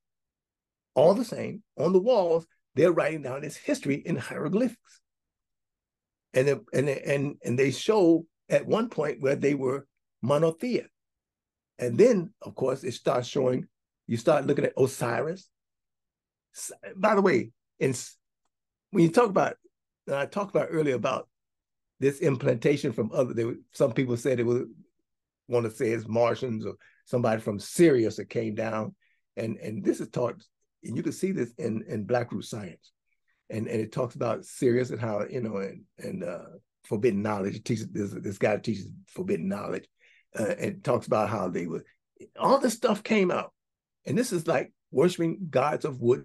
all 0.94 1.14
the 1.14 1.24
same, 1.24 1.62
on 1.78 1.92
the 1.94 1.98
walls, 1.98 2.46
they're 2.74 2.92
writing 2.92 3.22
down 3.22 3.40
this 3.40 3.56
history 3.56 3.96
in 3.96 4.16
hieroglyphics. 4.16 5.00
And, 6.34 6.60
and, 6.72 6.88
and, 6.88 7.36
and 7.42 7.58
they 7.58 7.70
show 7.70 8.26
at 8.48 8.66
one 8.66 8.90
point 8.90 9.20
where 9.20 9.36
they 9.36 9.54
were 9.54 9.86
monotheist. 10.22 10.88
And 11.78 11.96
then, 11.96 12.34
of 12.42 12.54
course, 12.54 12.84
it 12.84 12.92
starts 12.92 13.26
showing, 13.26 13.66
you 14.06 14.18
start 14.18 14.46
looking 14.46 14.66
at 14.66 14.74
Osiris. 14.76 15.48
By 16.94 17.14
the 17.14 17.22
way, 17.22 17.52
in, 17.80 17.94
when 18.90 19.04
you 19.04 19.10
talk 19.10 19.30
about, 19.30 19.56
and 20.06 20.16
I 20.16 20.26
talked 20.26 20.54
about 20.54 20.68
earlier 20.70 20.94
about 20.94 21.28
this 22.00 22.20
implantation 22.20 22.92
from 22.92 23.10
other, 23.14 23.32
there, 23.32 23.54
some 23.72 23.92
people 23.92 24.16
said 24.18 24.40
it 24.40 24.46
was, 24.46 24.64
want 25.52 25.66
to 25.66 25.70
say 25.70 25.90
it's 25.90 26.08
Martians 26.08 26.66
or 26.66 26.74
somebody 27.04 27.40
from 27.40 27.58
Sirius 27.58 28.16
that 28.16 28.30
came 28.30 28.54
down. 28.54 28.94
And, 29.36 29.56
and 29.58 29.84
this 29.84 30.00
is 30.00 30.08
taught, 30.08 30.42
and 30.84 30.96
you 30.96 31.02
can 31.02 31.12
see 31.12 31.32
this 31.32 31.52
in, 31.58 31.84
in 31.88 32.04
Black 32.04 32.32
Root 32.32 32.44
Science. 32.44 32.92
And, 33.50 33.66
and 33.68 33.80
it 33.80 33.92
talks 33.92 34.14
about 34.14 34.44
Sirius 34.44 34.90
and 34.90 35.00
how, 35.00 35.24
you 35.28 35.40
know, 35.40 35.56
and, 35.58 35.82
and 35.98 36.24
uh, 36.24 36.44
forbidden 36.84 37.22
knowledge. 37.22 37.56
It 37.56 37.64
teaches 37.64 37.88
this, 37.88 38.10
this 38.12 38.38
guy 38.38 38.56
teaches 38.56 38.88
forbidden 39.08 39.48
knowledge 39.48 39.86
uh, 40.38 40.54
and 40.58 40.82
talks 40.82 41.06
about 41.06 41.28
how 41.28 41.48
they 41.48 41.66
were 41.66 41.84
all 42.38 42.58
this 42.58 42.74
stuff 42.74 43.02
came 43.02 43.30
out 43.30 43.52
and 44.06 44.16
this 44.16 44.32
is 44.32 44.46
like 44.46 44.72
worshiping 44.90 45.46
gods 45.50 45.84
of 45.84 46.00
wood 46.00 46.24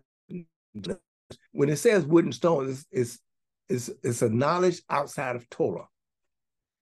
when 1.51 1.69
it 1.69 1.77
says 1.77 2.05
wood 2.05 2.25
and 2.25 2.35
stone 2.35 2.69
it's, 2.69 2.85
it's, 2.91 3.19
it's, 3.69 3.89
it's 4.03 4.21
a 4.21 4.29
knowledge 4.29 4.81
outside 4.89 5.35
of 5.35 5.49
torah 5.49 5.87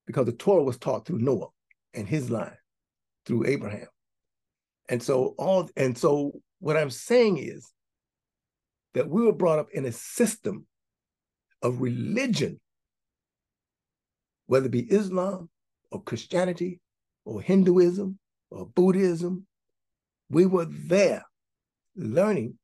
because 0.05 0.25
the 0.25 0.31
torah 0.33 0.63
was 0.63 0.77
taught 0.77 1.05
through 1.05 1.19
noah 1.19 1.47
and 1.95 2.07
his 2.07 2.29
line 2.29 2.57
through 3.25 3.45
abraham 3.45 3.87
and 4.89 5.01
so 5.01 5.35
all 5.37 5.69
and 5.75 5.97
so 5.97 6.31
what 6.59 6.77
i'm 6.77 6.89
saying 6.89 7.37
is 7.37 7.71
that 8.93 9.09
we 9.09 9.23
were 9.23 9.33
brought 9.33 9.59
up 9.59 9.67
in 9.73 9.85
a 9.85 9.91
system 9.91 10.65
of 11.61 11.81
religion 11.81 12.59
whether 14.45 14.67
it 14.67 14.71
be 14.71 14.91
islam 14.91 15.49
or 15.91 16.01
christianity 16.03 16.79
or 17.25 17.41
Hinduism 17.41 18.17
or 18.51 18.67
Buddhism. 18.67 19.45
We 20.29 20.45
were 20.45 20.65
there 20.69 21.23
learning, 21.95 22.57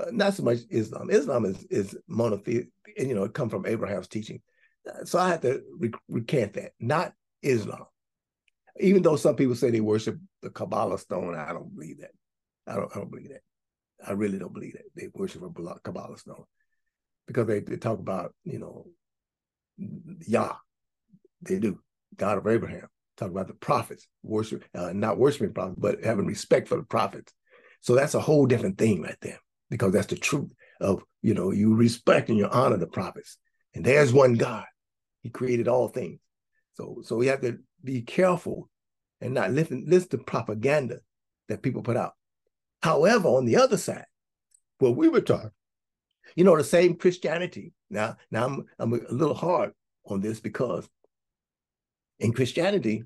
uh, 0.00 0.06
not 0.12 0.34
so 0.34 0.42
much 0.42 0.58
Islam. 0.70 1.10
Islam 1.10 1.44
is, 1.44 1.64
is 1.64 1.96
monotheistic, 2.08 2.70
you 2.96 3.14
know, 3.14 3.24
it 3.24 3.34
come 3.34 3.48
from 3.48 3.66
Abraham's 3.66 4.08
teaching. 4.08 4.40
So 5.04 5.18
I 5.18 5.28
had 5.28 5.42
to 5.42 5.62
re- 5.78 5.92
recant 6.08 6.54
that, 6.54 6.72
not 6.80 7.12
Islam. 7.42 7.84
Even 8.78 9.02
though 9.02 9.16
some 9.16 9.36
people 9.36 9.54
say 9.54 9.70
they 9.70 9.80
worship 9.80 10.18
the 10.42 10.50
Kaaba 10.50 10.96
stone, 10.98 11.34
I 11.34 11.52
don't 11.52 11.74
believe 11.74 12.00
that. 12.00 12.12
I 12.66 12.76
don't, 12.76 12.90
I 12.94 12.98
don't 12.98 13.10
believe 13.10 13.30
that. 13.30 13.42
I 14.06 14.12
really 14.12 14.38
don't 14.38 14.54
believe 14.54 14.74
that 14.74 14.84
they 14.94 15.08
worship 15.12 15.42
a 15.42 15.80
Kaaba 15.80 16.16
stone 16.16 16.44
because 17.26 17.46
they, 17.46 17.60
they 17.60 17.76
talk 17.76 17.98
about, 17.98 18.34
you 18.44 18.58
know, 18.58 18.86
Yah. 20.26 20.56
They 21.42 21.58
do, 21.58 21.80
God 22.16 22.38
of 22.38 22.46
Abraham 22.46 22.86
talk 23.16 23.30
about 23.30 23.48
the 23.48 23.54
prophets, 23.54 24.06
worship, 24.22 24.64
uh, 24.74 24.92
not 24.94 25.18
worshiping 25.18 25.52
prophets, 25.52 25.78
but 25.78 26.04
having 26.04 26.26
respect 26.26 26.68
for 26.68 26.76
the 26.76 26.82
prophets. 26.82 27.32
So 27.80 27.94
that's 27.94 28.14
a 28.14 28.20
whole 28.20 28.46
different 28.46 28.78
thing 28.78 29.02
right 29.02 29.16
there, 29.20 29.40
because 29.68 29.92
that's 29.92 30.06
the 30.06 30.16
truth 30.16 30.50
of, 30.80 31.02
you 31.22 31.34
know, 31.34 31.50
you 31.50 31.74
respect 31.74 32.28
and 32.28 32.38
you 32.38 32.46
honor 32.46 32.76
the 32.78 32.86
prophets. 32.86 33.38
And 33.74 33.84
there's 33.84 34.12
one 34.12 34.34
God. 34.34 34.64
He 35.22 35.28
created 35.28 35.68
all 35.68 35.88
things. 35.88 36.20
So, 36.74 37.00
so 37.02 37.16
we 37.16 37.26
have 37.26 37.42
to 37.42 37.58
be 37.82 38.02
careful 38.02 38.68
and 39.20 39.34
not 39.34 39.50
listen, 39.50 39.84
listen 39.86 40.10
to 40.10 40.18
propaganda 40.18 41.00
that 41.48 41.62
people 41.62 41.82
put 41.82 41.96
out. 41.96 42.14
However, 42.82 43.28
on 43.28 43.44
the 43.44 43.56
other 43.56 43.76
side, 43.76 44.06
what 44.78 44.96
we 44.96 45.08
were 45.08 45.20
taught, 45.20 45.52
you 46.36 46.44
know, 46.44 46.56
the 46.56 46.64
same 46.64 46.94
Christianity. 46.94 47.72
Now, 47.90 48.16
now 48.30 48.46
I'm, 48.46 48.64
I'm 48.78 48.92
a 48.94 49.12
little 49.12 49.34
hard 49.34 49.72
on 50.06 50.20
this 50.20 50.40
because 50.40 50.88
in 52.18 52.32
Christianity, 52.32 53.04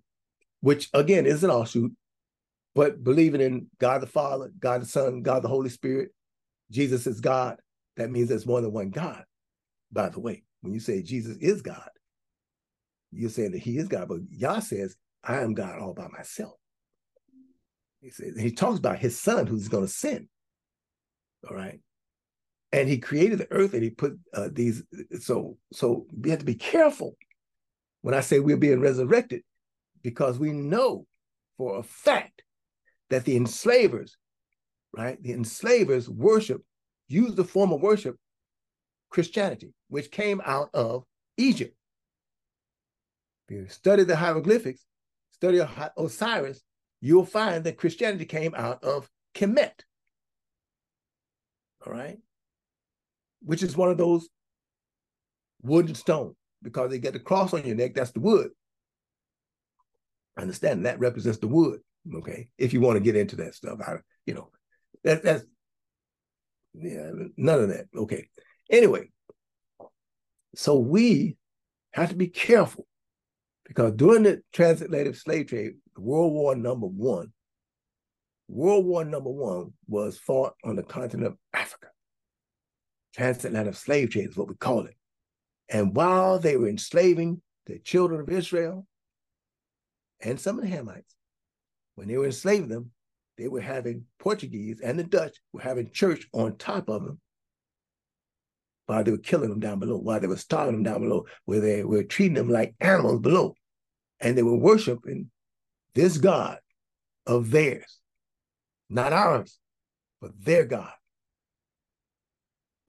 which 0.61 0.89
again 0.95 1.27
is 1.27 1.43
an 1.43 1.51
offshoot, 1.51 1.93
but 2.75 3.03
believing 3.03 3.41
in 3.41 3.67
God 3.79 4.03
the 4.03 4.07
Father, 4.07 4.51
God 4.59 4.83
the 4.83 4.87
Son, 4.87 5.23
God 5.23 5.43
the 5.43 5.49
Holy 5.49 5.71
Spirit, 5.71 6.11
Jesus 6.71 7.07
is 7.07 7.21
God, 7.21 7.59
that 7.97 8.11
means 8.11 8.29
there's 8.29 8.47
more 8.47 8.61
than 8.61 8.73
one 8.73 8.91
God. 8.91 9.25
By 9.93 10.09
the 10.09 10.21
way, 10.21 10.43
when 10.61 10.75
you 10.75 10.81
say 10.81 11.03
Jesus 11.03 11.37
is 11.39 11.63
God, 11.63 11.89
you're 13.15 13.31
saying 13.31 13.53
that 13.53 13.63
he 13.63 13.79
is 13.79 13.89
God, 13.89 14.09
but 14.09 14.21
Yah 14.31 14.61
says, 14.61 14.97
I 15.23 15.41
am 15.41 15.55
God 15.55 15.79
all 15.79 15.95
by 15.95 16.09
myself. 16.09 16.55
He 18.01 18.11
says, 18.11 18.39
he 18.39 18.51
talks 18.51 18.79
about 18.79 18.99
his 18.99 19.19
son 19.19 19.47
who's 19.47 19.69
going 19.69 19.87
to 19.87 19.93
sin. 19.93 20.29
All 21.49 21.57
right. 21.57 21.81
And 22.73 22.89
he 22.89 22.99
created 22.99 23.39
the 23.39 23.51
earth 23.53 23.73
and 23.73 23.83
he 23.83 23.91
put 23.91 24.19
uh, 24.35 24.49
these, 24.53 24.83
so 25.21 25.57
so 25.73 26.07
we 26.19 26.31
have 26.31 26.41
to 26.41 26.45
be 26.45 26.57
careful 26.57 27.17
when 28.03 28.15
I 28.15 28.21
say 28.21 28.41
we're 28.41 28.57
being 28.57 28.81
resurrected, 28.81 29.43
because 30.03 30.39
we 30.39 30.53
know 30.53 31.07
for 31.57 31.79
a 31.79 31.83
fact 31.83 32.43
that 33.09 33.25
the 33.25 33.37
enslavers, 33.37 34.19
right, 34.93 35.23
the 35.23 35.33
enslavers 35.33 36.09
worship, 36.11 36.63
use 37.09 37.35
the 37.35 37.45
form 37.45 37.73
of 37.73 37.81
worship 37.81 38.17
Christianity, 39.09 39.73
which 39.89 40.11
came 40.11 40.43
out 40.45 40.69
of 40.75 41.05
Egypt. 41.39 41.75
You 43.55 43.69
study 43.69 44.03
the 44.03 44.17
hieroglyphics, 44.17 44.85
study 45.31 45.61
Osiris, 45.97 46.61
you'll 47.01 47.25
find 47.25 47.63
that 47.65 47.79
Christianity 47.79 48.25
came 48.25 48.53
out 48.57 48.83
of 48.83 49.09
Kemet. 49.33 49.85
All 51.87 51.93
right? 51.93 52.19
Which 53.43 53.63
is 53.63 53.77
one 53.77 53.91
of 53.91 53.97
those 53.97 54.29
wood 55.63 55.87
and 55.87 55.97
stone 55.97 56.35
because 56.65 56.91
they 56.91 56.99
get 56.99 57.13
the 57.13 57.21
cross 57.21 57.55
on 57.55 57.65
your 57.65 57.77
neck, 57.77 57.95
that's 57.95 58.11
the 58.11 58.19
wood. 58.19 58.51
Understand 60.37 60.87
that 60.87 60.99
represents 60.99 61.39
the 61.39 61.47
wood. 61.47 61.79
Okay. 62.13 62.49
If 62.59 62.73
you 62.73 62.81
want 62.81 62.97
to 62.97 63.05
get 63.05 63.15
into 63.15 63.37
that 63.37 63.55
stuff, 63.55 63.79
I, 63.87 63.99
you 64.27 64.35
know, 64.35 64.51
that 65.05 65.23
that's 65.23 65.45
yeah, 66.75 67.09
none 67.37 67.61
of 67.61 67.69
that. 67.69 67.87
Okay. 67.97 68.27
Anyway, 68.69 69.11
so 70.57 70.77
we 70.77 71.37
have 71.93 72.09
to 72.09 72.17
be 72.17 72.27
careful 72.27 72.89
because 73.65 73.93
during 73.93 74.25
the 74.25 74.43
transatlantic 74.53 75.17
slave 75.17 75.49
trade, 75.49 75.75
World 75.97 76.33
War 76.33 76.55
number 76.55 76.87
one, 76.87 77.33
World 78.49 78.85
War 78.85 79.05
number 79.05 79.31
one 79.31 79.73
was 79.87 80.19
fought 80.19 80.55
on 80.65 80.77
the 80.77 80.83
continent 80.83 81.27
of 81.29 81.39
Africa. 81.53 81.89
Transatlantic 83.15 83.75
slave 83.75 84.11
trade 84.11 84.29
is 84.31 84.37
what 84.37 84.49
we 84.49 84.55
call 84.55 84.87
it. 84.87 84.97
And 85.69 85.97
while 85.97 86.39
they 86.39 86.57
were 86.57 86.69
enslaving 86.69 87.41
the 87.67 87.79
children 87.79 88.21
of 88.21 88.29
Israel 88.29 88.87
and 90.21 90.39
some 90.39 90.59
of 90.59 90.65
the 90.65 90.71
Hamites, 90.71 91.15
when 91.95 92.09
they 92.09 92.19
were 92.19 92.27
enslaving 92.27 92.69
them, 92.69 92.91
they 93.39 93.49
were 93.49 93.61
having 93.61 94.05
Portuguese 94.19 94.81
and 94.81 94.99
the 94.99 95.05
Dutch 95.05 95.37
were 95.53 95.61
having 95.61 95.91
church 95.91 96.29
on 96.33 96.57
top 96.57 96.89
of 96.89 97.05
them. 97.05 97.21
While 98.87 99.03
they 99.03 99.11
were 99.11 99.19
killing 99.19 99.49
them 99.49 99.61
down 99.61 99.79
below, 99.79 99.97
while 99.97 100.21
they 100.21 100.27
were 100.27 100.37
starving 100.37 100.75
them 100.75 100.83
down 100.83 101.01
below, 101.01 101.25
where 101.45 101.61
they 101.61 101.85
were 101.85 102.03
treating 102.03 102.35
them 102.35 102.49
like 102.49 102.75
animals 102.81 103.21
below. 103.21 103.55
And 104.21 104.37
they 104.37 104.43
were 104.43 104.57
worshiping 104.57 105.31
this 105.95 106.19
God 106.19 106.59
of 107.27 107.51
theirs, 107.51 107.99
not 108.91 109.13
ours, 109.13 109.59
but 110.21 110.33
their 110.39 110.65
God. 110.65 110.93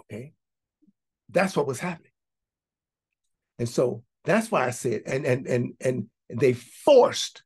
Okay? 0.02 0.34
That's 1.30 1.56
what 1.56 1.68
was 1.68 1.80
happening. 1.80 2.12
And 3.58 3.70
so 3.70 4.04
that's 4.26 4.52
why 4.52 4.66
I 4.66 4.72
said, 4.72 5.04
and 5.06 5.26
and 5.26 5.48
and 5.48 5.74
and 5.80 6.10
they 6.30 6.54
forced 6.54 7.44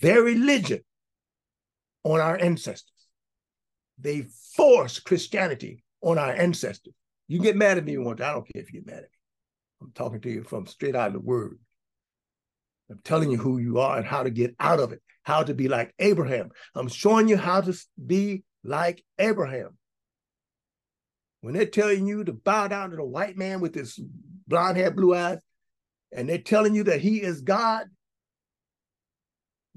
their 0.00 0.22
religion 0.22 0.80
on 2.04 2.20
our 2.20 2.38
ancestors. 2.40 2.92
They 3.98 4.26
forced 4.54 5.04
Christianity 5.04 5.82
on 6.02 6.18
our 6.18 6.32
ancestors. 6.32 6.94
You 7.26 7.40
get 7.40 7.56
mad 7.56 7.78
at 7.78 7.84
me 7.84 7.96
to. 7.96 8.20
I 8.20 8.32
don't 8.32 8.48
care 8.50 8.62
if 8.62 8.72
you 8.72 8.80
get 8.80 8.86
mad 8.86 8.96
at 8.96 9.02
me. 9.02 9.18
I'm 9.80 9.92
talking 9.94 10.20
to 10.20 10.30
you 10.30 10.42
from 10.42 10.66
straight 10.66 10.96
out 10.96 11.08
of 11.08 11.12
the 11.12 11.20
word. 11.20 11.58
I'm 12.90 13.00
telling 13.04 13.30
you 13.30 13.36
who 13.36 13.58
you 13.58 13.78
are 13.78 13.98
and 13.98 14.06
how 14.06 14.22
to 14.22 14.30
get 14.30 14.54
out 14.58 14.80
of 14.80 14.92
it, 14.92 15.02
how 15.22 15.42
to 15.42 15.54
be 15.54 15.68
like 15.68 15.94
Abraham. 15.98 16.50
I'm 16.74 16.88
showing 16.88 17.28
you 17.28 17.36
how 17.36 17.60
to 17.60 17.78
be 18.04 18.44
like 18.64 19.04
Abraham. 19.18 19.76
When 21.42 21.54
they're 21.54 21.66
telling 21.66 22.06
you 22.06 22.24
to 22.24 22.32
bow 22.32 22.68
down 22.68 22.90
to 22.90 22.96
the 22.96 23.04
white 23.04 23.36
man 23.36 23.60
with 23.60 23.74
his 23.74 24.00
blonde 24.46 24.76
hair, 24.76 24.90
blue 24.90 25.14
eyes, 25.14 25.38
and 26.12 26.28
they're 26.28 26.38
telling 26.38 26.74
you 26.74 26.84
that 26.84 27.00
he 27.00 27.22
is 27.22 27.42
God, 27.42 27.86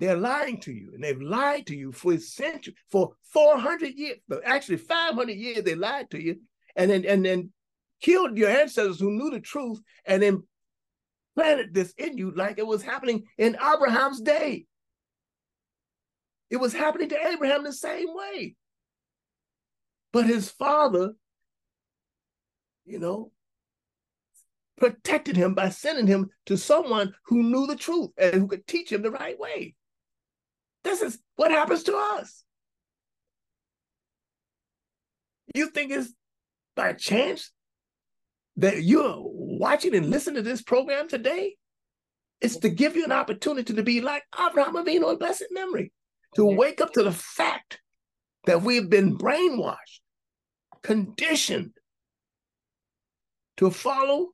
they're 0.01 0.17
lying 0.17 0.59
to 0.61 0.73
you. 0.73 0.91
And 0.93 1.03
they've 1.03 1.21
lied 1.21 1.67
to 1.67 1.75
you 1.75 1.91
for 1.91 2.17
centuries, 2.17 2.75
for 2.89 3.13
400 3.31 3.93
years, 3.97 4.17
actually 4.43 4.77
500 4.77 5.31
years, 5.31 5.63
they 5.63 5.75
lied 5.75 6.09
to 6.11 6.21
you 6.21 6.41
and 6.75 6.91
then, 6.91 7.05
and 7.05 7.23
then 7.23 7.53
killed 8.01 8.37
your 8.37 8.49
ancestors 8.49 8.99
who 8.99 9.11
knew 9.11 9.29
the 9.29 9.39
truth 9.39 9.79
and 10.05 10.21
then 10.21 10.43
planted 11.35 11.73
this 11.73 11.93
in 11.97 12.17
you 12.17 12.31
like 12.35 12.57
it 12.57 12.67
was 12.67 12.81
happening 12.81 13.23
in 13.37 13.55
Abraham's 13.55 14.19
day. 14.19 14.65
It 16.49 16.57
was 16.57 16.73
happening 16.73 17.07
to 17.09 17.27
Abraham 17.27 17.63
the 17.63 17.71
same 17.71 18.07
way. 18.09 18.55
But 20.11 20.25
his 20.25 20.49
father 20.49 21.13
you 22.85 22.99
know, 22.99 23.31
protected 24.77 25.37
him 25.37 25.53
by 25.53 25.69
sending 25.69 26.07
him 26.07 26.29
to 26.47 26.57
someone 26.57 27.13
who 27.25 27.43
knew 27.43 27.67
the 27.67 27.75
truth 27.75 28.09
and 28.17 28.33
who 28.33 28.47
could 28.47 28.67
teach 28.67 28.91
him 28.91 29.01
the 29.01 29.11
right 29.11 29.39
way. 29.39 29.75
This 30.83 31.01
is 31.01 31.19
what 31.35 31.51
happens 31.51 31.83
to 31.83 31.95
us. 31.95 32.43
You 35.53 35.69
think 35.69 35.91
it's 35.91 36.13
by 36.75 36.93
chance 36.93 37.51
that 38.57 38.83
you're 38.83 39.17
watching 39.17 39.95
and 39.95 40.09
listening 40.09 40.43
to 40.43 40.49
this 40.49 40.61
program 40.61 41.07
today? 41.07 41.55
It's 42.39 42.57
to 42.57 42.69
give 42.69 42.95
you 42.95 43.05
an 43.05 43.11
opportunity 43.11 43.73
to 43.73 43.83
be 43.83 44.01
like 44.01 44.23
Abraham 44.39 44.75
Avinu 44.75 45.11
in 45.11 45.17
blessed 45.17 45.47
memory, 45.51 45.91
to 46.35 46.45
wake 46.45 46.81
up 46.81 46.93
to 46.93 47.03
the 47.03 47.11
fact 47.11 47.79
that 48.45 48.63
we've 48.63 48.89
been 48.89 49.17
brainwashed, 49.17 50.01
conditioned, 50.81 51.73
to 53.57 53.69
follow 53.69 54.29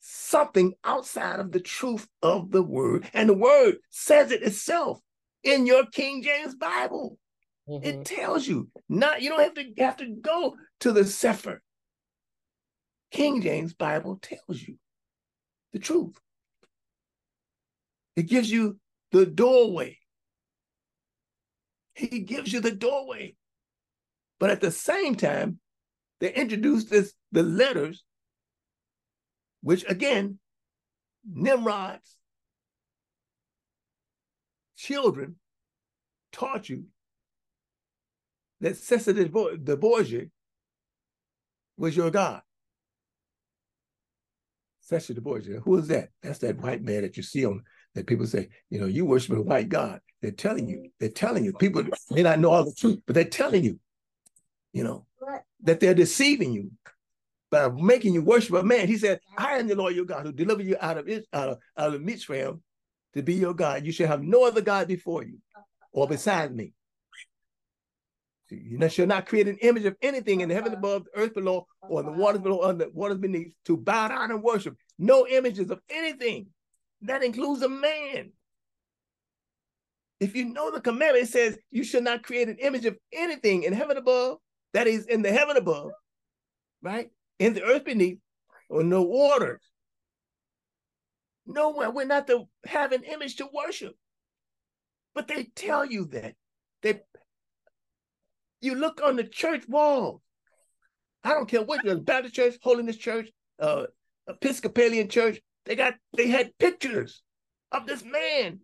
something 0.00 0.72
outside 0.84 1.38
of 1.38 1.52
the 1.52 1.60
truth 1.60 2.08
of 2.22 2.50
the 2.50 2.62
word. 2.62 3.08
And 3.12 3.28
the 3.28 3.34
word 3.34 3.74
says 3.90 4.30
it 4.30 4.42
itself 4.42 5.00
in 5.42 5.66
your 5.66 5.86
King 5.86 6.22
James 6.22 6.54
Bible. 6.54 7.18
Mm-hmm. 7.68 7.86
It 7.86 8.04
tells 8.04 8.46
you 8.46 8.68
not, 8.88 9.22
you 9.22 9.30
don't 9.30 9.42
have 9.42 9.54
to 9.54 9.82
have 9.82 9.96
to 9.98 10.14
go 10.20 10.56
to 10.80 10.92
the 10.92 11.04
Sefer. 11.04 11.62
King 13.10 13.42
James 13.42 13.74
Bible 13.74 14.18
tells 14.20 14.62
you 14.62 14.76
the 15.72 15.78
truth. 15.78 16.18
It 18.16 18.28
gives 18.28 18.50
you 18.50 18.78
the 19.12 19.26
doorway. 19.26 19.98
He 21.94 22.20
gives 22.20 22.52
you 22.52 22.60
the 22.60 22.70
doorway. 22.70 23.34
But 24.38 24.50
at 24.50 24.60
the 24.60 24.70
same 24.70 25.16
time, 25.16 25.58
they 26.20 26.32
introduced 26.32 26.90
this 26.90 27.12
the 27.32 27.42
letters 27.42 28.04
which 29.62 29.84
again, 29.88 30.38
Nimrod's 31.30 32.16
children 34.80 35.36
taught 36.32 36.68
you 36.68 36.84
that 38.60 38.76
Caesar 38.76 39.12
de, 39.12 39.76
Borgia 39.76 40.26
was 41.76 41.96
your 41.96 42.10
God. 42.10 42.42
Caesar 44.80 45.14
de 45.14 45.20
Borgia, 45.20 45.60
who 45.60 45.76
is 45.78 45.88
that? 45.88 46.08
That's 46.22 46.38
that 46.40 46.58
white 46.58 46.82
man 46.82 47.02
that 47.02 47.16
you 47.16 47.22
see 47.22 47.44
on 47.44 47.62
that 47.94 48.06
people 48.06 48.26
say, 48.26 48.48
you 48.70 48.80
know, 48.80 48.86
you 48.86 49.04
worship 49.04 49.36
a 49.36 49.42
white 49.42 49.68
God. 49.68 50.00
They're 50.22 50.30
telling 50.30 50.68
you, 50.68 50.90
they're 50.98 51.08
telling 51.08 51.44
you. 51.44 51.52
People 51.54 51.84
may 52.10 52.22
not 52.22 52.38
know 52.38 52.50
all 52.50 52.64
the 52.64 52.74
truth, 52.74 53.00
but 53.06 53.14
they're 53.14 53.24
telling 53.24 53.64
you, 53.64 53.78
you 54.72 54.84
know, 54.84 55.06
that 55.62 55.80
they're 55.80 55.94
deceiving 55.94 56.52
you 56.52 56.70
by 57.50 57.68
making 57.68 58.14
you 58.14 58.22
worship 58.22 58.54
a 58.54 58.62
man. 58.62 58.86
He 58.86 58.96
said, 58.96 59.20
I 59.36 59.58
am 59.58 59.68
the 59.68 59.74
Lord 59.74 59.94
your 59.94 60.04
God 60.04 60.24
who 60.24 60.32
delivered 60.32 60.66
you 60.66 60.76
out 60.80 60.98
of 60.98 61.08
out 61.32 61.48
of, 61.48 61.58
out 61.76 61.94
of 61.94 62.00
Mitzrayim 62.00 62.60
to 63.14 63.22
be 63.22 63.34
your 63.34 63.54
God. 63.54 63.84
You 63.84 63.92
shall 63.92 64.08
have 64.08 64.22
no 64.22 64.46
other 64.46 64.60
God 64.60 64.88
before 64.88 65.22
you 65.22 65.38
or 65.92 66.06
beside 66.08 66.54
me. 66.54 66.72
You 68.50 68.88
shall 68.88 69.06
not 69.06 69.26
create 69.26 69.46
an 69.46 69.58
image 69.62 69.84
of 69.84 69.96
anything 70.02 70.40
in 70.40 70.48
the 70.48 70.54
heaven 70.54 70.74
above, 70.74 71.04
the 71.04 71.20
earth 71.20 71.34
below, 71.34 71.66
or 71.82 72.02
the 72.02 72.10
waters 72.10 72.40
below, 72.40 72.62
under 72.62 72.86
the 72.86 72.90
waters 72.90 73.18
beneath, 73.18 73.52
to 73.66 73.76
bow 73.76 74.08
down 74.08 74.32
and 74.32 74.42
worship. 74.42 74.76
No 74.98 75.24
images 75.26 75.70
of 75.70 75.80
anything. 75.88 76.48
That 77.02 77.22
includes 77.22 77.62
a 77.62 77.68
man. 77.68 78.32
If 80.18 80.34
you 80.34 80.46
know 80.46 80.72
the 80.72 80.80
commandment, 80.80 81.24
it 81.24 81.30
says 81.30 81.58
you 81.70 81.84
shall 81.84 82.02
not 82.02 82.24
create 82.24 82.48
an 82.48 82.56
image 82.58 82.86
of 82.86 82.98
anything 83.12 83.62
in 83.62 83.72
heaven 83.72 83.96
above, 83.96 84.38
that 84.72 84.88
is 84.88 85.06
in 85.06 85.22
the 85.22 85.30
heaven 85.30 85.56
above, 85.56 85.92
right? 86.82 87.08
in 87.40 87.54
the 87.54 87.64
earth 87.64 87.84
beneath, 87.84 88.18
or 88.68 88.84
no 88.84 89.02
waters. 89.02 89.62
Nowhere. 91.52 91.90
We're 91.90 92.06
not 92.06 92.26
to 92.28 92.48
have 92.64 92.92
an 92.92 93.04
image 93.04 93.36
to 93.36 93.48
worship. 93.52 93.94
But 95.14 95.28
they 95.28 95.44
tell 95.54 95.84
you 95.84 96.06
that. 96.06 96.34
They 96.82 97.00
you 98.60 98.74
look 98.74 99.00
on 99.02 99.16
the 99.16 99.24
church 99.24 99.64
wall. 99.68 100.22
I 101.24 101.30
don't 101.30 101.48
care 101.48 101.62
what 101.62 101.82
Baptist 102.04 102.34
church, 102.34 102.56
Holiness 102.62 102.96
church, 102.96 103.30
uh, 103.58 103.86
Episcopalian 104.26 105.08
church, 105.08 105.40
they 105.66 105.76
got 105.76 105.94
they 106.16 106.28
had 106.28 106.56
pictures 106.58 107.22
of 107.72 107.86
this 107.86 108.04
man. 108.04 108.60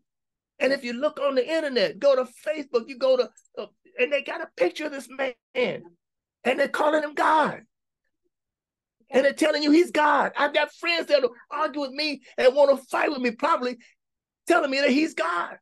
And 0.59 0.73
if 0.73 0.85
you 0.85 0.95
look 0.95 1.21
on 1.21 1.35
the 1.35 1.47
internet, 1.47 1.99
go 1.99 2.17
to 2.17 2.31
Facebook, 2.47 2.89
you 2.89 2.99
go 2.99 3.19
to, 3.19 3.29
uh, 3.59 3.67
and 3.99 4.11
they 4.11 4.23
got 4.23 4.41
a 4.41 4.49
picture 4.57 4.87
of 4.87 4.93
this 4.93 5.09
man, 5.11 5.83
and 6.45 6.59
they're 6.59 6.69
calling 6.69 7.03
him 7.03 7.15
God 7.15 7.63
and 9.11 9.25
they're 9.25 9.33
telling 9.33 9.63
you 9.63 9.71
he's 9.71 9.91
God. 9.91 10.33
I've 10.37 10.55
got 10.55 10.75
friends 10.75 11.07
that'll 11.07 11.31
argue 11.51 11.81
with 11.81 11.93
me 11.93 12.23
and 12.37 12.55
want 12.55 12.77
to 12.77 12.87
fight 12.87 13.11
with 13.11 13.21
me, 13.21 13.31
probably 13.31 13.77
telling 14.47 14.71
me 14.71 14.81
that 14.81 14.91
he's 14.91 15.15
God. 15.15 15.57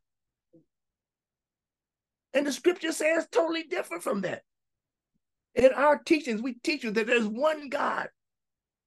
And 2.33 2.45
the 2.45 2.51
scripture 2.51 2.91
says 2.91 3.27
totally 3.31 3.63
different 3.63 4.03
from 4.03 4.21
that. 4.21 4.41
In 5.53 5.71
our 5.73 5.97
teachings, 5.97 6.41
we 6.41 6.55
teach 6.55 6.83
you 6.83 6.91
that 6.91 7.07
there's 7.07 7.27
one 7.27 7.69
God. 7.69 8.09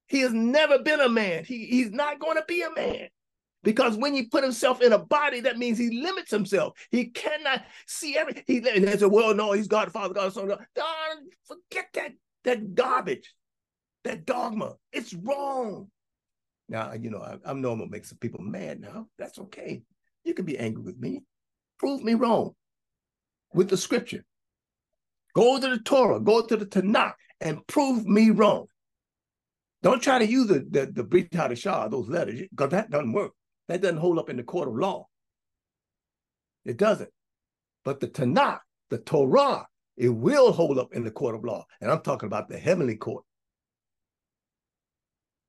He 0.06 0.20
has 0.20 0.32
never 0.32 0.78
been 0.78 1.00
a 1.00 1.08
man. 1.08 1.44
He, 1.44 1.66
he's 1.66 1.90
not 1.90 2.18
going 2.18 2.36
to 2.36 2.44
be 2.46 2.62
a 2.62 2.70
man. 2.70 3.08
Because 3.62 3.96
when 3.96 4.14
he 4.14 4.26
put 4.26 4.44
himself 4.44 4.80
in 4.82 4.92
a 4.92 4.98
body, 4.98 5.40
that 5.40 5.58
means 5.58 5.78
he 5.78 6.02
limits 6.02 6.30
himself. 6.30 6.78
He 6.90 7.06
cannot 7.06 7.62
see 7.86 8.16
everything. 8.16 8.44
He 8.46 8.56
and 8.58 8.86
they 8.86 8.96
say, 8.96 9.06
well, 9.06 9.34
no, 9.34 9.52
he's 9.52 9.66
God, 9.66 9.90
Father, 9.90 10.14
God, 10.14 10.32
Son, 10.32 10.46
God. 10.46 10.64
Darn, 10.74 11.28
forget 11.46 11.88
that, 11.94 12.12
that 12.44 12.74
garbage 12.74 13.34
that 14.04 14.24
dogma. 14.24 14.74
It's 14.92 15.14
wrong. 15.14 15.90
Now, 16.68 16.92
you 16.92 17.10
know, 17.10 17.18
I, 17.18 17.50
am 17.50 17.60
normal, 17.60 17.86
make 17.86 18.04
some 18.04 18.18
people 18.18 18.40
mad 18.40 18.80
now. 18.80 19.06
That's 19.18 19.38
okay. 19.38 19.82
You 20.24 20.34
can 20.34 20.44
be 20.44 20.58
angry 20.58 20.82
with 20.82 20.98
me. 20.98 21.22
Prove 21.78 22.02
me 22.02 22.14
wrong 22.14 22.54
with 23.54 23.68
the 23.70 23.76
scripture. 23.76 24.24
Go 25.34 25.60
to 25.60 25.68
the 25.68 25.78
Torah, 25.78 26.20
go 26.20 26.42
to 26.44 26.56
the 26.56 26.66
Tanakh, 26.66 27.14
and 27.40 27.66
prove 27.66 28.04
me 28.06 28.30
wrong. 28.30 28.66
Don't 29.82 30.02
try 30.02 30.18
to 30.18 30.26
use 30.26 30.48
the 30.48 30.66
the, 30.68 30.90
the 30.92 31.04
Brit 31.04 31.30
Hadashah, 31.30 31.90
those 31.90 32.08
letters, 32.08 32.40
because 32.50 32.70
that 32.70 32.90
doesn't 32.90 33.12
work. 33.12 33.32
That 33.68 33.80
doesn't 33.80 33.98
hold 33.98 34.18
up 34.18 34.28
in 34.28 34.36
the 34.36 34.42
court 34.42 34.68
of 34.68 34.74
law. 34.74 35.06
It 36.64 36.76
doesn't. 36.76 37.10
But 37.84 38.00
the 38.00 38.08
Tanakh, 38.08 38.60
the 38.90 38.98
Torah, 38.98 39.66
it 39.96 40.08
will 40.08 40.52
hold 40.52 40.78
up 40.78 40.92
in 40.92 41.04
the 41.04 41.10
court 41.10 41.34
of 41.34 41.44
law. 41.44 41.64
And 41.80 41.90
I'm 41.90 42.00
talking 42.00 42.26
about 42.26 42.48
the 42.48 42.58
heavenly 42.58 42.96
court 42.96 43.24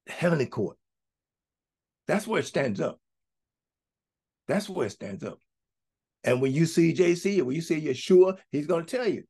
heavenly 0.10 0.48
court. 0.48 0.78
That's 2.08 2.28
where 2.28 2.40
it 2.40 2.48
stands 2.48 2.82
up. 2.82 3.00
That's 4.48 4.68
where 4.68 4.88
it 4.88 4.92
stands 4.92 5.24
up. 5.24 5.40
And 6.24 6.42
when 6.42 6.52
you 6.52 6.66
see 6.66 6.94
JC, 6.94 7.42
when 7.44 7.56
you 7.56 7.62
see 7.62 7.80
Yeshua, 7.80 8.38
he's 8.52 8.68
going 8.68 8.86
to 8.86 8.98
tell 8.98 9.08
you, 9.08 9.24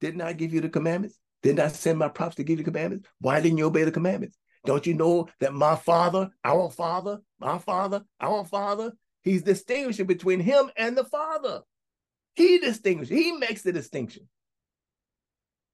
didn't 0.00 0.22
I 0.22 0.32
give 0.32 0.52
you 0.52 0.60
the 0.60 0.68
commandments? 0.68 1.18
Didn't 1.42 1.60
I 1.60 1.68
send 1.68 1.98
my 1.98 2.08
prophets 2.08 2.36
to 2.36 2.44
give 2.44 2.58
you 2.58 2.64
commandments? 2.64 3.08
Why 3.20 3.40
didn't 3.40 3.58
you 3.58 3.66
obey 3.66 3.84
the 3.84 3.92
commandments? 3.92 4.36
Don't 4.64 4.86
you 4.86 4.94
know 4.94 5.28
that 5.40 5.54
my 5.54 5.76
father, 5.76 6.30
our 6.42 6.70
father, 6.70 7.20
my 7.38 7.58
father, 7.58 8.02
our 8.20 8.44
father, 8.44 8.92
he's 9.22 9.42
distinguishing 9.42 10.06
between 10.06 10.40
him 10.40 10.70
and 10.76 10.96
the 10.96 11.04
father. 11.04 11.62
He 12.34 12.58
distinguishes, 12.58 13.16
he 13.16 13.32
makes 13.32 13.62
the 13.62 13.72
distinction. 13.72 14.28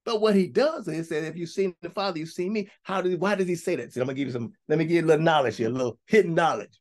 But 0.04 0.20
what 0.20 0.34
he 0.34 0.48
does 0.48 0.88
is 0.88 1.08
that 1.10 1.24
if 1.24 1.36
you've 1.36 1.48
seen 1.48 1.74
the 1.80 1.90
Father, 1.90 2.18
you've 2.18 2.30
seen 2.30 2.52
me. 2.52 2.68
How 2.82 3.00
did 3.00 3.20
why 3.20 3.34
does 3.34 3.46
he 3.46 3.54
say 3.54 3.76
that? 3.76 3.96
I'm 3.96 4.02
gonna 4.02 4.14
give 4.14 4.28
you 4.28 4.32
some, 4.32 4.52
let 4.68 4.78
me 4.78 4.84
give 4.84 4.96
you 4.96 5.02
a 5.02 5.06
little 5.06 5.24
knowledge 5.24 5.56
here, 5.56 5.68
a 5.68 5.72
little 5.72 5.98
hidden 6.06 6.34
knowledge. 6.34 6.80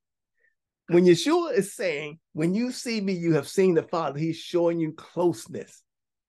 When 0.88 1.06
Yeshua 1.06 1.54
is 1.54 1.76
saying, 1.76 2.20
when 2.34 2.54
you 2.54 2.72
see 2.72 3.00
me, 3.00 3.14
you 3.14 3.34
have 3.34 3.48
seen 3.48 3.76
the 3.76 3.84
Father, 3.84 4.20
he's 4.20 4.38
showing 4.38 4.80
you 4.80 4.94
closeness. 4.94 5.84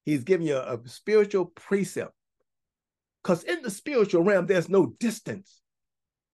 He's 0.05 0.25
giving 0.25 0.47
you 0.47 0.57
a, 0.57 0.77
a 0.77 0.89
spiritual 0.89 1.47
precept. 1.47 2.13
Because 3.23 3.45
in 3.45 3.63
the 3.63 3.71
spiritual 3.71 4.23
realm, 4.23 4.47
there's 4.47 4.69
no 4.69 4.95
distance. 4.99 5.61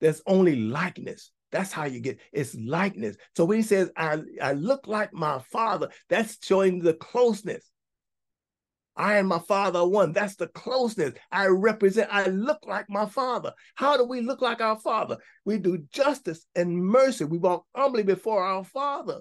There's 0.00 0.22
only 0.26 0.56
likeness. 0.56 1.30
That's 1.50 1.72
how 1.72 1.84
you 1.84 2.00
get 2.00 2.18
it's 2.32 2.54
likeness. 2.54 3.16
So 3.36 3.44
when 3.44 3.58
he 3.58 3.62
says, 3.62 3.90
I, 3.96 4.20
I 4.42 4.52
look 4.52 4.86
like 4.86 5.12
my 5.12 5.38
father, 5.50 5.88
that's 6.08 6.38
showing 6.42 6.80
the 6.80 6.94
closeness. 6.94 7.70
I 8.98 9.18
and 9.18 9.28
my 9.28 9.38
father 9.38 9.78
are 9.78 9.88
one. 9.88 10.12
That's 10.12 10.34
the 10.34 10.48
closeness. 10.48 11.14
I 11.30 11.46
represent, 11.46 12.08
I 12.12 12.26
look 12.26 12.58
like 12.66 12.86
my 12.90 13.06
father. 13.06 13.52
How 13.76 13.96
do 13.96 14.04
we 14.04 14.20
look 14.20 14.42
like 14.42 14.60
our 14.60 14.78
father? 14.78 15.18
We 15.44 15.58
do 15.58 15.86
justice 15.92 16.44
and 16.56 16.84
mercy. 16.84 17.24
We 17.24 17.38
walk 17.38 17.64
humbly 17.76 18.02
before 18.02 18.42
our 18.42 18.64
father. 18.64 19.20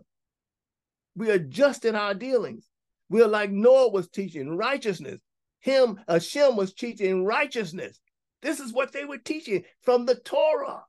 We 1.16 1.30
are 1.30 1.38
just 1.38 1.86
in 1.86 1.96
our 1.96 2.16
dealings. 2.16 2.68
We 3.10 3.22
are 3.22 3.28
like 3.28 3.52
Noah 3.52 3.92
was 3.92 4.10
teaching 4.10 4.58
righteousness. 4.58 5.22
Him, 5.60 6.00
Hashem 6.08 6.56
was 6.56 6.74
teaching 6.74 7.24
righteousness. 7.24 8.00
This 8.42 8.60
is 8.60 8.74
what 8.74 8.94
they 8.94 9.06
were 9.06 9.20
teaching 9.20 9.64
from 9.84 10.08
the 10.08 10.16
Torah, 10.16 10.84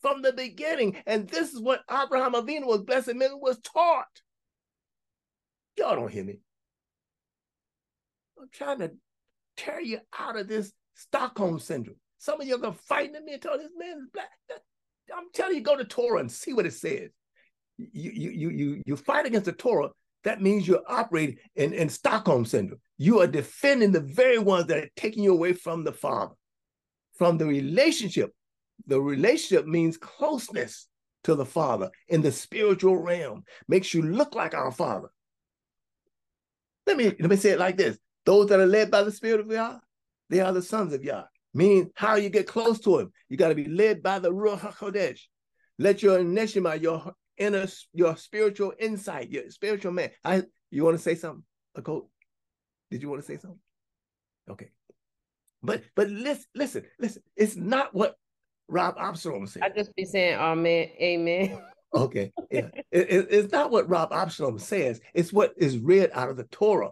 from 0.00 0.22
the 0.22 0.32
beginning. 0.32 0.96
And 1.06 1.28
this 1.28 1.52
is 1.52 1.60
what 1.60 1.82
Abraham 1.90 2.32
Avinu 2.32 2.66
was 2.66 2.82
blessed 2.82 3.14
men 3.14 3.40
was 3.40 3.58
taught. 3.60 4.06
Y'all 5.76 5.96
don't 5.96 6.10
hear 6.10 6.24
me. 6.24 6.40
I'm 8.38 8.48
trying 8.52 8.78
to 8.80 8.92
tear 9.56 9.80
you 9.80 10.00
out 10.18 10.36
of 10.36 10.48
this 10.48 10.72
Stockholm 10.94 11.58
syndrome. 11.58 11.96
Some 12.18 12.40
of 12.40 12.46
you 12.46 12.62
are 12.62 12.72
fighting 12.72 13.24
me 13.24 13.34
and 13.34 13.42
tell 13.42 13.58
this 13.58 13.70
man 13.76 13.98
is 13.98 14.08
black. 14.12 14.30
I'm 15.14 15.26
telling 15.32 15.56
you, 15.56 15.62
go 15.62 15.76
to 15.76 15.84
Torah 15.84 16.20
and 16.20 16.32
see 16.32 16.52
what 16.52 16.66
it 16.66 16.72
says. 16.72 17.10
You 17.78 18.10
you 18.10 18.30
you 18.30 18.50
you 18.50 18.82
you 18.86 18.96
fight 18.96 19.26
against 19.26 19.44
the 19.44 19.52
Torah. 19.52 19.90
That 20.24 20.42
means 20.42 20.66
you're 20.66 20.82
operating 20.88 21.36
in, 21.54 21.72
in 21.72 21.88
Stockholm 21.88 22.44
syndrome. 22.44 22.80
You 22.98 23.20
are 23.20 23.26
defending 23.26 23.92
the 23.92 24.00
very 24.00 24.38
ones 24.38 24.66
that 24.66 24.78
are 24.78 24.90
taking 24.96 25.22
you 25.22 25.32
away 25.32 25.52
from 25.52 25.84
the 25.84 25.92
Father, 25.92 26.34
from 27.16 27.38
the 27.38 27.46
relationship. 27.46 28.32
The 28.86 29.00
relationship 29.00 29.66
means 29.66 29.96
closeness 29.96 30.88
to 31.24 31.34
the 31.34 31.44
Father 31.44 31.90
in 32.08 32.22
the 32.22 32.32
spiritual 32.32 32.96
realm. 32.96 33.44
Makes 33.68 33.94
you 33.94 34.02
look 34.02 34.34
like 34.34 34.54
our 34.54 34.72
Father. 34.72 35.08
Let 36.86 36.96
me 36.96 37.04
let 37.04 37.30
me 37.30 37.36
say 37.36 37.50
it 37.50 37.58
like 37.58 37.76
this: 37.76 37.98
those 38.26 38.48
that 38.48 38.60
are 38.60 38.66
led 38.66 38.90
by 38.90 39.02
the 39.02 39.12
Spirit 39.12 39.40
of 39.40 39.50
Yah, 39.50 39.78
they 40.28 40.40
are 40.40 40.52
the 40.52 40.62
sons 40.62 40.92
of 40.92 41.02
Yah. 41.02 41.24
Meaning, 41.54 41.90
how 41.94 42.16
you 42.16 42.28
get 42.28 42.46
close 42.46 42.78
to 42.80 42.98
Him, 42.98 43.12
you 43.30 43.38
got 43.38 43.48
to 43.48 43.54
be 43.54 43.64
led 43.64 44.02
by 44.02 44.18
the 44.18 44.30
Ruach 44.30 44.60
Hakodesh. 44.60 45.20
Let 45.78 46.02
your 46.02 46.18
neshama, 46.18 46.80
your 46.80 47.14
inner, 47.38 47.66
your 47.94 48.16
spiritual 48.16 48.74
insight, 48.78 49.30
your 49.30 49.48
spiritual 49.50 49.92
man. 49.92 50.10
I, 50.22 50.42
you 50.70 50.84
want 50.84 50.96
to 50.96 51.02
say 51.02 51.14
something? 51.14 51.44
A 51.74 51.82
quote? 51.82 52.08
Did 52.90 53.00
you 53.02 53.08
want 53.08 53.22
to 53.22 53.26
say 53.26 53.38
something? 53.38 53.60
Okay. 54.50 54.70
But 55.62 55.82
but 55.94 56.08
listen, 56.08 56.44
listen, 56.54 56.84
listen. 56.98 57.22
It's 57.36 57.56
not 57.56 57.94
what 57.94 58.16
Rob 58.68 58.96
Avshalom 58.96 59.48
said. 59.48 59.62
I 59.62 59.70
just 59.70 59.94
be 59.96 60.04
saying, 60.04 60.38
Amen, 60.38 60.88
Amen. 61.00 61.58
Okay, 61.94 62.32
yeah, 62.50 62.68
it, 62.90 63.10
it, 63.10 63.26
it's 63.30 63.52
not 63.52 63.70
what 63.70 63.88
Rob 63.88 64.10
Avshalom 64.10 64.60
says. 64.60 65.00
It's 65.14 65.32
what 65.32 65.54
is 65.56 65.78
read 65.78 66.10
out 66.12 66.28
of 66.28 66.36
the 66.36 66.44
Torah. 66.44 66.90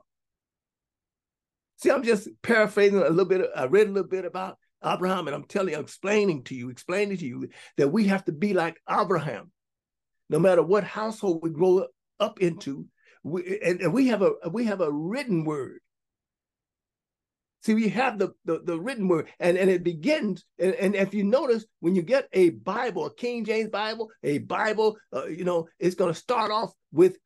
See, 1.76 1.90
I'm 1.90 2.02
just 2.02 2.28
paraphrasing 2.42 2.98
a 2.98 3.08
little 3.08 3.24
bit. 3.24 3.46
I 3.54 3.64
read 3.64 3.88
a 3.88 3.92
little 3.92 4.08
bit 4.08 4.24
about 4.24 4.58
Abraham, 4.84 5.26
and 5.26 5.34
I'm 5.34 5.44
telling 5.44 5.70
you, 5.70 5.76
I'm 5.76 5.84
explaining 5.84 6.44
to 6.44 6.54
you, 6.54 6.70
explaining 6.70 7.16
to 7.18 7.26
you 7.26 7.48
that 7.76 7.88
we 7.88 8.06
have 8.08 8.24
to 8.26 8.32
be 8.32 8.54
like 8.54 8.76
Abraham. 8.88 9.50
No 10.30 10.38
matter 10.38 10.62
what 10.62 10.84
household 10.84 11.40
we 11.42 11.50
grow 11.50 11.86
up 12.20 12.40
into, 12.40 12.86
we, 13.22 13.58
and, 13.62 13.80
and 13.80 13.92
we 13.92 14.08
have 14.08 14.22
a 14.22 14.32
we 14.50 14.64
have 14.64 14.80
a 14.80 14.90
written 14.90 15.44
word. 15.44 15.80
See, 17.62 17.74
we 17.74 17.88
have 17.88 18.18
the, 18.18 18.32
the, 18.44 18.60
the, 18.62 18.78
written 18.78 19.08
word, 19.08 19.30
and, 19.40 19.56
and 19.56 19.70
it 19.70 19.82
begins. 19.82 20.44
And, 20.58 20.74
and 20.74 20.94
if 20.94 21.14
you 21.14 21.24
notice, 21.24 21.64
when 21.80 21.94
you 21.94 22.02
get 22.02 22.28
a 22.34 22.50
Bible, 22.50 23.06
a 23.06 23.14
King 23.14 23.42
James 23.42 23.70
Bible, 23.70 24.10
a 24.22 24.36
Bible, 24.36 24.98
uh, 25.14 25.24
you 25.26 25.44
know, 25.44 25.68
it's 25.78 25.94
going 25.94 26.12
to 26.12 26.18
start 26.18 26.50
off 26.50 26.74
with 26.92 27.16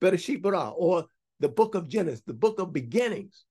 Bereshit 0.00 0.42
Bara 0.42 0.68
or 0.68 1.06
the 1.40 1.48
book 1.48 1.74
of 1.74 1.88
Genesis, 1.88 2.22
the 2.24 2.34
book 2.34 2.60
of 2.60 2.72
beginnings 2.72 3.44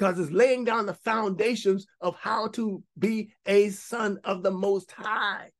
because 0.00 0.18
it's 0.18 0.30
laying 0.30 0.64
down 0.64 0.86
the 0.86 0.94
foundations 0.94 1.86
of 2.00 2.16
how 2.16 2.48
to 2.48 2.82
be 2.98 3.34
a 3.44 3.68
son 3.68 4.18
of 4.24 4.42
the 4.42 4.50
Most 4.50 4.90
High. 4.92 5.50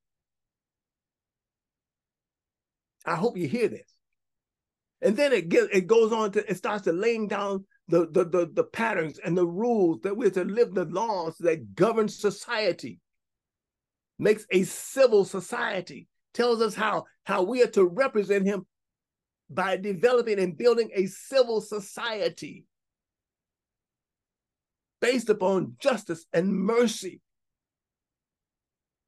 I 3.04 3.16
hope 3.16 3.36
you 3.36 3.46
hear 3.46 3.68
this. 3.68 3.92
And 5.02 5.14
then 5.14 5.34
it 5.34 5.50
gets 5.50 5.68
it 5.70 5.86
goes 5.86 6.10
on 6.10 6.32
to 6.32 6.50
it 6.50 6.56
starts 6.56 6.84
to 6.84 6.92
laying 6.92 7.28
down 7.28 7.66
the, 7.88 8.08
the, 8.10 8.24
the, 8.24 8.50
the 8.50 8.64
patterns 8.64 9.18
and 9.22 9.36
the 9.36 9.46
rules 9.46 10.00
that 10.04 10.16
we're 10.16 10.30
to 10.30 10.44
live 10.44 10.72
the 10.72 10.86
laws 10.86 11.36
that 11.40 11.74
govern 11.74 12.08
society, 12.08 12.98
makes 14.18 14.46
a 14.50 14.62
civil 14.62 15.26
society, 15.26 16.08
tells 16.32 16.62
us 16.62 16.74
how, 16.74 17.04
how 17.24 17.42
we 17.42 17.62
are 17.62 17.70
to 17.72 17.84
represent 17.84 18.46
him 18.46 18.64
by 19.50 19.76
developing 19.76 20.38
and 20.38 20.56
building 20.56 20.88
a 20.94 21.04
civil 21.06 21.60
society 21.60 22.64
based 25.00 25.28
upon 25.28 25.76
justice 25.78 26.26
and 26.32 26.54
mercy. 26.54 27.20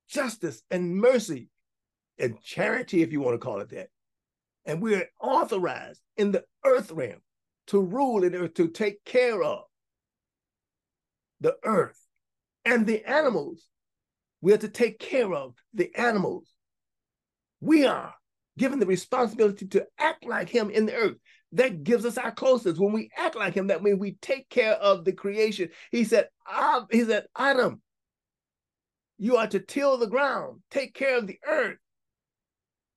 Justice 0.08 0.62
and 0.70 0.96
mercy 0.96 1.48
and 2.18 2.40
charity, 2.42 3.02
if 3.02 3.12
you 3.12 3.20
want 3.20 3.34
to 3.34 3.44
call 3.44 3.60
it 3.60 3.70
that. 3.70 3.88
And 4.64 4.80
we're 4.80 5.08
authorized 5.20 6.00
in 6.16 6.32
the 6.32 6.44
earth 6.64 6.90
realm 6.90 7.20
to 7.68 7.80
rule 7.80 8.22
in 8.24 8.34
earth, 8.34 8.54
to 8.54 8.68
take 8.68 9.04
care 9.04 9.42
of 9.42 9.64
the 11.40 11.56
earth 11.64 11.98
and 12.64 12.86
the 12.86 13.04
animals. 13.04 13.66
We 14.40 14.52
are 14.52 14.58
to 14.58 14.68
take 14.68 14.98
care 14.98 15.32
of 15.32 15.54
the 15.72 15.94
animals. 15.96 16.48
We 17.60 17.86
are 17.86 18.14
given 18.58 18.78
the 18.80 18.86
responsibility 18.86 19.66
to 19.68 19.86
act 19.98 20.24
like 20.24 20.48
him 20.48 20.70
in 20.70 20.86
the 20.86 20.94
earth 20.94 21.16
that 21.52 21.84
gives 21.84 22.04
us 22.04 22.18
our 22.18 22.32
closeness. 22.32 22.78
When 22.78 22.92
we 22.92 23.10
act 23.16 23.36
like 23.36 23.54
him, 23.54 23.68
that 23.68 23.82
means 23.82 23.98
we 23.98 24.16
take 24.22 24.48
care 24.48 24.74
of 24.74 25.04
the 25.04 25.12
creation. 25.12 25.68
He 25.90 26.04
said, 26.04 26.28
he 26.90 27.04
said, 27.04 27.26
Adam, 27.36 27.80
you 29.18 29.36
are 29.36 29.46
to 29.46 29.60
till 29.60 29.98
the 29.98 30.06
ground, 30.06 30.62
take 30.70 30.94
care 30.94 31.18
of 31.18 31.26
the 31.26 31.38
earth. 31.46 31.76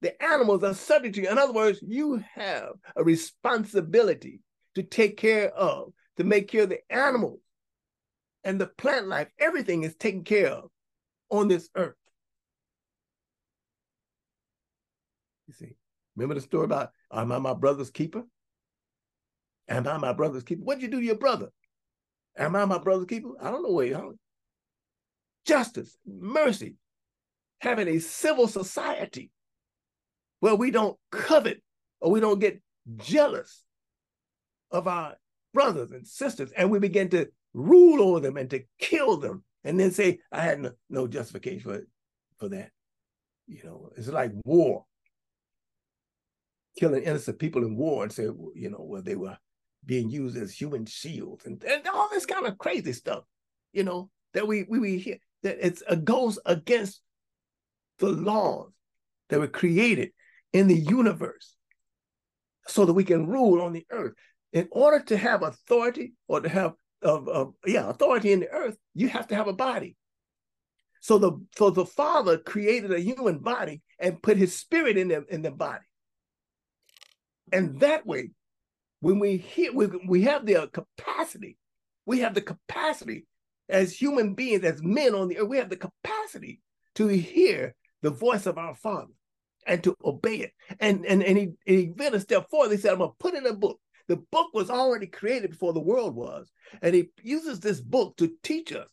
The 0.02 0.22
animals 0.24 0.64
are 0.64 0.74
subject 0.74 1.16
to 1.16 1.22
you. 1.22 1.30
In 1.30 1.38
other 1.38 1.54
words, 1.54 1.80
you 1.82 2.24
have 2.34 2.74
a 2.96 3.04
responsibility 3.04 4.42
to 4.76 4.84
take 4.84 5.18
care 5.18 5.50
of, 5.50 5.94
to 6.18 6.24
make 6.24 6.48
care 6.48 6.64
of 6.64 6.70
the 6.70 6.80
animals 6.90 7.40
and 8.44 8.60
the 8.60 8.68
plant 8.68 9.08
life. 9.08 9.28
Everything 9.40 9.84
is 9.84 9.96
taken 9.96 10.24
care 10.24 10.50
of 10.50 10.70
on 11.30 11.48
this 11.48 11.70
earth. 11.76 11.96
You 15.48 15.54
see, 15.54 15.76
remember 16.16 16.36
the 16.36 16.42
story 16.42 16.66
about 16.66 16.92
am 17.12 17.32
I 17.32 17.40
my 17.40 17.54
brother's 17.54 17.90
keeper? 17.90 18.24
Am 19.68 19.88
I 19.88 19.98
my 19.98 20.14
brother's 20.14 20.44
keeper? 20.44 20.64
What'd 20.64 20.84
you 20.84 20.90
do 20.90 21.00
to 21.00 21.06
your 21.06 21.18
brother? 21.18 21.50
Am 22.38 22.56
I 22.56 22.66
my 22.66 22.78
brother's 22.78 23.08
keeper? 23.08 23.30
I 23.42 23.50
don't 23.50 23.64
know 23.64 23.72
where 23.72 23.88
you're 23.88 24.14
Justice, 25.46 25.96
mercy, 26.08 26.76
having 27.60 27.88
a 27.88 28.00
civil 28.00 28.48
society 28.48 29.32
where 30.40 30.56
we 30.56 30.72
don't 30.72 30.98
covet 31.12 31.62
or 32.00 32.12
we 32.12 32.20
don't 32.20 32.40
get 32.40 32.62
jealous 32.98 33.64
of 34.72 34.88
our 34.88 35.16
brothers 35.54 35.92
and 35.92 36.06
sisters 36.06 36.52
and 36.58 36.72
we 36.72 36.80
begin 36.80 37.10
to 37.10 37.28
rule 37.54 38.02
over 38.02 38.20
them 38.20 38.38
and 38.38 38.50
to 38.50 38.64
kill 38.80 39.18
them 39.18 39.44
and 39.64 39.80
then 39.80 39.92
say, 39.92 40.20
I 40.32 40.42
had 40.42 40.60
no, 40.60 40.72
no 40.90 41.08
justification 41.08 41.62
for, 41.62 41.82
for 42.38 42.50
that. 42.50 42.72
You 43.48 43.64
know, 43.64 43.92
it's 43.96 44.08
like 44.08 44.32
war. 44.44 44.86
Killing 46.78 47.04
innocent 47.04 47.40
people 47.40 47.64
in 47.64 47.78
war 47.78 48.04
and 48.04 48.12
say, 48.12 48.24
you 48.24 48.70
know, 48.70 48.82
well, 48.82 49.02
they 49.02 49.16
were 49.16 49.38
being 49.86 50.10
used 50.10 50.38
as 50.38 50.52
human 50.52 50.86
shields 50.86 51.46
and, 51.46 51.64
and 51.64 51.88
all 51.88 52.10
this 52.10 52.26
kind 52.26 52.46
of 52.46 52.58
crazy 52.58 52.94
stuff, 52.94 53.24
you 53.72 53.84
know, 53.84 54.10
that 54.34 54.48
we 54.48 54.66
we, 54.68 54.80
we 54.80 54.98
hear 54.98 55.18
that 55.44 55.58
it's 55.66 55.84
it 55.90 56.04
goes 56.04 56.40
against 56.46 57.02
the 58.00 58.10
laws 58.10 58.72
that 59.30 59.40
were 59.40 59.48
created 59.48 60.12
in 60.54 60.68
the 60.68 60.78
universe 60.78 61.56
so 62.68 62.86
that 62.86 62.94
we 62.94 63.04
can 63.04 63.28
rule 63.28 63.62
on 63.62 63.74
the 63.74 63.86
earth. 63.92 64.14
In 64.54 64.68
order 64.72 65.04
to 65.06 65.18
have 65.18 65.44
authority 65.44 66.14
or 66.28 66.42
to 66.42 66.50
have 66.50 66.74
of, 67.02 67.28
of 67.28 67.54
yeah, 67.66 67.90
authority 67.90 68.32
in 68.32 68.40
the 68.40 68.50
earth, 68.50 68.78
you 68.94 69.10
have 69.10 69.28
to 69.28 69.36
have 69.36 69.48
a 69.48 69.54
body. 69.54 69.96
So 71.02 71.18
the 71.18 71.34
so 71.56 71.70
the 71.70 71.86
Father 71.86 72.38
created 72.38 72.92
a 72.92 73.00
human 73.00 73.40
body 73.40 73.82
and 74.00 74.22
put 74.22 74.38
his 74.38 74.56
spirit 74.56 74.98
in 74.98 75.10
them 75.10 75.26
in 75.30 75.42
the 75.44 75.52
body. 75.52 75.86
And 77.52 77.80
that 77.82 78.06
way, 78.06 78.32
when 79.00 79.20
we 79.20 79.38
hear 79.38 79.74
we, 79.74 79.88
we 80.08 80.22
have 80.24 80.46
the 80.46 80.58
uh, 80.58 80.68
capacity, 80.68 81.58
we 82.06 82.20
have 82.20 82.34
the 82.34 82.42
capacity 82.42 83.26
as 83.68 83.94
human 83.94 84.36
beings, 84.36 84.64
as 84.64 84.82
men 84.84 85.16
on 85.16 85.28
the 85.28 85.40
earth, 85.40 85.48
we 85.48 85.58
have 85.58 85.70
the 85.70 85.78
capacity 85.78 86.62
to 86.96 87.08
hear 87.08 87.76
the 88.02 88.12
voice 88.12 88.46
of 88.46 88.58
our 88.58 88.76
Father 88.76 89.14
and 89.66 89.84
to 89.84 89.96
obey 90.04 90.36
it. 90.36 90.52
And 90.80 91.06
and, 91.06 91.24
and 91.24 91.38
he, 91.38 91.50
he 91.66 91.92
went 91.96 92.16
a 92.16 92.20
step 92.20 92.50
forward. 92.50 92.72
He 92.72 92.78
said, 92.78 92.94
I'm 92.94 93.00
gonna 93.00 93.12
put 93.20 93.34
in 93.34 93.46
a 93.46 93.54
book. 93.54 93.80
The 94.08 94.18
book 94.32 94.54
was 94.54 94.70
already 94.70 95.08
created 95.08 95.50
before 95.52 95.74
the 95.74 95.80
world 95.80 96.16
was. 96.16 96.52
And 96.82 96.94
he 96.94 97.10
uses 97.24 97.60
this 97.60 97.82
book 97.82 98.18
to 98.18 98.32
teach 98.44 98.72
us 98.72 98.88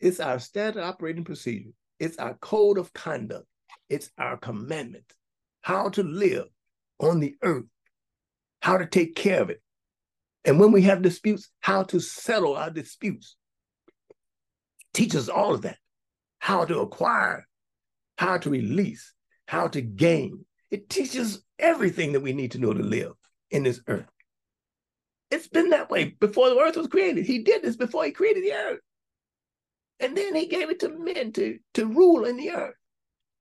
it's 0.00 0.20
our 0.20 0.38
standard 0.38 0.82
operating 0.82 1.24
procedure. 1.24 1.70
It's 1.98 2.18
our 2.18 2.34
code 2.34 2.78
of 2.78 2.92
conduct. 2.92 3.46
It's 3.88 4.10
our 4.18 4.36
commandment. 4.36 5.10
How 5.62 5.88
to 5.90 6.02
live 6.02 6.46
on 6.98 7.20
the 7.20 7.34
earth, 7.42 7.64
how 8.60 8.78
to 8.78 8.86
take 8.86 9.14
care 9.14 9.42
of 9.42 9.50
it. 9.50 9.60
And 10.44 10.60
when 10.60 10.72
we 10.72 10.82
have 10.82 11.02
disputes, 11.02 11.50
how 11.60 11.82
to 11.84 12.00
settle 12.00 12.56
our 12.56 12.70
disputes. 12.70 13.36
Teaches 14.94 15.28
all 15.28 15.54
of 15.54 15.62
that. 15.62 15.78
How 16.38 16.64
to 16.64 16.78
acquire, 16.80 17.46
how 18.18 18.38
to 18.38 18.50
release, 18.50 19.12
how 19.48 19.68
to 19.68 19.80
gain. 19.80 20.44
It 20.70 20.88
teaches 20.88 21.42
everything 21.58 22.12
that 22.12 22.20
we 22.20 22.32
need 22.32 22.52
to 22.52 22.58
know 22.58 22.72
to 22.72 22.82
live 22.82 23.12
in 23.50 23.64
this 23.64 23.80
earth. 23.88 24.06
It's 25.30 25.48
been 25.48 25.70
that 25.70 25.90
way 25.90 26.16
before 26.20 26.50
the 26.50 26.58
earth 26.58 26.76
was 26.76 26.86
created. 26.86 27.26
He 27.26 27.40
did 27.40 27.62
this 27.62 27.76
before 27.76 28.04
he 28.04 28.12
created 28.12 28.44
the 28.44 28.52
earth. 28.52 28.80
And 29.98 30.16
then 30.16 30.34
he 30.34 30.46
gave 30.46 30.70
it 30.70 30.80
to 30.80 30.88
men 30.88 31.32
to, 31.32 31.58
to 31.74 31.86
rule 31.86 32.24
in 32.24 32.36
the 32.36 32.50
earth. 32.52 32.74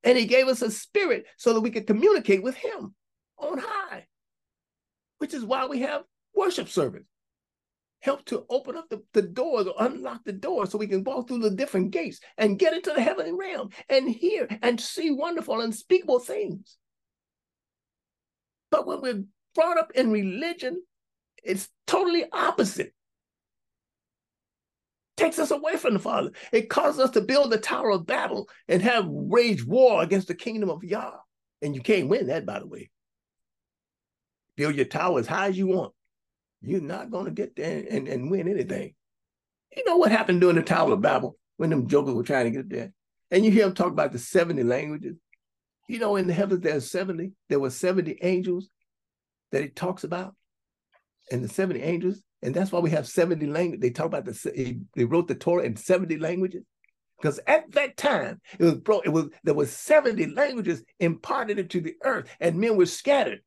And 0.03 0.18
he 0.18 0.26
gave 0.26 0.47
us 0.47 0.62
a 0.62 0.72
spirit 0.72 1.26
so 1.38 1.53
that 1.53 1.62
we 1.62 1.70
could 1.70 1.86
communicate 1.86 2.41
with 2.41 2.56
him 2.56 2.95
on 3.38 3.58
high, 3.58 4.06
which 5.20 5.34
is 5.34 5.44
why 5.44 5.66
we 5.66 5.82
have 5.82 6.04
worship 6.34 6.70
service. 6.70 7.06
Help 8.02 8.24
to 8.26 8.46
open 8.50 8.76
up 8.76 8.88
the, 8.90 9.02
the 9.14 9.22
doors 9.22 9.66
or 9.66 9.74
unlock 9.80 10.24
the 10.26 10.34
doors 10.34 10.70
so 10.70 10.78
we 10.78 10.88
can 10.88 11.04
walk 11.04 11.28
through 11.28 11.40
the 11.40 11.50
different 11.50 11.92
gates 11.92 12.20
and 12.38 12.60
get 12.60 12.74
into 12.74 12.92
the 12.92 13.02
heavenly 13.02 13.32
realm 13.32 13.70
and 13.90 14.10
hear 14.10 14.48
and 14.62 14.80
see 14.80 15.10
wonderful, 15.10 15.60
unspeakable 15.60 16.20
things. 16.20 16.78
But 18.70 18.86
when 18.86 19.02
we're 19.02 19.24
brought 19.56 19.80
up 19.80 19.92
in 19.96 20.12
religion, 20.12 20.84
it's 21.44 21.70
totally 21.88 22.26
opposite 22.32 22.94
takes 25.18 25.40
us 25.40 25.52
away 25.52 25.78
from 25.78 25.94
the 25.94 26.00
Father. 26.00 26.32
It 26.52 26.70
causes 26.70 27.00
us 27.00 27.12
to 27.12 27.22
build 27.22 27.52
the 27.52 27.58
Tower 27.58 27.92
of 27.92 28.06
Babel 28.06 28.50
and 28.68 28.82
have 28.82 29.08
wage 29.08 29.66
war 29.66 30.04
against 30.04 30.28
the 30.28 30.36
kingdom 30.36 30.70
of 30.70 30.84
Yah. 30.84 31.12
And 31.62 31.76
you 31.76 31.82
can't 31.82 32.10
win 32.10 32.28
that, 32.28 32.46
by 32.46 32.60
the 32.60 32.68
way. 32.68 32.90
Build 34.56 34.76
your 34.76 34.86
tower 34.86 35.20
as 35.20 35.28
high 35.28 35.47
as 35.47 35.58
you 35.58 35.68
want. 35.68 35.93
You're 36.62 36.82
not 36.82 37.12
going 37.12 37.26
to 37.26 37.32
get 37.32 37.56
there 37.56 37.84
and, 37.89 38.08
and 38.08 38.32
win 38.32 38.47
anything. 38.47 38.95
You 39.76 39.84
know 39.86 39.97
what 39.97 40.12
happened 40.12 40.41
during 40.41 40.56
the 40.56 40.64
Tower 40.64 40.93
of 40.93 41.01
Babel 41.01 41.38
when 41.58 41.70
them 41.70 41.88
jokers 41.88 42.14
were 42.14 42.24
trying 42.24 42.45
to 42.45 42.51
get 42.51 42.70
there? 42.70 42.93
And 43.32 43.43
you 43.43 43.51
hear 43.51 43.66
them 43.66 43.76
talk 43.76 43.91
about 43.91 44.12
the 44.12 44.20
70 44.20 44.64
languages. 44.64 45.18
You 45.88 45.99
know, 45.99 46.16
in 46.16 46.28
the 46.28 46.34
heavens, 46.34 46.62
there's 46.62 46.89
70, 46.89 47.32
there 47.49 47.60
were 47.60 47.70
70 47.70 48.18
angels 48.22 48.70
that 49.51 49.64
it 49.64 49.76
talks 49.76 50.03
about. 50.03 50.34
And 51.32 51.43
the 51.43 51.49
70 51.49 51.82
angels, 51.82 52.24
and 52.41 52.53
that's 52.53 52.72
why 52.72 52.80
we 52.80 52.91
have 52.91 53.08
70 53.08 53.45
languages. 53.47 53.82
They 53.82 53.89
talk 53.89 54.05
about 54.05 54.25
the 54.25 54.80
they 54.96 55.05
wrote 55.05 55.28
the 55.28 55.36
Torah 55.36 55.63
in 55.63 55.75
70 55.75 56.17
languages. 56.17 56.63
Because 57.20 57.39
at 57.47 57.71
that 57.71 57.97
time, 57.97 58.42
it 58.59 58.63
was 58.63 58.75
brought, 58.75 59.05
it 59.05 59.09
was 59.09 59.30
there 59.43 59.54
was 59.54 59.71
70 59.71 60.28
languages 60.36 60.84
imparted 61.00 61.58
into 61.58 61.82
the 61.82 61.96
earth, 62.04 62.30
and 62.39 62.59
men 62.59 62.78
were 62.78 62.86
scattered. 62.86 63.42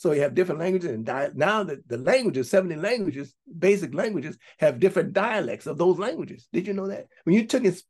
So 0.00 0.12
you 0.12 0.22
have 0.22 0.34
different 0.34 0.62
languages 0.62 0.92
and 0.92 1.04
di- 1.04 1.28
now 1.34 1.62
the, 1.62 1.82
the 1.86 1.98
languages, 1.98 2.48
70 2.48 2.76
languages, 2.76 3.34
basic 3.58 3.92
languages, 3.92 4.38
have 4.58 4.80
different 4.80 5.12
dialects 5.12 5.66
of 5.66 5.76
those 5.76 5.98
languages. 5.98 6.48
Did 6.54 6.66
you 6.66 6.72
know 6.72 6.88
that? 6.88 7.08
When 7.24 7.36
you 7.36 7.46
took 7.46 7.66
it 7.66 7.82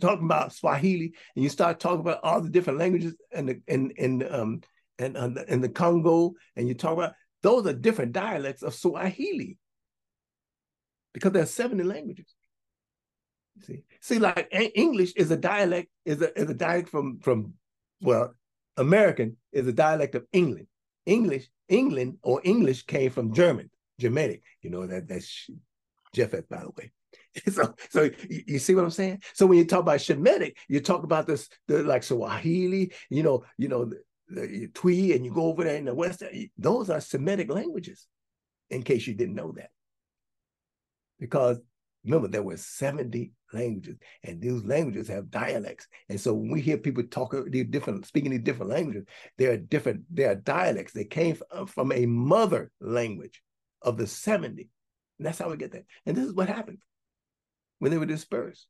talking 0.00 0.24
about 0.24 0.52
Swahili 0.52 1.14
and 1.36 1.44
you 1.44 1.48
start 1.48 1.78
talking 1.78 2.00
about 2.00 2.18
all 2.24 2.40
the 2.40 2.50
different 2.50 2.80
languages 2.80 3.14
and 3.30 3.48
the 3.48 3.60
in 3.68 3.92
in 3.92 4.26
um 4.28 4.62
and 4.98 5.16
in, 5.16 5.38
in 5.46 5.60
the 5.60 5.68
Congo, 5.68 6.32
and 6.56 6.66
you 6.66 6.74
talk 6.74 6.94
about 6.94 7.12
those 7.42 7.64
are 7.68 7.72
different 7.72 8.10
dialects 8.10 8.64
of 8.64 8.74
Swahili 8.74 9.56
because 11.14 11.30
there 11.30 11.44
are 11.44 11.46
70 11.46 11.84
languages. 11.84 12.34
See, 13.60 13.84
see, 14.00 14.18
like 14.18 14.48
English 14.74 15.12
is 15.14 15.30
a 15.30 15.36
dialect, 15.36 15.90
is 16.04 16.22
a, 16.22 16.36
is 16.36 16.50
a 16.50 16.54
dialect 16.54 16.88
from, 16.88 17.20
from, 17.20 17.54
well, 18.00 18.34
American 18.76 19.36
is 19.52 19.68
a 19.68 19.72
dialect 19.72 20.16
of 20.16 20.26
England. 20.32 20.66
English, 21.06 21.48
England 21.68 22.18
or 22.22 22.40
English 22.44 22.84
came 22.84 23.10
from 23.10 23.32
German, 23.32 23.70
Germanic. 23.98 24.42
You 24.60 24.70
know, 24.70 24.86
that 24.86 25.08
that's 25.08 25.48
Japheth, 26.14 26.48
by 26.48 26.60
the 26.60 26.70
way. 26.76 26.92
so, 27.52 27.74
so 27.90 28.10
you, 28.28 28.58
see 28.58 28.74
what 28.74 28.84
I'm 28.84 28.90
saying? 28.90 29.22
So 29.34 29.46
when 29.46 29.58
you 29.58 29.64
talk 29.64 29.80
about 29.80 30.00
Shemitic, 30.00 30.54
you 30.68 30.80
talk 30.80 31.02
about 31.02 31.26
this, 31.26 31.48
the 31.66 31.82
like 31.82 32.02
Swahili, 32.02 32.92
you 33.08 33.22
know, 33.22 33.44
you 33.56 33.68
know, 33.68 33.86
the, 33.86 34.00
the 34.28 34.68
Twi, 34.68 35.12
and 35.14 35.24
you 35.24 35.32
go 35.32 35.46
over 35.46 35.64
there 35.64 35.76
in 35.76 35.86
the 35.86 35.94
West. 35.94 36.22
Those 36.58 36.90
are 36.90 37.00
Semitic 37.00 37.50
languages. 37.50 38.06
In 38.70 38.82
case 38.82 39.06
you 39.06 39.14
didn't 39.14 39.34
know 39.34 39.52
that, 39.52 39.68
because 41.20 41.60
remember 42.04 42.28
there 42.28 42.42
were 42.42 42.56
70 42.56 43.32
languages 43.52 43.96
and 44.24 44.40
these 44.40 44.64
languages 44.64 45.08
have 45.08 45.30
dialects. 45.30 45.86
And 46.08 46.20
so 46.20 46.34
when 46.34 46.50
we 46.50 46.60
hear 46.60 46.76
people 46.76 47.04
talk 47.04 47.34
these 47.48 47.66
different 47.66 48.06
speaking 48.06 48.30
these 48.30 48.40
different 48.40 48.70
languages 48.70 49.04
there 49.38 49.52
are 49.52 49.56
different 49.56 50.02
there 50.10 50.30
are 50.30 50.36
dialects. 50.36 50.92
They 50.92 51.04
came 51.04 51.36
uh, 51.50 51.66
from 51.66 51.92
a 51.92 52.06
mother 52.06 52.70
language 52.80 53.42
of 53.82 53.96
the 53.96 54.06
70 54.06 54.68
and 55.18 55.26
that's 55.26 55.38
how 55.38 55.50
we 55.50 55.56
get 55.56 55.72
that. 55.72 55.84
And 56.06 56.16
this 56.16 56.26
is 56.26 56.34
what 56.34 56.48
happened. 56.48 56.78
When 57.78 57.90
they 57.90 57.98
were 57.98 58.06
dispersed. 58.06 58.66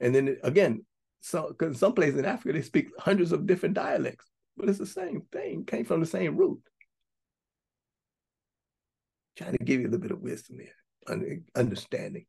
And 0.00 0.14
then 0.14 0.36
again 0.42 0.84
so 1.20 1.48
because 1.48 1.78
some 1.78 1.94
places 1.94 2.18
in 2.18 2.24
africa 2.24 2.52
they 2.52 2.62
speak 2.62 2.88
hundreds 2.98 3.32
of 3.32 3.46
different 3.46 3.74
dialects 3.74 4.26
but 4.56 4.68
it's 4.68 4.78
the 4.78 4.86
same 4.86 5.22
thing 5.32 5.64
came 5.64 5.84
from 5.84 6.00
the 6.00 6.06
same 6.06 6.36
root. 6.36 6.60
Trying 9.36 9.56
to 9.56 9.64
give 9.64 9.80
you 9.80 9.86
a 9.86 9.90
little 9.90 10.00
bit 10.00 10.12
of 10.12 10.20
wisdom 10.20 10.56
there 10.58 10.72
understanding, 11.54 12.26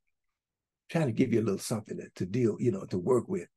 trying 0.90 1.08
to 1.08 1.12
give 1.12 1.34
you 1.34 1.42
a 1.42 1.44
little 1.44 1.60
something 1.60 2.00
to, 2.16 2.26
deal, 2.26 2.58
you 2.60 2.72
know, 2.72 2.86
to 2.86 2.98
work 2.98 3.28
with, 3.28 3.48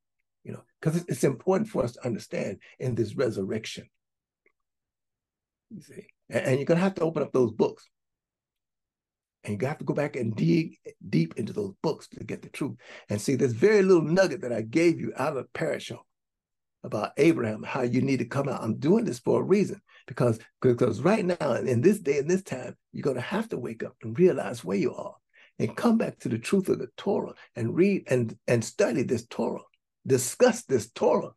you 0.44 0.52
know, 0.52 0.62
because 0.80 1.04
it's 1.08 1.24
important 1.24 1.68
for 1.68 1.84
us 1.84 1.92
to 1.92 2.06
understand 2.06 2.58
in 2.78 2.94
this 2.94 3.14
resurrection. 3.14 3.88
You 5.70 5.82
see, 5.82 6.06
and, 6.28 6.56
you're 6.56 6.64
gonna 6.64 6.80
have 6.80 6.94
to 6.96 7.02
open 7.02 7.22
up 7.22 7.32
those 7.32 7.52
books. 7.52 7.88
And 9.44 9.60
you 9.60 9.68
have 9.68 9.78
to 9.78 9.86
go 9.86 9.94
back 9.94 10.16
and 10.16 10.36
dig 10.36 10.76
deep 11.08 11.34
into 11.38 11.54
those 11.54 11.72
books 11.82 12.08
to 12.08 12.24
get 12.24 12.42
the 12.42 12.50
truth. 12.50 12.76
And 13.08 13.18
see, 13.18 13.36
this 13.36 13.52
very 13.52 13.82
little 13.82 14.02
nugget 14.02 14.42
that 14.42 14.52
I 14.52 14.60
gave 14.60 15.00
you 15.00 15.14
out 15.16 15.38
of 15.38 15.50
parashah 15.54 15.98
about 16.84 17.12
Abraham, 17.16 17.62
how 17.62 17.82
you 17.82 18.02
need 18.02 18.18
to 18.18 18.26
come 18.26 18.48
out. 18.48 18.62
I'm 18.62 18.78
doing 18.78 19.04
this 19.04 19.18
for 19.18 19.40
a 19.40 19.44
reason 19.44 19.80
because 20.10 20.40
because 20.60 21.00
right 21.02 21.24
now 21.24 21.52
in 21.54 21.80
this 21.82 22.00
day 22.00 22.18
and 22.18 22.28
this 22.28 22.42
time 22.42 22.76
you're 22.92 23.04
going 23.04 23.14
to 23.14 23.22
have 23.22 23.48
to 23.48 23.56
wake 23.56 23.84
up 23.84 23.94
and 24.02 24.18
realize 24.18 24.64
where 24.64 24.76
you 24.76 24.92
are 24.92 25.14
and 25.60 25.76
come 25.76 25.98
back 25.98 26.18
to 26.18 26.28
the 26.28 26.36
truth 26.36 26.68
of 26.68 26.80
the 26.80 26.88
torah 26.96 27.32
and 27.54 27.76
read 27.76 28.02
and 28.08 28.36
and 28.48 28.64
study 28.64 29.04
this 29.04 29.24
torah 29.26 29.60
discuss 30.04 30.64
this 30.64 30.90
torah. 30.90 31.30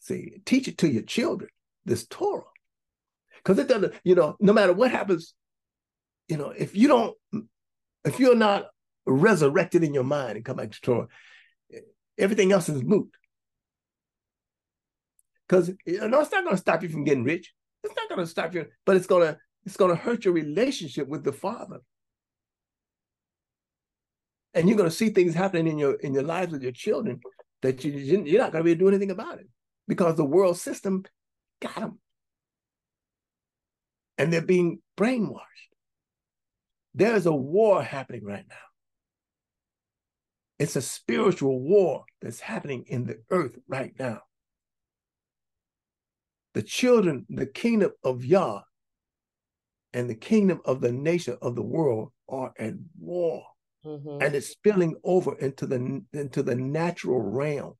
See 0.00 0.42
teach 0.44 0.68
it 0.68 0.76
to 0.78 0.88
your 0.88 1.04
children 1.04 1.48
this 1.86 2.06
torah. 2.06 2.42
Because 3.38 3.58
it 3.58 3.66
doesn't 3.66 3.94
you 4.04 4.14
know 4.14 4.36
no 4.40 4.52
matter 4.52 4.74
what 4.74 4.90
happens 4.90 5.32
you 6.28 6.36
know 6.36 6.50
if 6.50 6.76
you 6.76 6.86
don't 6.86 7.16
if 8.04 8.20
you're 8.20 8.36
not 8.36 8.66
resurrected 9.06 9.82
in 9.82 9.94
your 9.94 10.04
mind 10.04 10.36
and 10.36 10.44
come 10.44 10.56
back 10.56 10.72
to 10.72 10.80
torah 10.82 11.08
everything 12.18 12.52
else 12.52 12.68
is 12.68 12.82
moot 12.82 13.08
because 15.48 15.70
you 15.86 16.08
know, 16.08 16.20
it's 16.20 16.32
not 16.32 16.44
going 16.44 16.56
to 16.56 16.60
stop 16.60 16.82
you 16.82 16.88
from 16.88 17.04
getting 17.04 17.24
rich. 17.24 17.52
It's 17.82 17.94
not 17.96 18.08
going 18.08 18.20
to 18.20 18.26
stop 18.26 18.54
you, 18.54 18.66
but 18.86 18.96
it's 18.96 19.06
going 19.06 19.26
to 19.26 19.38
it's 19.64 19.76
going 19.76 19.90
to 19.90 20.02
hurt 20.02 20.24
your 20.24 20.34
relationship 20.34 21.08
with 21.08 21.24
the 21.24 21.32
Father. 21.32 21.78
And 24.52 24.68
you're 24.68 24.78
going 24.78 24.88
to 24.88 24.94
see 24.94 25.10
things 25.10 25.34
happening 25.34 25.66
in 25.66 25.78
your 25.78 25.94
in 25.94 26.14
your 26.14 26.22
lives 26.22 26.52
with 26.52 26.62
your 26.62 26.72
children 26.72 27.20
that 27.62 27.84
you 27.84 27.92
you're 27.92 28.40
not 28.40 28.52
going 28.52 28.62
to 28.62 28.64
be 28.64 28.70
able 28.70 28.78
to 28.78 28.84
do 28.84 28.88
anything 28.88 29.10
about 29.10 29.38
it 29.38 29.48
because 29.88 30.16
the 30.16 30.24
world 30.24 30.56
system 30.58 31.04
got 31.60 31.74
them, 31.74 31.98
and 34.16 34.32
they're 34.32 34.42
being 34.42 34.80
brainwashed. 34.96 35.40
There's 36.94 37.26
a 37.26 37.32
war 37.32 37.82
happening 37.82 38.24
right 38.24 38.44
now. 38.48 38.56
It's 40.58 40.76
a 40.76 40.82
spiritual 40.82 41.60
war 41.60 42.04
that's 42.22 42.38
happening 42.38 42.84
in 42.86 43.04
the 43.04 43.18
earth 43.30 43.58
right 43.66 43.92
now 43.98 44.20
the 46.54 46.62
children, 46.62 47.26
the 47.28 47.46
kingdom 47.46 47.90
of 48.02 48.24
Yah, 48.24 48.62
and 49.92 50.08
the 50.08 50.14
kingdom 50.14 50.60
of 50.64 50.80
the 50.80 50.92
nation 50.92 51.36
of 51.42 51.54
the 51.54 51.62
world 51.62 52.12
are 52.28 52.52
at 52.58 52.74
war. 52.98 53.44
hmm 53.82 54.18
And 54.20 54.34
it's 54.34 54.48
spilling 54.48 54.96
over 55.04 55.36
into 55.38 55.66
the 55.66 56.02
into 56.12 56.42
the 56.42 56.54
natural 56.56 57.20
realm. 57.20 57.74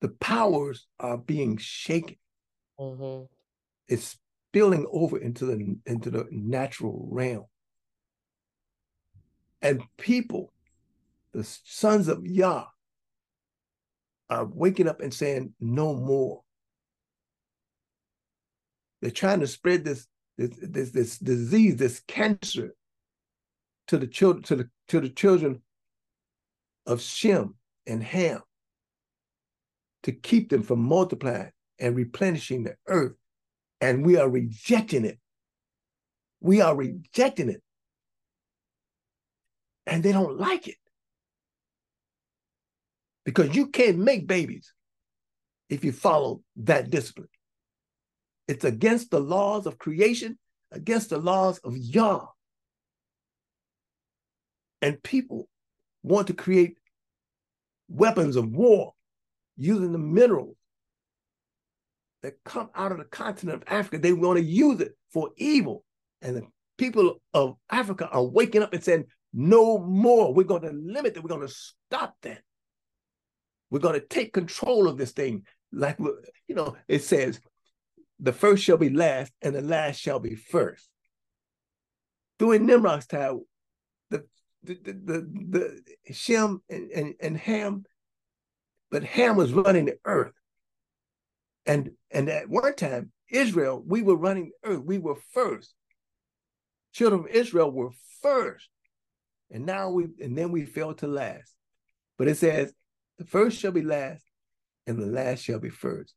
The 0.00 0.10
powers 0.10 0.86
are 1.00 1.18
being 1.18 1.56
shaken. 1.56 2.16
hmm 2.78 3.22
It's 3.88 4.18
spilling 4.50 4.86
over 4.90 5.18
into 5.18 5.46
the 5.46 5.76
into 5.86 6.10
the 6.10 6.28
natural 6.30 7.08
realm. 7.10 7.46
And 9.62 9.82
people, 9.96 10.52
the 11.32 11.44
sons 11.44 12.08
of 12.08 12.26
Yah, 12.26 12.66
are 14.32 14.44
waking 14.44 14.88
up 14.88 15.00
and 15.00 15.12
saying, 15.12 15.54
no 15.60 15.94
more. 15.94 16.42
They're 19.00 19.10
trying 19.10 19.40
to 19.40 19.46
spread 19.46 19.84
this 19.84 20.06
this 20.38 20.50
this, 20.60 20.90
this 20.90 21.18
disease, 21.18 21.76
this 21.76 22.00
cancer 22.06 22.74
to 23.88 23.98
the 23.98 24.06
children, 24.06 24.42
to 24.44 24.56
the 24.56 24.70
to 24.88 25.00
the 25.00 25.08
children 25.08 25.60
of 26.86 27.00
Shem 27.00 27.56
and 27.86 28.02
Ham 28.02 28.40
to 30.04 30.12
keep 30.12 30.50
them 30.50 30.62
from 30.62 30.80
multiplying 30.80 31.50
and 31.78 31.96
replenishing 31.96 32.64
the 32.64 32.76
earth. 32.88 33.14
And 33.80 34.04
we 34.06 34.16
are 34.16 34.28
rejecting 34.28 35.04
it. 35.04 35.18
We 36.40 36.60
are 36.60 36.74
rejecting 36.74 37.48
it. 37.48 37.62
And 39.86 40.02
they 40.02 40.12
don't 40.12 40.38
like 40.38 40.68
it. 40.68 40.76
Because 43.24 43.54
you 43.54 43.68
can't 43.68 43.98
make 43.98 44.26
babies 44.26 44.72
if 45.68 45.84
you 45.84 45.92
follow 45.92 46.42
that 46.56 46.90
discipline. 46.90 47.28
It's 48.48 48.64
against 48.64 49.10
the 49.10 49.20
laws 49.20 49.66
of 49.66 49.78
creation, 49.78 50.38
against 50.72 51.10
the 51.10 51.18
laws 51.18 51.58
of 51.58 51.76
Yah. 51.76 52.26
And 54.80 55.02
people 55.02 55.48
want 56.02 56.26
to 56.26 56.34
create 56.34 56.76
weapons 57.88 58.36
of 58.36 58.50
war 58.50 58.92
using 59.56 59.92
the 59.92 59.98
minerals 59.98 60.56
that 62.22 62.42
come 62.44 62.70
out 62.74 62.92
of 62.92 62.98
the 62.98 63.04
continent 63.04 63.62
of 63.62 63.68
Africa. 63.72 63.98
They 63.98 64.12
want 64.12 64.38
to 64.38 64.44
use 64.44 64.80
it 64.80 64.96
for 65.12 65.30
evil. 65.36 65.84
And 66.20 66.36
the 66.36 66.42
people 66.78 67.20
of 67.32 67.56
Africa 67.70 68.08
are 68.08 68.24
waking 68.24 68.62
up 68.62 68.72
and 68.72 68.82
saying, 68.82 69.04
no 69.32 69.78
more. 69.78 70.34
We're 70.34 70.44
going 70.44 70.62
to 70.62 70.72
limit 70.72 71.16
it. 71.16 71.22
We're 71.22 71.28
going 71.28 71.46
to 71.46 71.54
stop 71.54 72.16
that. 72.22 72.42
We're 73.72 73.78
going 73.78 73.98
to 73.98 74.06
take 74.06 74.34
control 74.34 74.86
of 74.86 74.98
this 74.98 75.12
thing. 75.12 75.44
Like, 75.72 75.98
you 75.98 76.54
know, 76.54 76.76
it 76.88 77.02
says, 77.02 77.40
the 78.20 78.34
first 78.34 78.62
shall 78.62 78.76
be 78.76 78.90
last 78.90 79.32
and 79.40 79.54
the 79.54 79.62
last 79.62 79.98
shall 79.98 80.20
be 80.20 80.34
first. 80.34 80.90
During 82.38 82.66
Nimrod's 82.66 83.06
time, 83.06 83.40
the 84.10 84.26
the 84.62 84.74
the, 84.74 85.82
the, 86.04 86.12
Shem 86.12 86.60
and, 86.68 86.90
and, 86.90 87.14
and 87.18 87.36
Ham, 87.38 87.84
but 88.90 89.04
Ham 89.04 89.36
was 89.36 89.54
running 89.54 89.86
the 89.86 89.96
earth. 90.04 90.34
And 91.64 91.92
and 92.10 92.28
at 92.28 92.50
one 92.50 92.76
time, 92.76 93.10
Israel, 93.30 93.82
we 93.86 94.02
were 94.02 94.16
running 94.16 94.52
the 94.62 94.68
earth. 94.68 94.82
We 94.84 94.98
were 94.98 95.16
first. 95.32 95.72
Children 96.92 97.22
of 97.22 97.28
Israel 97.28 97.70
were 97.70 97.92
first. 98.20 98.68
And 99.50 99.64
now 99.64 99.88
we 99.88 100.08
and 100.20 100.36
then 100.36 100.52
we 100.52 100.66
fell 100.66 100.92
to 100.96 101.06
last. 101.06 101.54
But 102.18 102.28
it 102.28 102.36
says, 102.36 102.74
the 103.22 103.28
first 103.28 103.58
shall 103.58 103.72
be 103.72 103.82
last, 103.82 104.24
and 104.86 104.98
the 104.98 105.06
last 105.06 105.44
shall 105.44 105.58
be 105.58 105.70
first 105.70 106.14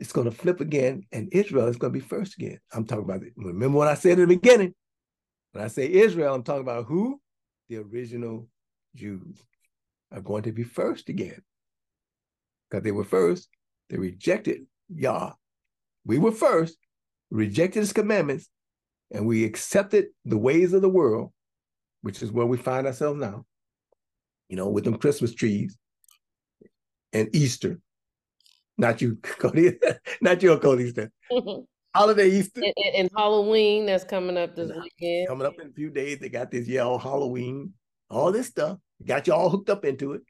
it's 0.00 0.12
going 0.12 0.28
to 0.28 0.34
flip 0.34 0.60
again, 0.60 1.02
and 1.12 1.28
Israel 1.30 1.68
is 1.68 1.76
going 1.76 1.92
to 1.92 1.98
be 1.98 2.04
first 2.04 2.34
again. 2.38 2.58
I'm 2.72 2.86
talking 2.86 3.04
about 3.04 3.22
it. 3.22 3.34
Remember 3.36 3.76
what 3.76 3.86
I 3.86 3.94
said 3.94 4.18
in 4.18 4.28
the 4.28 4.34
beginning? 4.34 4.74
When 5.52 5.62
I 5.62 5.68
say 5.68 5.92
Israel, 5.92 6.34
I'm 6.34 6.42
talking 6.42 6.62
about 6.62 6.86
who? 6.86 7.20
The 7.68 7.76
original 7.76 8.48
Jews 8.96 9.44
are 10.10 10.22
going 10.22 10.44
to 10.44 10.52
be 10.52 10.64
first 10.64 11.10
again. 11.10 11.42
Because 12.68 12.82
they 12.82 12.92
were 12.92 13.04
first, 13.04 13.50
they 13.90 13.98
rejected 13.98 14.62
Yah. 14.88 15.32
We 16.06 16.18
were 16.18 16.32
first, 16.32 16.78
rejected 17.30 17.80
his 17.80 17.92
commandments, 17.92 18.48
and 19.10 19.26
we 19.26 19.44
accepted 19.44 20.06
the 20.24 20.38
ways 20.38 20.72
of 20.72 20.80
the 20.80 20.88
world, 20.88 21.30
which 22.00 22.22
is 22.22 22.32
where 22.32 22.46
we 22.46 22.56
find 22.56 22.86
ourselves 22.86 23.20
now, 23.20 23.44
you 24.48 24.56
know, 24.56 24.70
with 24.70 24.84
them 24.84 24.96
Christmas 24.96 25.34
trees 25.34 25.76
and 27.12 27.28
Easter 27.34 27.80
not 28.80 29.02
you, 29.02 29.16
Cody. 29.22 29.76
Not 30.22 30.42
you, 30.42 30.56
Cody. 30.58 30.84
Easter. 30.84 31.12
Holiday 31.94 32.30
Easter. 32.30 32.62
And, 32.62 32.72
and- 32.76 32.94
and 32.96 33.10
Halloween 33.14 33.84
that's 33.84 34.04
coming 34.04 34.38
up 34.38 34.56
this 34.56 34.70
weekend. 34.70 35.28
Coming 35.28 35.46
up 35.46 35.60
in 35.60 35.68
a 35.68 35.72
few 35.72 35.90
days. 35.90 36.18
They 36.18 36.30
got 36.30 36.50
this 36.50 36.66
yellow 36.66 36.96
Halloween, 36.96 37.74
all 38.08 38.32
this 38.32 38.46
stuff. 38.46 38.78
Got 39.04 39.26
you 39.26 39.34
all 39.34 39.50
hooked 39.50 39.68
up 39.68 39.84
into 39.84 40.14
it. 40.14 40.22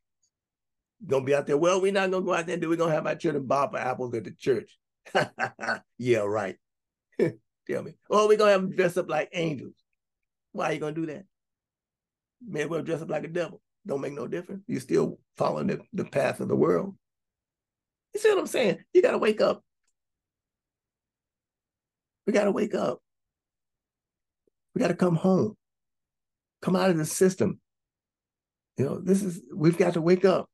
Gonna 1.06 1.24
be 1.24 1.34
out 1.34 1.46
there. 1.46 1.56
Well, 1.56 1.80
we're 1.80 1.92
not 1.92 2.10
gonna 2.10 2.24
go 2.24 2.34
out 2.34 2.46
there 2.46 2.54
and 2.54 2.62
do. 2.62 2.68
We're 2.68 2.76
gonna 2.76 2.92
have 2.92 3.06
our 3.06 3.14
children 3.14 3.46
bob 3.46 3.70
for 3.72 3.78
apples 3.78 4.14
at 4.14 4.24
the 4.24 4.32
church. 4.32 4.76
yeah, 5.98 6.18
right. 6.18 6.56
Tell 7.18 7.82
me. 7.84 7.94
Oh, 8.10 8.26
we're 8.26 8.36
gonna 8.36 8.50
have 8.50 8.62
them 8.62 8.74
dress 8.74 8.96
up 8.96 9.08
like 9.08 9.28
angels. 9.32 9.74
Why 10.52 10.70
are 10.70 10.72
you 10.72 10.80
gonna 10.80 10.92
do 10.92 11.06
that? 11.06 11.24
May 12.46 12.62
as 12.62 12.68
well 12.68 12.82
dress 12.82 13.00
up 13.00 13.10
like 13.10 13.24
a 13.24 13.28
devil. 13.28 13.60
Don't 13.86 14.00
make 14.00 14.12
no 14.12 14.26
difference. 14.26 14.62
You're 14.66 14.80
still 14.80 15.18
following 15.36 15.68
the, 15.68 15.80
the 15.92 16.04
path 16.04 16.40
of 16.40 16.48
the 16.48 16.56
world. 16.56 16.94
You 18.14 18.20
see 18.20 18.28
what 18.28 18.38
I'm 18.38 18.46
saying? 18.46 18.78
You 18.92 19.02
got 19.02 19.12
to 19.12 19.18
wake 19.18 19.40
up. 19.40 19.62
We 22.26 22.32
got 22.32 22.44
to 22.44 22.52
wake 22.52 22.74
up. 22.74 23.00
We 24.74 24.80
got 24.80 24.88
to 24.88 24.94
come 24.94 25.16
home. 25.16 25.56
Come 26.62 26.76
out 26.76 26.90
of 26.90 26.98
the 26.98 27.06
system. 27.06 27.58
You 28.76 28.84
know, 28.84 29.00
this 29.00 29.22
is, 29.22 29.42
we've 29.54 29.78
got 29.78 29.94
to 29.94 30.00
wake 30.00 30.24
up. 30.24 30.48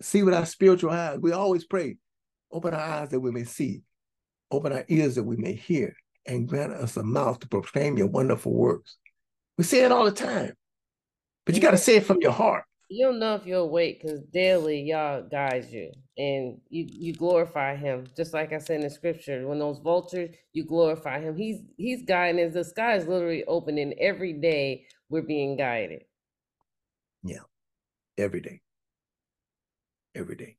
See 0.00 0.22
with 0.22 0.34
our 0.34 0.46
spiritual 0.46 0.90
eyes. 0.90 1.18
We 1.20 1.32
always 1.32 1.64
pray, 1.64 1.98
open 2.50 2.74
our 2.74 2.80
eyes 2.80 3.10
that 3.10 3.20
we 3.20 3.30
may 3.30 3.44
see, 3.44 3.82
open 4.50 4.72
our 4.72 4.84
ears 4.88 5.14
that 5.14 5.22
we 5.22 5.36
may 5.36 5.52
hear, 5.52 5.94
and 6.26 6.48
grant 6.48 6.72
us 6.72 6.96
a 6.96 7.02
mouth 7.02 7.38
to 7.40 7.48
proclaim 7.48 7.96
your 7.96 8.08
wonderful 8.08 8.52
works. 8.52 8.96
We 9.56 9.64
say 9.64 9.84
it 9.84 9.92
all 9.92 10.04
the 10.04 10.12
time, 10.12 10.54
but 11.44 11.54
you 11.54 11.60
got 11.60 11.72
to 11.72 11.78
say 11.78 11.96
it 11.96 12.06
from 12.06 12.20
your 12.20 12.32
heart. 12.32 12.64
You 12.88 13.06
don't 13.06 13.18
know 13.18 13.34
if 13.34 13.46
you're 13.46 13.60
awake 13.60 14.02
because 14.02 14.20
daily 14.32 14.82
Yah 14.82 15.22
guides 15.22 15.72
you 15.72 15.90
and 16.16 16.60
you 16.68 16.86
you 16.90 17.14
glorify 17.14 17.76
him. 17.76 18.06
Just 18.16 18.34
like 18.34 18.52
I 18.52 18.58
said 18.58 18.76
in 18.76 18.82
the 18.82 18.90
scripture, 18.90 19.46
when 19.48 19.58
those 19.58 19.78
vultures, 19.78 20.34
you 20.52 20.64
glorify 20.64 21.20
him. 21.20 21.36
He's 21.36 21.60
he's 21.76 22.04
guiding 22.04 22.44
us. 22.44 22.54
The 22.54 22.64
sky 22.64 22.96
is 22.96 23.06
literally 23.06 23.44
opening 23.46 23.94
every 23.98 24.34
day. 24.34 24.86
We're 25.08 25.22
being 25.22 25.56
guided. 25.56 26.04
Yeah. 27.22 27.40
Every 28.18 28.40
day. 28.40 28.60
Every 30.14 30.36
day. 30.36 30.56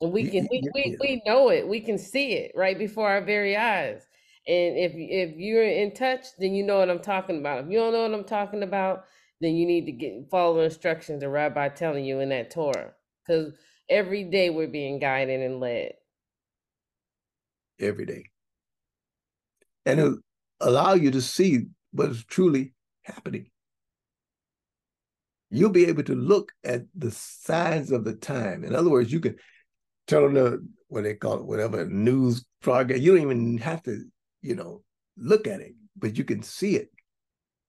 And 0.00 0.12
we 0.12 0.28
can 0.28 0.48
we, 0.50 0.62
we, 0.74 0.96
we 1.00 1.22
know 1.26 1.50
it. 1.50 1.66
We 1.66 1.80
can 1.80 1.98
see 1.98 2.32
it 2.32 2.52
right 2.54 2.78
before 2.78 3.08
our 3.08 3.22
very 3.22 3.56
eyes. 3.56 4.02
And 4.46 4.78
if 4.78 4.92
if 4.94 5.36
you're 5.36 5.62
in 5.62 5.92
touch, 5.94 6.26
then 6.38 6.54
you 6.54 6.64
know 6.64 6.78
what 6.78 6.90
I'm 6.90 7.00
talking 7.00 7.38
about. 7.38 7.64
If 7.64 7.70
you 7.70 7.78
don't 7.78 7.92
know 7.92 8.02
what 8.02 8.14
I'm 8.14 8.24
talking 8.24 8.62
about, 8.62 9.04
then 9.40 9.54
you 9.54 9.66
need 9.66 9.86
to 9.86 9.92
get 9.92 10.30
follow 10.30 10.60
instructions 10.60 11.20
the 11.20 11.28
rabbi 11.28 11.68
telling 11.68 12.04
you 12.04 12.20
in 12.20 12.30
that 12.30 12.50
Torah. 12.50 12.92
Because 13.26 13.52
every 13.88 14.24
day 14.24 14.50
we're 14.50 14.68
being 14.68 14.98
guided 14.98 15.40
and 15.40 15.60
led. 15.60 15.92
every 17.80 18.06
day. 18.06 18.24
And 19.86 20.00
it'll 20.00 20.18
allow 20.60 20.94
you 20.94 21.10
to 21.12 21.22
see 21.22 21.66
what 21.92 22.10
is 22.10 22.24
truly 22.24 22.74
happening. 23.02 23.50
You'll 25.50 25.70
be 25.70 25.86
able 25.86 26.02
to 26.04 26.14
look 26.14 26.52
at 26.64 26.82
the 26.94 27.10
signs 27.10 27.90
of 27.90 28.04
the 28.04 28.14
time. 28.14 28.64
In 28.64 28.74
other 28.74 28.90
words, 28.90 29.10
you 29.10 29.20
can 29.20 29.36
turn 30.06 30.24
on 30.24 30.34
the 30.34 30.66
what 30.88 31.04
they 31.04 31.14
call 31.14 31.34
it, 31.38 31.46
whatever 31.46 31.86
news 31.86 32.44
program. 32.60 33.00
You 33.00 33.12
don't 33.12 33.22
even 33.22 33.58
have 33.58 33.82
to, 33.84 34.04
you 34.42 34.54
know, 34.54 34.82
look 35.16 35.46
at 35.46 35.60
it, 35.60 35.74
but 35.96 36.16
you 36.18 36.24
can 36.24 36.42
see 36.42 36.76
it. 36.76 36.90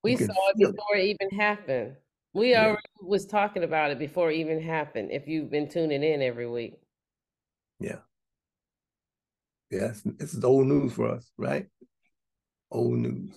We 0.04 0.16
saw 0.16 0.50
it 0.50 0.58
before 0.58 0.96
it 0.96 1.06
even 1.06 1.30
happened. 1.38 1.96
We 2.34 2.52
Yeah. 2.52 2.66
already 2.68 2.82
was 3.02 3.26
talking 3.26 3.64
about 3.64 3.92
it 3.92 4.00
before 4.00 4.32
it 4.32 4.36
even 4.36 4.62
happened. 4.62 5.12
If 5.12 5.28
you've 5.28 5.50
been 5.50 5.68
tuning 5.68 6.04
in 6.04 6.22
every 6.22 6.48
week. 6.48 6.80
Yeah. 7.80 8.00
Yes, 9.70 10.02
it's, 10.20 10.34
is 10.34 10.44
old 10.44 10.68
news 10.68 10.94
for 10.94 11.10
us, 11.10 11.32
right? 11.38 11.68
Old 12.72 12.98
news. 12.98 13.32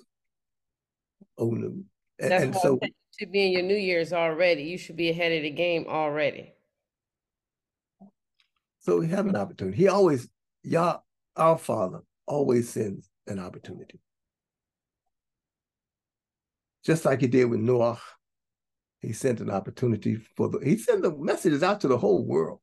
Old 1.36 1.58
news. 1.58 1.84
And, 2.18 2.30
That's 2.32 2.44
and 2.44 2.56
so 2.56 2.78
you 2.82 2.92
should 3.18 3.32
be 3.32 3.46
in 3.46 3.52
your 3.52 3.62
New 3.62 3.76
Year's 3.76 4.12
already. 4.12 4.62
You 4.62 4.78
should 4.78 4.96
be 4.96 5.10
ahead 5.10 5.32
of 5.32 5.42
the 5.42 5.50
game 5.50 5.86
already. 5.88 6.54
So 8.80 8.98
we 8.98 9.08
have 9.08 9.26
an 9.26 9.36
opportunity. 9.36 9.76
He 9.76 9.88
always, 9.88 10.28
Yah, 10.62 10.98
our 11.36 11.58
Father, 11.58 12.00
always 12.26 12.68
sends 12.68 13.08
an 13.26 13.38
opportunity. 13.38 14.00
Just 16.84 17.04
like 17.04 17.20
he 17.20 17.26
did 17.28 17.46
with 17.46 17.60
Noah, 17.60 18.00
he 19.00 19.12
sent 19.12 19.40
an 19.40 19.50
opportunity 19.50 20.16
for 20.36 20.48
the, 20.48 20.58
he 20.60 20.76
sent 20.76 21.02
the 21.02 21.16
messages 21.16 21.62
out 21.62 21.80
to 21.82 21.88
the 21.88 21.98
whole 21.98 22.24
world. 22.24 22.60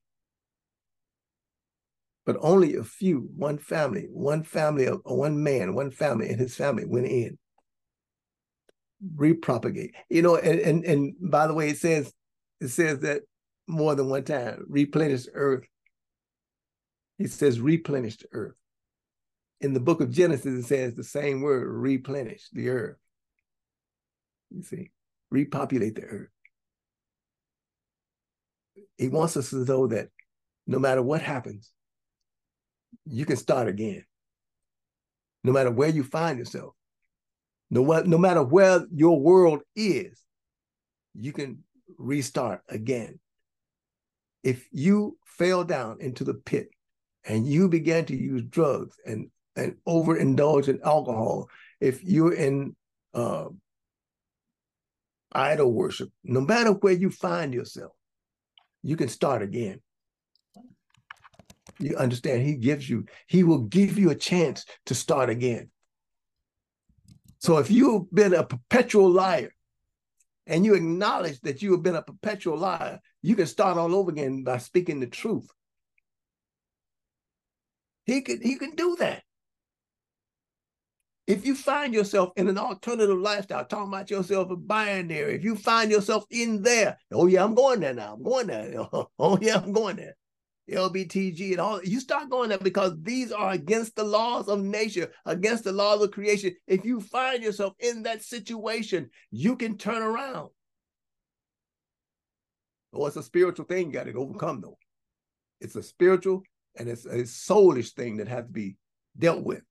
but 2.29 2.37
only 2.41 2.75
a 2.75 2.83
few, 2.83 3.27
one 3.35 3.57
family, 3.57 4.07
one 4.11 4.43
family 4.43 4.85
of 4.85 5.01
one 5.03 5.41
man, 5.41 5.73
one 5.73 5.89
family 5.89 6.29
and 6.29 6.39
his 6.39 6.55
family 6.55 6.85
went 6.85 7.07
in. 7.07 7.39
Repropagate. 9.15 9.93
You 10.09 10.21
know, 10.21 10.35
and 10.35 10.59
and, 10.59 10.85
and 10.85 11.15
by 11.19 11.47
the 11.47 11.55
way, 11.55 11.69
it 11.69 11.77
says 11.79 12.13
it 12.61 12.67
says 12.67 12.99
that 12.99 13.23
more 13.67 13.95
than 13.95 14.09
one 14.09 14.25
time, 14.25 14.63
replenish 14.67 15.25
earth. 15.33 15.65
He 17.17 17.25
says 17.25 17.59
replenish 17.59 18.17
the 18.17 18.27
earth. 18.31 18.55
In 19.61 19.73
the 19.73 19.79
book 19.79 19.99
of 19.99 20.11
Genesis, 20.11 20.65
it 20.65 20.67
says 20.67 20.93
the 20.93 21.03
same 21.03 21.41
word, 21.41 21.67
replenish 21.67 22.47
the 22.53 22.69
earth. 22.69 22.97
You 24.51 24.63
see, 24.63 24.91
repopulate 25.29 25.95
the 25.95 26.03
earth. 26.03 26.29
He 28.97 29.07
wants 29.07 29.37
us 29.37 29.51
to 29.51 29.63
know 29.63 29.87
that 29.87 30.09
no 30.67 30.79
matter 30.79 31.01
what 31.01 31.21
happens, 31.21 31.71
you 33.05 33.25
can 33.25 33.37
start 33.37 33.67
again. 33.67 34.03
No 35.43 35.51
matter 35.51 35.71
where 35.71 35.89
you 35.89 36.03
find 36.03 36.37
yourself, 36.37 36.73
no, 37.69 37.83
no 37.83 38.17
matter 38.17 38.43
where 38.43 38.85
your 38.93 39.19
world 39.19 39.61
is, 39.75 40.21
you 41.13 41.31
can 41.31 41.63
restart 41.97 42.61
again. 42.67 43.19
If 44.43 44.67
you 44.71 45.17
fell 45.25 45.63
down 45.63 45.97
into 46.01 46.23
the 46.23 46.33
pit 46.33 46.69
and 47.25 47.47
you 47.47 47.69
began 47.69 48.05
to 48.05 48.15
use 48.15 48.43
drugs 48.43 48.95
and, 49.05 49.29
and 49.55 49.75
overindulge 49.87 50.67
in 50.67 50.79
alcohol, 50.83 51.49
if 51.79 52.03
you're 52.03 52.33
in 52.33 52.75
uh, 53.13 53.45
idol 55.31 55.71
worship, 55.71 56.09
no 56.23 56.41
matter 56.41 56.71
where 56.71 56.93
you 56.93 57.09
find 57.09 57.53
yourself, 57.53 57.91
you 58.83 58.95
can 58.95 59.07
start 59.07 59.41
again. 59.41 59.81
You 61.79 61.95
understand? 61.95 62.43
He 62.43 62.55
gives 62.55 62.89
you, 62.89 63.05
he 63.27 63.43
will 63.43 63.63
give 63.63 63.97
you 63.97 64.09
a 64.09 64.15
chance 64.15 64.65
to 64.87 64.95
start 64.95 65.29
again. 65.29 65.69
So 67.39 67.57
if 67.57 67.71
you've 67.71 68.11
been 68.13 68.33
a 68.33 68.43
perpetual 68.43 69.09
liar 69.09 69.53
and 70.45 70.65
you 70.65 70.73
acknowledge 70.75 71.39
that 71.41 71.61
you 71.61 71.71
have 71.71 71.83
been 71.83 71.95
a 71.95 72.01
perpetual 72.01 72.57
liar, 72.57 72.99
you 73.21 73.35
can 73.35 73.45
start 73.45 73.77
all 73.77 73.95
over 73.95 74.11
again 74.11 74.43
by 74.43 74.57
speaking 74.57 74.99
the 74.99 75.07
truth. 75.07 75.47
He 78.05 78.21
can, 78.21 78.41
he 78.41 78.55
can 78.57 78.75
do 78.75 78.97
that. 78.99 79.23
If 81.29 81.45
you 81.45 81.53
find 81.53 81.93
yourself 81.93 82.31
in 82.37 82.47
an 82.47 82.57
alternative 82.57 83.19
lifestyle, 83.19 83.63
talking 83.63 83.89
about 83.89 84.09
yourself 84.09 84.49
a 84.49 84.55
binary, 84.55 85.35
if 85.35 85.43
you 85.43 85.55
find 85.55 85.91
yourself 85.91 86.25
in 86.31 86.63
there, 86.63 86.97
oh 87.11 87.27
yeah, 87.27 87.43
I'm 87.43 87.53
going 87.53 87.81
there 87.81 87.93
now. 87.93 88.15
I'm 88.15 88.23
going 88.23 88.47
there. 88.47 88.73
Oh 89.19 89.37
yeah, 89.39 89.57
I'm 89.57 89.71
going 89.71 89.97
there. 89.97 90.17
LBTG 90.67 91.51
and 91.51 91.59
all, 91.59 91.83
you 91.83 91.99
start 91.99 92.31
going 92.31 92.49
there 92.49 92.57
because 92.57 92.93
these 93.03 93.31
are 93.31 93.51
against 93.51 93.95
the 93.95 94.03
laws 94.03 94.47
of 94.47 94.59
nature, 94.59 95.11
against 95.27 95.65
the 95.65 95.71
laws 95.71 96.01
of 96.01 96.09
creation. 96.09 96.55
If 96.65 96.83
you 96.83 96.99
find 96.99 97.43
yourself 97.43 97.75
in 97.77 98.01
that 98.03 98.23
situation, 98.23 99.11
you 99.29 99.55
can 99.55 99.77
turn 99.77 100.01
around. 100.01 100.49
Oh, 102.91 103.05
it's 103.05 103.17
a 103.17 103.23
spiritual 103.23 103.65
thing 103.65 103.87
you 103.87 103.93
got 103.93 104.05
to 104.05 104.13
overcome, 104.13 104.61
though. 104.61 104.79
It's 105.61 105.75
a 105.75 105.83
spiritual 105.83 106.41
and 106.75 106.89
it's 106.89 107.05
a 107.05 107.19
soulish 107.19 107.91
thing 107.91 108.17
that 108.17 108.27
has 108.27 108.45
to 108.45 108.51
be 108.51 108.77
dealt 109.15 109.43
with. 109.43 109.61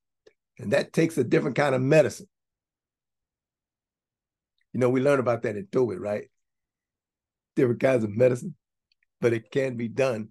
And 0.58 0.72
that 0.72 0.92
takes 0.92 1.16
a 1.18 1.24
different 1.24 1.56
kind 1.56 1.74
of 1.74 1.80
medicine. 1.80 2.28
You 4.72 4.80
know, 4.80 4.90
we 4.90 5.00
learn 5.00 5.20
about 5.20 5.42
that 5.42 5.56
in 5.56 5.66
Tobit, 5.70 6.00
right? 6.00 6.24
Different 7.56 7.80
kinds 7.80 8.04
of 8.04 8.10
medicine, 8.10 8.54
but 9.20 9.32
it 9.32 9.50
can 9.50 9.76
be 9.76 9.88
done. 9.88 10.30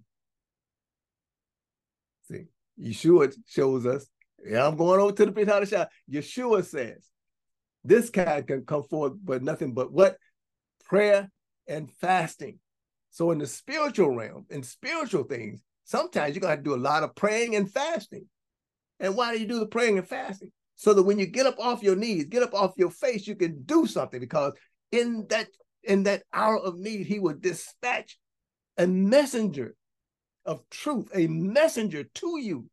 See, 2.30 2.44
Yeshua 2.80 3.34
shows 3.46 3.86
us, 3.86 4.06
yeah, 4.46 4.66
I'm 4.66 4.76
going 4.76 5.00
over 5.00 5.12
to 5.12 5.26
the 5.26 5.32
the 5.32 5.66
shot. 5.66 5.88
Yeshua 6.10 6.64
says, 6.64 7.04
this 7.84 8.10
kind 8.10 8.46
can 8.46 8.64
come 8.64 8.84
forth, 8.84 9.14
but 9.22 9.42
nothing 9.42 9.72
but 9.72 9.92
what? 9.92 10.16
Prayer 10.84 11.30
and 11.66 11.90
fasting. 12.00 12.58
So 13.10 13.30
in 13.30 13.38
the 13.38 13.46
spiritual 13.46 14.14
realm, 14.14 14.46
in 14.50 14.62
spiritual 14.62 15.24
things, 15.24 15.62
sometimes 15.84 16.34
you're 16.34 16.40
going 16.40 16.50
to, 16.50 16.56
have 16.56 16.64
to 16.64 16.70
do 16.70 16.74
a 16.74 16.76
lot 16.76 17.02
of 17.02 17.14
praying 17.14 17.56
and 17.56 17.70
fasting. 17.70 18.26
And 19.00 19.16
why 19.16 19.32
do 19.32 19.40
you 19.40 19.46
do 19.46 19.60
the 19.60 19.66
praying 19.66 19.98
and 19.98 20.06
fasting? 20.06 20.50
So 20.76 20.94
that 20.94 21.02
when 21.02 21.18
you 21.18 21.26
get 21.26 21.46
up 21.46 21.58
off 21.58 21.82
your 21.82 21.96
knees, 21.96 22.26
get 22.26 22.42
up 22.42 22.54
off 22.54 22.74
your 22.76 22.90
face, 22.90 23.26
you 23.26 23.34
can 23.34 23.62
do 23.62 23.86
something 23.86 24.20
because 24.20 24.52
in 24.92 25.26
that 25.28 25.48
in 25.84 26.04
that 26.04 26.22
hour 26.32 26.58
of 26.58 26.78
need, 26.78 27.06
he 27.06 27.18
will 27.18 27.36
dispatch 27.38 28.18
a 28.76 28.86
messenger 28.86 29.74
of 30.44 30.62
truth, 30.70 31.08
a 31.14 31.26
messenger 31.26 32.04
to 32.04 32.38
you. 32.40 32.68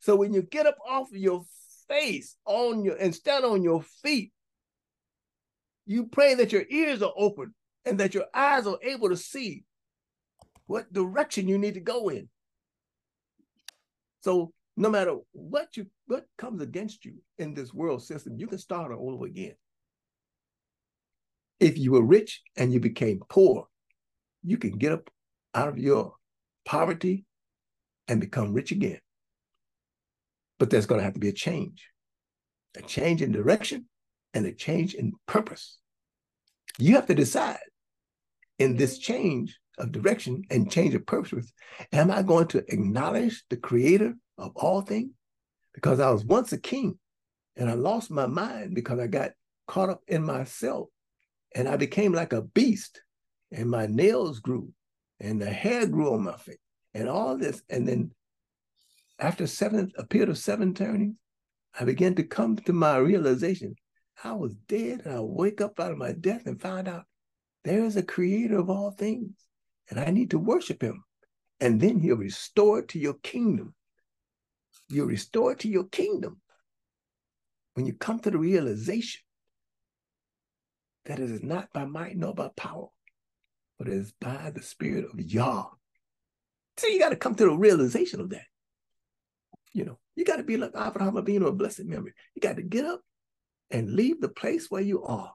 So 0.00 0.16
when 0.16 0.32
you 0.32 0.42
get 0.42 0.66
up 0.66 0.76
off 0.86 1.08
your 1.12 1.44
face 1.88 2.36
on 2.44 2.84
your 2.84 2.96
and 2.96 3.14
stand 3.14 3.44
on 3.44 3.62
your 3.62 3.82
feet, 4.02 4.32
you 5.86 6.06
pray 6.06 6.34
that 6.34 6.52
your 6.52 6.64
ears 6.68 7.02
are 7.02 7.12
open 7.16 7.54
and 7.84 7.98
that 7.98 8.14
your 8.14 8.26
eyes 8.34 8.66
are 8.66 8.78
able 8.82 9.08
to 9.08 9.16
see 9.16 9.64
what 10.66 10.92
direction 10.92 11.48
you 11.48 11.58
need 11.58 11.74
to 11.74 11.80
go 11.80 12.08
in. 12.08 12.28
So 14.20 14.52
no 14.78 14.88
matter 14.88 15.16
what 15.32 15.76
you 15.76 15.86
what 16.06 16.24
comes 16.38 16.62
against 16.62 17.04
you 17.04 17.14
in 17.36 17.52
this 17.52 17.74
world 17.74 18.00
system, 18.00 18.36
you 18.38 18.46
can 18.46 18.58
start 18.58 18.92
all 18.92 19.12
over 19.12 19.26
again. 19.26 19.54
If 21.58 21.76
you 21.76 21.90
were 21.92 22.04
rich 22.04 22.42
and 22.56 22.72
you 22.72 22.78
became 22.78 23.20
poor, 23.28 23.66
you 24.44 24.56
can 24.56 24.78
get 24.78 24.92
up 24.92 25.10
out 25.52 25.68
of 25.68 25.78
your 25.78 26.14
poverty 26.64 27.24
and 28.06 28.20
become 28.20 28.54
rich 28.54 28.70
again. 28.70 29.00
But 30.60 30.70
there's 30.70 30.86
going 30.86 31.00
to 31.00 31.04
have 31.04 31.14
to 31.14 31.20
be 31.20 31.28
a 31.28 31.32
change, 31.32 31.88
a 32.76 32.82
change 32.82 33.20
in 33.20 33.32
direction 33.32 33.86
and 34.32 34.46
a 34.46 34.52
change 34.52 34.94
in 34.94 35.12
purpose. 35.26 35.78
You 36.78 36.94
have 36.94 37.06
to 37.06 37.14
decide 37.16 37.58
in 38.60 38.76
this 38.76 38.98
change 38.98 39.58
of 39.76 39.90
direction 39.90 40.44
and 40.50 40.70
change 40.70 40.94
of 40.94 41.04
purpose, 41.04 41.52
am 41.92 42.12
I 42.12 42.22
going 42.22 42.46
to 42.48 42.58
acknowledge 42.72 43.42
the 43.50 43.56
creator 43.56 44.14
of 44.38 44.52
all 44.56 44.80
things 44.80 45.12
because 45.74 46.00
I 46.00 46.10
was 46.10 46.24
once 46.24 46.52
a 46.52 46.58
king 46.58 46.98
and 47.56 47.68
I 47.68 47.74
lost 47.74 48.10
my 48.10 48.26
mind 48.26 48.74
because 48.74 48.98
I 48.98 49.06
got 49.06 49.32
caught 49.66 49.90
up 49.90 50.02
in 50.06 50.24
myself 50.24 50.88
and 51.54 51.68
I 51.68 51.76
became 51.76 52.12
like 52.12 52.32
a 52.32 52.42
beast 52.42 53.02
and 53.52 53.70
my 53.70 53.86
nails 53.86 54.40
grew 54.40 54.72
and 55.20 55.40
the 55.40 55.50
hair 55.50 55.86
grew 55.86 56.14
on 56.14 56.22
my 56.22 56.36
face 56.36 56.58
and 56.94 57.08
all 57.08 57.36
this. 57.36 57.62
And 57.68 57.86
then 57.86 58.12
after 59.18 59.46
seven, 59.46 59.90
a 59.98 60.06
period 60.06 60.28
of 60.28 60.38
seven 60.38 60.74
turnings, 60.74 61.18
I 61.78 61.84
began 61.84 62.14
to 62.16 62.22
come 62.22 62.56
to 62.56 62.72
my 62.72 62.96
realization 62.96 63.74
I 64.24 64.32
was 64.32 64.54
dead 64.66 65.02
and 65.04 65.14
I 65.14 65.20
wake 65.20 65.60
up 65.60 65.78
out 65.78 65.92
of 65.92 65.98
my 65.98 66.12
death 66.12 66.46
and 66.46 66.60
find 66.60 66.88
out 66.88 67.04
there 67.64 67.84
is 67.84 67.96
a 67.96 68.02
creator 68.02 68.58
of 68.58 68.70
all 68.70 68.90
things 68.90 69.30
and 69.90 70.00
I 70.00 70.10
need 70.10 70.30
to 70.30 70.38
worship 70.38 70.82
him. 70.82 71.04
And 71.60 71.80
then 71.80 71.98
he'll 71.98 72.16
restore 72.16 72.82
to 72.82 72.98
your 72.98 73.14
kingdom 73.14 73.74
you're 74.88 75.06
restored 75.06 75.60
to 75.60 75.68
your 75.68 75.84
kingdom 75.84 76.40
when 77.74 77.86
you 77.86 77.92
come 77.92 78.18
to 78.20 78.30
the 78.30 78.38
realization 78.38 79.20
that 81.04 81.18
it 81.18 81.30
is 81.30 81.42
not 81.42 81.72
by 81.72 81.84
might 81.84 82.16
nor 82.16 82.34
by 82.34 82.48
power, 82.56 82.88
but 83.78 83.88
it 83.88 83.94
is 83.94 84.12
by 84.20 84.50
the 84.54 84.62
spirit 84.62 85.04
of 85.04 85.20
Yah. 85.20 85.66
So 86.76 86.86
you 86.86 86.98
got 86.98 87.10
to 87.10 87.16
come 87.16 87.34
to 87.34 87.44
the 87.44 87.56
realization 87.56 88.20
of 88.20 88.30
that. 88.30 88.44
You 89.72 89.84
know, 89.84 89.98
you 90.16 90.24
got 90.24 90.36
to 90.36 90.42
be 90.42 90.56
like 90.56 90.72
Abraham 90.76 91.14
Avinu, 91.14 91.46
a 91.46 91.52
blessed 91.52 91.84
memory. 91.84 92.12
You 92.34 92.40
got 92.40 92.56
to 92.56 92.62
get 92.62 92.84
up 92.84 93.00
and 93.70 93.92
leave 93.92 94.20
the 94.20 94.28
place 94.28 94.70
where 94.70 94.82
you 94.82 95.02
are. 95.04 95.32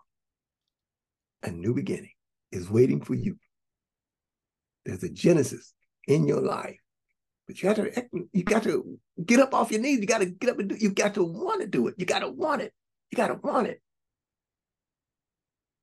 A 1.44 1.52
new 1.52 1.74
beginning 1.74 2.12
is 2.52 2.70
waiting 2.70 3.02
for 3.02 3.14
you. 3.14 3.38
There's 4.86 5.04
a 5.04 5.10
Genesis 5.10 5.74
in 6.08 6.28
your 6.28 6.42
life 6.42 6.83
but 7.54 7.62
you 7.62 7.70
got 7.70 7.76
to 7.76 8.28
you 8.34 8.44
got 8.44 8.64
to 8.64 9.00
get 9.24 9.40
up 9.40 9.54
off 9.54 9.72
your 9.72 9.82
knees. 9.82 10.00
You 10.00 10.08
got 10.08 10.20
to 10.20 10.26
get 10.26 10.50
up 10.50 10.60
and 10.60 10.70
do. 10.70 10.76
You 10.76 10.92
got 10.92 11.14
to 11.16 11.24
want 11.24 11.62
to 11.62 11.68
do 11.68 11.88
it. 11.88 11.96
You 11.98 12.06
got 12.06 12.20
to 12.20 12.30
want 12.30 12.62
it. 12.62 12.74
You 13.12 13.16
got 13.16 13.28
to 13.28 13.36
want 13.36 13.68
it. 13.68 13.82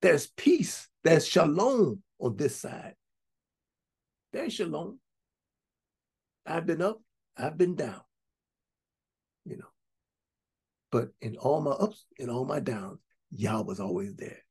There's 0.02 0.26
peace. 0.26 0.88
There's 1.04 1.26
shalom 1.26 2.02
on 2.18 2.36
this 2.36 2.56
side. 2.56 2.94
There's 4.32 4.52
shalom. 4.52 4.98
I've 6.44 6.66
been 6.66 6.82
up. 6.82 7.00
I've 7.36 7.56
been 7.56 7.76
down. 7.76 8.00
You 9.44 9.58
know. 9.58 9.70
But 10.90 11.10
in 11.20 11.36
all 11.36 11.60
my 11.60 11.72
ups 11.72 12.04
and 12.18 12.30
all 12.30 12.44
my 12.44 12.58
downs, 12.58 12.98
Yah 13.30 13.60
was 13.60 13.78
always 13.78 14.16
there, 14.16 14.42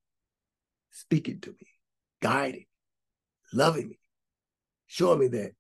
speaking 0.92 1.42
to 1.42 1.50
me, 1.50 1.68
guiding, 2.22 2.66
loving 3.52 3.90
me, 3.90 4.00
showing 4.88 5.20
me 5.20 5.28
that 5.28 5.52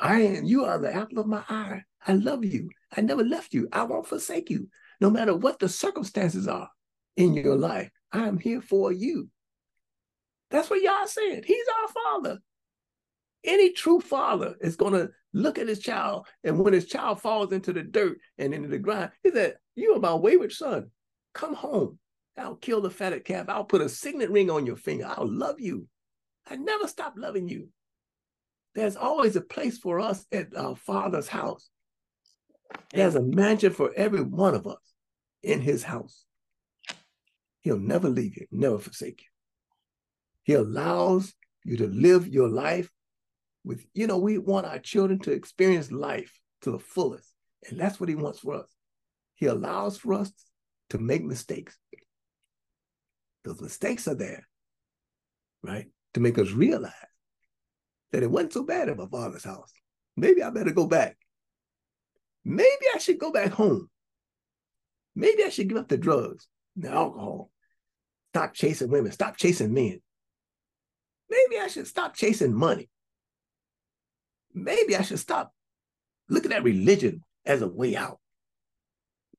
I 0.00 0.20
am, 0.22 0.44
you 0.44 0.64
are 0.64 0.78
the 0.78 0.94
apple 0.94 1.18
of 1.18 1.26
my 1.26 1.42
eye. 1.48 1.82
I 2.06 2.12
love 2.12 2.44
you. 2.44 2.70
I 2.96 3.00
never 3.00 3.24
left 3.24 3.54
you. 3.54 3.68
I 3.72 3.82
won't 3.84 4.06
forsake 4.06 4.50
you. 4.50 4.68
No 5.00 5.10
matter 5.10 5.34
what 5.34 5.58
the 5.58 5.68
circumstances 5.68 6.48
are 6.48 6.68
in 7.16 7.34
your 7.34 7.56
life, 7.56 7.90
I 8.12 8.26
am 8.26 8.38
here 8.38 8.60
for 8.60 8.92
you. 8.92 9.28
That's 10.50 10.70
what 10.70 10.82
Yah 10.82 11.06
said. 11.06 11.44
He's 11.44 11.66
our 11.82 11.88
father. 11.88 12.38
Any 13.44 13.72
true 13.72 14.00
father 14.00 14.54
is 14.60 14.76
going 14.76 14.94
to 14.94 15.10
look 15.32 15.58
at 15.58 15.68
his 15.68 15.80
child. 15.80 16.26
And 16.44 16.58
when 16.58 16.72
his 16.72 16.86
child 16.86 17.20
falls 17.20 17.52
into 17.52 17.72
the 17.72 17.82
dirt 17.82 18.18
and 18.38 18.54
into 18.54 18.68
the 18.68 18.78
ground, 18.78 19.10
he 19.22 19.30
said, 19.30 19.56
You 19.74 19.94
are 19.94 20.00
my 20.00 20.14
wayward 20.14 20.52
son. 20.52 20.90
Come 21.34 21.54
home. 21.54 21.98
I'll 22.38 22.56
kill 22.56 22.80
the 22.80 22.90
fatted 22.90 23.24
calf. 23.24 23.48
I'll 23.48 23.64
put 23.64 23.80
a 23.80 23.88
signet 23.88 24.30
ring 24.30 24.50
on 24.50 24.66
your 24.66 24.76
finger. 24.76 25.06
I'll 25.08 25.30
love 25.30 25.60
you. 25.60 25.86
I 26.48 26.56
never 26.56 26.86
stop 26.86 27.14
loving 27.16 27.48
you. 27.48 27.68
There's 28.76 28.94
always 28.94 29.36
a 29.36 29.40
place 29.40 29.78
for 29.78 30.00
us 30.00 30.26
at 30.30 30.54
our 30.54 30.76
Father's 30.76 31.28
house. 31.28 31.70
There's 32.92 33.14
a 33.14 33.22
mansion 33.22 33.72
for 33.72 33.90
every 33.96 34.20
one 34.20 34.54
of 34.54 34.66
us 34.66 34.82
in 35.42 35.62
his 35.62 35.82
house. 35.82 36.24
He'll 37.62 37.78
never 37.78 38.10
leave 38.10 38.36
you, 38.36 38.46
never 38.52 38.78
forsake 38.78 39.22
you. 39.22 39.28
He 40.42 40.52
allows 40.52 41.32
you 41.64 41.78
to 41.78 41.86
live 41.86 42.28
your 42.28 42.48
life 42.48 42.90
with, 43.64 43.86
you 43.94 44.06
know, 44.06 44.18
we 44.18 44.36
want 44.36 44.66
our 44.66 44.78
children 44.78 45.20
to 45.20 45.32
experience 45.32 45.90
life 45.90 46.38
to 46.60 46.70
the 46.70 46.78
fullest. 46.78 47.32
And 47.70 47.80
that's 47.80 47.98
what 47.98 48.10
he 48.10 48.14
wants 48.14 48.40
for 48.40 48.56
us. 48.56 48.68
He 49.36 49.46
allows 49.46 49.96
for 49.96 50.12
us 50.12 50.30
to 50.90 50.98
make 50.98 51.24
mistakes. 51.24 51.78
Those 53.42 53.62
mistakes 53.62 54.06
are 54.06 54.14
there, 54.14 54.46
right? 55.62 55.86
To 56.12 56.20
make 56.20 56.36
us 56.36 56.50
realize 56.50 56.92
that 58.16 58.22
it 58.22 58.30
wasn't 58.30 58.54
so 58.54 58.62
bad 58.62 58.88
at 58.88 58.96
my 58.96 59.04
father's 59.04 59.44
house. 59.44 59.70
Maybe 60.16 60.42
I 60.42 60.48
better 60.48 60.72
go 60.72 60.86
back. 60.86 61.18
Maybe 62.46 62.86
I 62.94 62.96
should 62.96 63.18
go 63.18 63.30
back 63.30 63.50
home. 63.52 63.90
Maybe 65.14 65.44
I 65.44 65.50
should 65.50 65.68
give 65.68 65.76
up 65.76 65.88
the 65.88 65.98
drugs, 65.98 66.48
the 66.76 66.90
alcohol, 66.90 67.50
stop 68.32 68.54
chasing 68.54 68.88
women, 68.88 69.12
stop 69.12 69.36
chasing 69.36 69.74
men. 69.74 70.00
Maybe 71.28 71.60
I 71.60 71.66
should 71.66 71.86
stop 71.86 72.14
chasing 72.16 72.54
money. 72.54 72.88
Maybe 74.54 74.96
I 74.96 75.02
should 75.02 75.18
stop 75.18 75.52
looking 76.30 76.54
at 76.54 76.62
religion 76.62 77.22
as 77.44 77.60
a 77.60 77.68
way 77.68 77.96
out. 77.96 78.18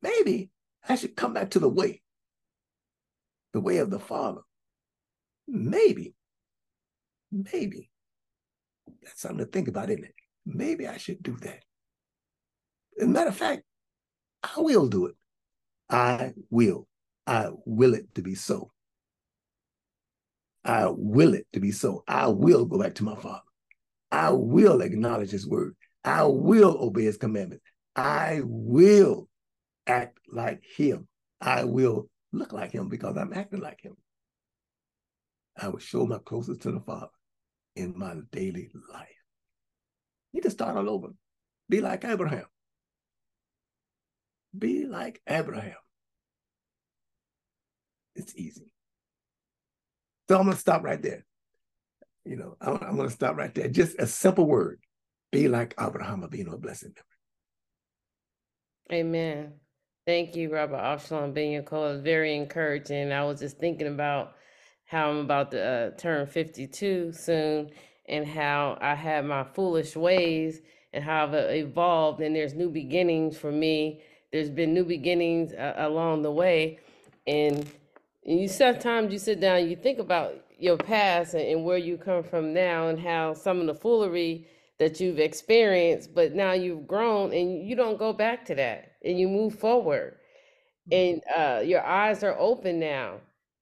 Maybe 0.03 0.51
I 0.87 0.97
should 0.97 1.15
come 1.15 1.33
back 1.33 1.49
to 1.51 1.59
the 1.59 1.67
way, 1.67 2.03
the 3.53 3.59
way 3.59 3.77
of 3.77 3.89
the 3.89 3.99
Father. 3.99 4.41
Maybe, 5.47 6.13
maybe. 7.31 7.89
That's 9.03 9.21
something 9.21 9.39
to 9.39 9.45
think 9.45 9.67
about, 9.67 9.89
isn't 9.89 10.05
it? 10.05 10.15
Maybe 10.45 10.87
I 10.87 10.97
should 10.97 11.21
do 11.21 11.35
that. 11.37 11.63
As 12.99 13.05
a 13.05 13.07
matter 13.07 13.29
of 13.29 13.35
fact, 13.35 13.63
I 14.43 14.59
will 14.59 14.87
do 14.87 15.07
it. 15.07 15.15
I 15.89 16.33
will. 16.49 16.87
I 17.25 17.49
will 17.65 17.93
it 17.93 18.13
to 18.15 18.21
be 18.21 18.35
so. 18.35 18.71
I 20.63 20.87
will 20.89 21.33
it 21.33 21.47
to 21.53 21.59
be 21.59 21.71
so. 21.71 22.03
I 22.07 22.27
will 22.27 22.65
go 22.65 22.79
back 22.79 22.95
to 22.95 23.03
my 23.03 23.15
father. 23.15 23.41
I 24.11 24.31
will 24.31 24.81
acknowledge 24.81 25.31
his 25.31 25.47
word. 25.47 25.75
I 26.03 26.23
will 26.23 26.77
obey 26.79 27.03
his 27.03 27.17
commandments. 27.17 27.63
I 27.95 28.41
will 28.43 29.27
act 29.85 30.19
like 30.31 30.63
him. 30.75 31.07
I 31.41 31.65
will 31.65 32.09
look 32.31 32.53
like 32.53 32.71
him 32.71 32.89
because 32.89 33.17
I'm 33.17 33.33
acting 33.33 33.59
like 33.59 33.81
him. 33.81 33.95
I 35.57 35.69
will 35.69 35.79
show 35.79 36.05
my 36.05 36.19
closest 36.19 36.61
to 36.61 36.71
the 36.71 36.79
Father 36.79 37.07
in 37.77 37.97
my 37.97 38.15
daily 38.31 38.69
life. 38.91 39.07
You 40.33 40.41
to 40.41 40.49
start 40.49 40.75
all 40.75 40.89
over. 40.89 41.09
Be 41.69 41.81
like 41.81 42.03
Abraham. 42.03 42.45
Be 44.57 44.85
like 44.85 45.21
Abraham. 45.27 45.75
It's 48.15 48.35
easy. 48.35 48.71
So 50.27 50.37
I'm 50.37 50.45
going 50.45 50.55
to 50.55 50.59
stop 50.59 50.83
right 50.83 51.01
there. 51.01 51.25
You 52.25 52.35
know, 52.35 52.57
I'm, 52.59 52.77
I'm 52.81 52.95
going 52.95 53.09
to 53.09 53.13
stop 53.15 53.37
right 53.37 53.53
there. 53.53 53.69
Just 53.69 53.99
a 53.99 54.07
simple 54.07 54.45
word. 54.45 54.79
Be 55.31 55.47
like 55.47 55.75
Abraham 55.79 56.21
Avinu, 56.21 56.53
a 56.53 56.57
blessed. 56.57 56.87
Amen. 58.91 59.53
Thank 60.05 60.35
you, 60.35 60.51
Rabbi 60.51 60.73
Avshalom 60.73 61.33
being 61.33 61.51
your 61.51 61.63
call 61.63 61.97
very 61.99 62.35
encouraging. 62.35 63.11
I 63.11 63.25
was 63.25 63.39
just 63.39 63.59
thinking 63.59 63.87
about 63.87 64.36
how 64.87 65.09
I'm 65.09 65.17
about 65.17 65.51
to 65.51 65.63
uh, 65.63 65.89
turn 65.97 66.25
52 66.25 67.11
soon 67.11 67.69
and 68.07 68.25
how 68.25 68.77
I 68.81 68.95
had 68.95 69.25
my 69.25 69.43
foolish 69.43 69.95
ways 69.95 70.61
and 70.93 71.03
how 71.03 71.25
I've 71.25 71.33
evolved 71.33 72.21
and 72.21 72.35
there's 72.35 72.53
new 72.53 72.69
beginnings 72.69 73.37
for 73.37 73.51
me. 73.51 74.01
There's 74.31 74.49
been 74.49 74.73
new 74.73 74.85
beginnings 74.85 75.53
uh, 75.53 75.73
along 75.77 76.23
the 76.23 76.31
way. 76.31 76.79
And 77.27 77.69
and 78.25 78.41
you 78.41 78.47
sometimes 78.47 79.13
you 79.13 79.19
sit 79.19 79.39
down, 79.39 79.69
you 79.69 79.75
think 79.75 79.99
about 79.99 80.35
your 80.57 80.77
past 80.77 81.33
and, 81.33 81.43
and 81.43 81.65
where 81.65 81.77
you 81.77 81.97
come 81.97 82.23
from 82.23 82.53
now 82.53 82.87
and 82.87 82.99
how 82.99 83.33
some 83.33 83.61
of 83.61 83.67
the 83.67 83.75
foolery 83.75 84.47
that 84.79 84.99
you've 84.99 85.19
experienced, 85.19 86.13
but 86.13 86.33
now 86.33 86.51
you've 86.53 86.87
grown 86.87 87.33
and 87.33 87.67
you 87.67 87.75
don't 87.75 87.97
go 87.97 88.13
back 88.13 88.45
to 88.45 88.55
that 88.55 88.93
and 89.03 89.19
you 89.19 89.27
move 89.27 89.57
forward. 89.57 90.17
And 90.91 91.21
uh, 91.35 91.61
your 91.65 91.83
eyes 91.83 92.23
are 92.23 92.37
open 92.37 92.79
now. 92.79 93.17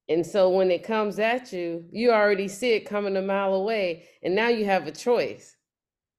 And 0.08 0.26
so 0.26 0.50
when 0.50 0.70
it 0.70 0.84
comes 0.84 1.18
at 1.20 1.52
you, 1.52 1.86
you 1.92 2.12
already 2.12 2.48
see 2.48 2.74
it 2.74 2.82
coming 2.82 3.18
a 3.18 3.22
mile 3.22 3.56
away. 3.56 4.06
And 4.22 4.36
now 4.36 4.50
you 4.50 4.66
have 4.66 4.86
a 4.86 4.92
choice. 4.92 5.56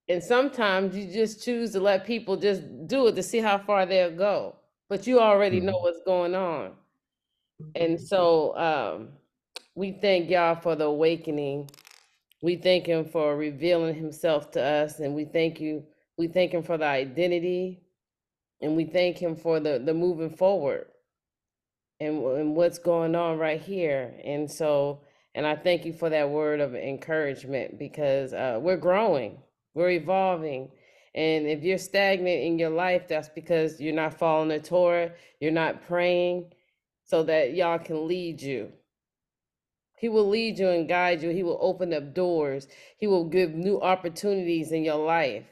And 0.09 0.23
sometimes 0.23 0.97
you 0.97 1.13
just 1.13 1.45
choose 1.45 1.73
to 1.73 1.81
let 1.81 2.07
people 2.07 2.37
just 2.37 2.63
do 2.87 3.07
it 3.09 3.17
to 3.17 3.23
see 3.23 3.39
how 3.39 3.59
far 3.59 3.87
they'll 3.87 4.15
go. 4.15 4.57
But 4.89 5.07
you 5.07 5.21
already 5.21 5.61
know 5.61 5.79
what's 5.79 6.03
going 6.05 6.35
on. 6.35 6.73
And 7.75 8.01
so 8.01 8.57
um, 8.57 9.09
we 9.75 9.93
thank 9.93 10.31
God 10.31 10.63
for 10.63 10.77
the 10.77 10.85
awakening. 10.85 11.71
We 12.43 12.57
thank 12.57 12.87
him 12.87 13.05
for 13.05 13.37
revealing 13.37 13.95
himself 13.95 14.51
to 14.53 14.63
us. 14.63 15.01
And 15.01 15.15
we 15.15 15.25
thank 15.25 15.61
you. 15.61 15.85
We 16.19 16.29
thank 16.29 16.53
him 16.53 16.63
for 16.63 16.77
the 16.77 16.87
identity. 16.87 17.83
And 18.61 18.77
we 18.77 18.85
thank 18.85 19.19
him 19.19 19.37
for 19.37 19.61
the, 19.61 19.79
the 19.79 19.95
moving 19.95 20.31
forward 20.31 20.87
and, 22.01 22.23
and 22.25 22.57
what's 22.57 22.79
going 22.79 23.15
on 23.15 23.39
right 23.39 23.61
here. 23.61 24.15
And 24.25 24.51
so, 24.51 25.01
and 25.35 25.47
I 25.47 25.57
thank 25.57 25.85
you 25.85 25.93
for 25.93 26.11
that 26.11 26.31
word 26.31 26.61
of 26.61 26.75
encouragement 26.75 27.79
because 27.79 28.33
uh, 28.33 28.59
we're 28.61 28.77
growing, 28.77 29.39
we're 29.75 29.91
evolving. 29.91 30.71
And 31.15 31.47
if 31.47 31.63
you're 31.63 31.79
stagnant 31.79 32.43
in 32.43 32.59
your 32.59 32.71
life, 32.71 33.09
that's 33.09 33.31
because 33.31 33.81
you're 33.81 33.95
not 33.95 34.19
following 34.19 34.49
the 34.49 34.61
Torah, 34.61 35.13
you're 35.41 35.51
not 35.51 35.87
praying, 35.87 36.53
so 37.05 37.23
that 37.23 37.55
Yah 37.55 37.79
can 37.79 38.07
lead 38.07 38.43
you. 38.43 38.73
He 39.99 40.09
will 40.11 40.29
lead 40.29 40.59
you 40.59 40.69
and 40.69 40.89
guide 40.89 41.23
you. 41.23 41.31
He 41.31 41.43
will 41.43 41.59
open 41.61 41.95
up 41.95 42.15
doors. 42.15 42.69
He 42.99 43.07
will 43.07 43.25
give 43.25 43.55
new 43.55 43.81
opportunities 43.81 44.73
in 44.73 44.85
your 44.85 45.03
life. 45.03 45.45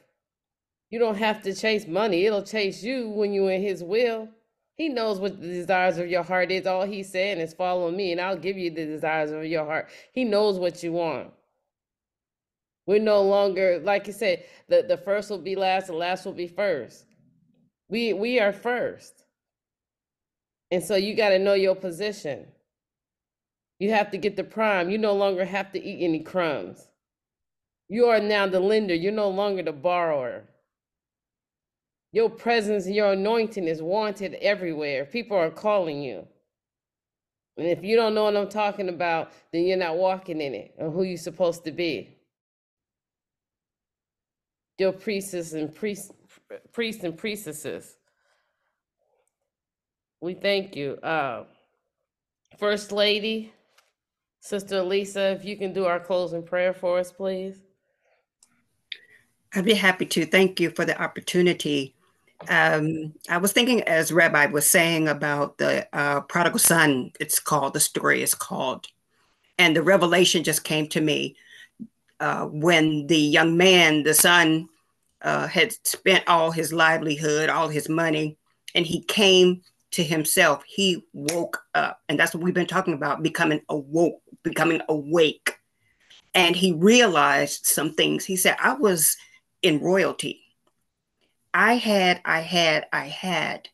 You 0.91 0.99
don't 0.99 1.17
have 1.17 1.43
to 1.43 1.55
chase 1.55 1.87
money. 1.87 2.27
It'll 2.27 2.43
chase 2.43 2.83
you 2.83 3.09
when 3.09 3.33
you're 3.33 3.51
in 3.51 3.63
his 3.63 3.83
will. 3.83 4.29
He 4.77 4.89
knows 4.89 5.21
what 5.21 5.41
the 5.41 5.47
desires 5.47 5.99
of 5.99 6.09
your 6.09 6.25
heart 6.25 6.51
is. 6.51 6.67
All 6.67 6.85
he's 6.85 7.11
saying 7.11 7.39
is 7.39 7.55
follow 7.55 7.91
me 7.91 8.13
and 8.13 8.21
I'll 8.21 8.37
give 8.37 8.59
you 8.59 8.71
the 8.71 8.85
desires 8.85 9.31
of 9.31 9.45
your 9.45 9.65
heart. 9.65 9.89
He 10.13 10.25
knows 10.25 10.59
what 10.59 10.83
you 10.83 10.93
want. 10.93 11.31
We're 12.87 13.01
no 13.01 13.23
longer, 13.23 13.81
like 13.83 14.07
you 14.07 14.13
said, 14.13 14.45
the, 14.69 14.85
the 14.87 14.97
first 14.97 15.31
will 15.31 15.39
be 15.39 15.57
last, 15.57 15.87
the 15.87 15.95
last 15.95 16.27
will 16.27 16.33
be 16.33 16.49
first. 16.49 17.07
We 17.89 18.13
we 18.13 18.41
are 18.41 18.53
first. 18.53 19.25
And 20.71 20.83
so 20.83 20.97
you 20.97 21.15
got 21.15 21.31
to 21.31 21.39
know 21.39 21.55
your 21.55 21.77
position. 21.77 22.47
You 23.79 23.91
have 23.93 24.11
to 24.11 24.19
get 24.19 24.37
the 24.37 24.45
prime. 24.45 24.91
You 24.91 24.99
no 24.99 25.15
longer 25.15 25.45
have 25.45 25.73
to 25.73 25.83
eat 25.83 26.03
any 26.05 26.21
crumbs. 26.21 26.89
You 27.89 28.07
are 28.07 28.21
now 28.21 28.47
the 28.47 28.61
lender. 28.61 28.95
You're 28.95 29.13
no 29.13 29.29
longer 29.29 29.63
the 29.63 29.73
borrower. 29.73 30.45
Your 32.15 32.31
presence 32.31 32.87
and 32.87 32.95
your 32.95 33.11
anointing 33.11 33.67
is 33.67 33.83
wanted 33.83 34.35
everywhere. 34.35 35.05
People 35.05 35.37
are 35.37 35.51
calling 35.51 36.01
you. 36.01 36.25
And 37.57 37.67
if 37.67 37.83
you 37.83 37.97
don't 37.97 38.15
know 38.15 38.23
what 38.23 38.37
I'm 38.37 38.49
talking 38.49 38.89
about, 38.89 39.33
then 39.53 39.65
you're 39.67 39.77
not 39.77 39.97
walking 39.97 40.41
in 40.41 40.55
it 40.55 40.77
or 40.79 40.93
who 40.93 41.03
you're 41.03 41.17
supposed 41.17 41.65
to 41.65 41.73
be. 41.73 42.17
Your 44.79 44.93
priests 44.93 45.55
and 45.55 45.75
priests, 45.75 46.13
priests 46.71 47.03
and 47.03 47.19
priestesses. 47.19 47.97
We 50.21 50.35
thank 50.35 50.77
you. 50.77 50.93
Uh, 51.03 51.47
First 52.61 52.93
Lady, 52.93 53.53
Sister 54.39 54.77
Aliza, 54.77 55.35
if 55.35 55.45
you 55.45 55.57
can 55.57 55.73
do 55.73 55.85
our 55.85 55.99
closing 55.99 56.45
prayer 56.45 56.73
for 56.73 57.01
us, 57.01 57.11
please. 57.11 57.61
I'd 59.53 59.65
be 59.65 59.75
happy 59.75 60.07
to. 60.07 60.25
Thank 60.25 60.61
you 60.61 60.71
for 60.71 60.85
the 60.85 61.01
opportunity. 61.03 61.97
Um, 62.49 63.15
I 63.29 63.39
was 63.39 63.53
thinking, 63.53 63.83
as 63.83 64.13
Rabbi 64.13 64.47
was 64.47 64.67
saying 64.67 65.09
about 65.09 65.59
the 65.59 65.89
uh, 65.97 66.21
prodigal 66.23 66.59
son, 66.59 67.13
it's 67.21 67.41
called, 67.41 67.75
the 67.75 67.81
story 67.81 68.23
is 68.23 68.35
called. 68.35 68.87
And 69.59 69.75
the 69.75 69.83
revelation 69.83 70.45
just 70.45 70.65
came 70.65 70.89
to 70.89 71.01
me 71.01 71.37
uh, 72.21 72.47
when 72.47 73.07
the 73.07 73.19
young 73.19 73.57
man, 73.57 74.03
the 74.03 74.15
son, 74.15 74.69
uh, 75.23 75.47
had 75.47 75.73
spent 75.87 76.25
all 76.29 76.51
his 76.51 76.73
livelihood, 76.73 77.49
all 77.49 77.69
his 77.69 77.89
money, 77.89 78.37
and 78.75 78.85
he 78.85 79.03
came 79.03 79.63
to 79.93 80.03
himself, 80.03 80.63
he 80.67 81.05
woke 81.13 81.63
up. 81.75 82.01
And 82.09 82.19
that's 82.19 82.35
what 82.35 82.43
we've 82.43 82.53
been 82.53 82.67
talking 82.67 82.95
about 82.95 83.23
becoming 83.23 83.63
awoke, 83.69 84.21
becoming 84.43 84.83
awake. 84.89 85.57
And 86.35 86.57
he 86.57 86.73
realized 86.73 87.65
some 87.65 87.95
things. 87.95 88.25
He 88.25 88.37
said, 88.37 88.57
I 88.61 88.75
was 88.75 89.17
in 89.63 89.81
royalty. 89.81 90.44
I 91.55 91.77
had, 91.77 92.21
I 92.25 92.41
had, 92.41 92.87
I 92.93 93.07
had. 93.07 93.69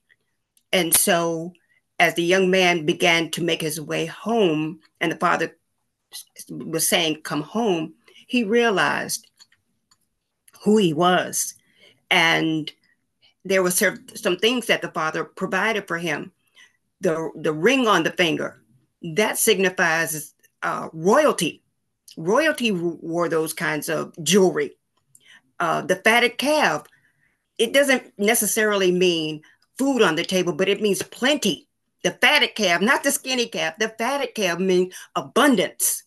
And 0.70 0.94
so 0.94 1.54
as 1.98 2.14
the 2.14 2.22
young 2.22 2.50
man 2.50 2.84
began 2.84 3.30
to 3.30 3.42
make 3.42 3.62
his 3.62 3.80
way 3.80 4.06
home, 4.06 4.80
and 5.00 5.10
the 5.10 5.16
father 5.16 5.56
was 6.50 6.88
saying, 6.88 7.22
Come 7.22 7.42
home, 7.42 7.94
he 8.26 8.44
realized 8.44 9.26
who 10.62 10.76
he 10.76 10.92
was. 10.92 11.54
And 12.10 12.70
there 13.44 13.62
were 13.62 13.70
some 13.70 14.36
things 14.36 14.66
that 14.66 14.82
the 14.82 14.90
father 14.90 15.24
provided 15.24 15.88
for 15.88 15.98
him. 15.98 16.32
The, 17.00 17.30
the 17.34 17.52
ring 17.52 17.88
on 17.88 18.02
the 18.02 18.10
finger, 18.10 18.60
that 19.14 19.38
signifies 19.38 20.34
uh, 20.62 20.90
royalty. 20.92 21.62
Royalty 22.18 22.72
wore 22.72 23.30
those 23.30 23.54
kinds 23.54 23.88
of 23.88 24.12
jewelry. 24.22 24.76
Uh, 25.58 25.80
the 25.82 25.96
fatted 25.96 26.36
calf, 26.36 26.84
it 27.60 27.74
doesn't 27.74 28.14
necessarily 28.18 28.90
mean 28.90 29.42
food 29.78 30.00
on 30.00 30.16
the 30.16 30.24
table, 30.24 30.54
but 30.54 30.68
it 30.68 30.80
means 30.80 31.02
plenty. 31.02 31.68
The 32.02 32.12
fatted 32.12 32.54
calf, 32.54 32.80
not 32.80 33.04
the 33.04 33.12
skinny 33.12 33.46
calf, 33.46 33.74
the 33.78 33.90
fatted 33.90 34.34
calf 34.34 34.58
means 34.58 34.94
abundance. 35.14 36.04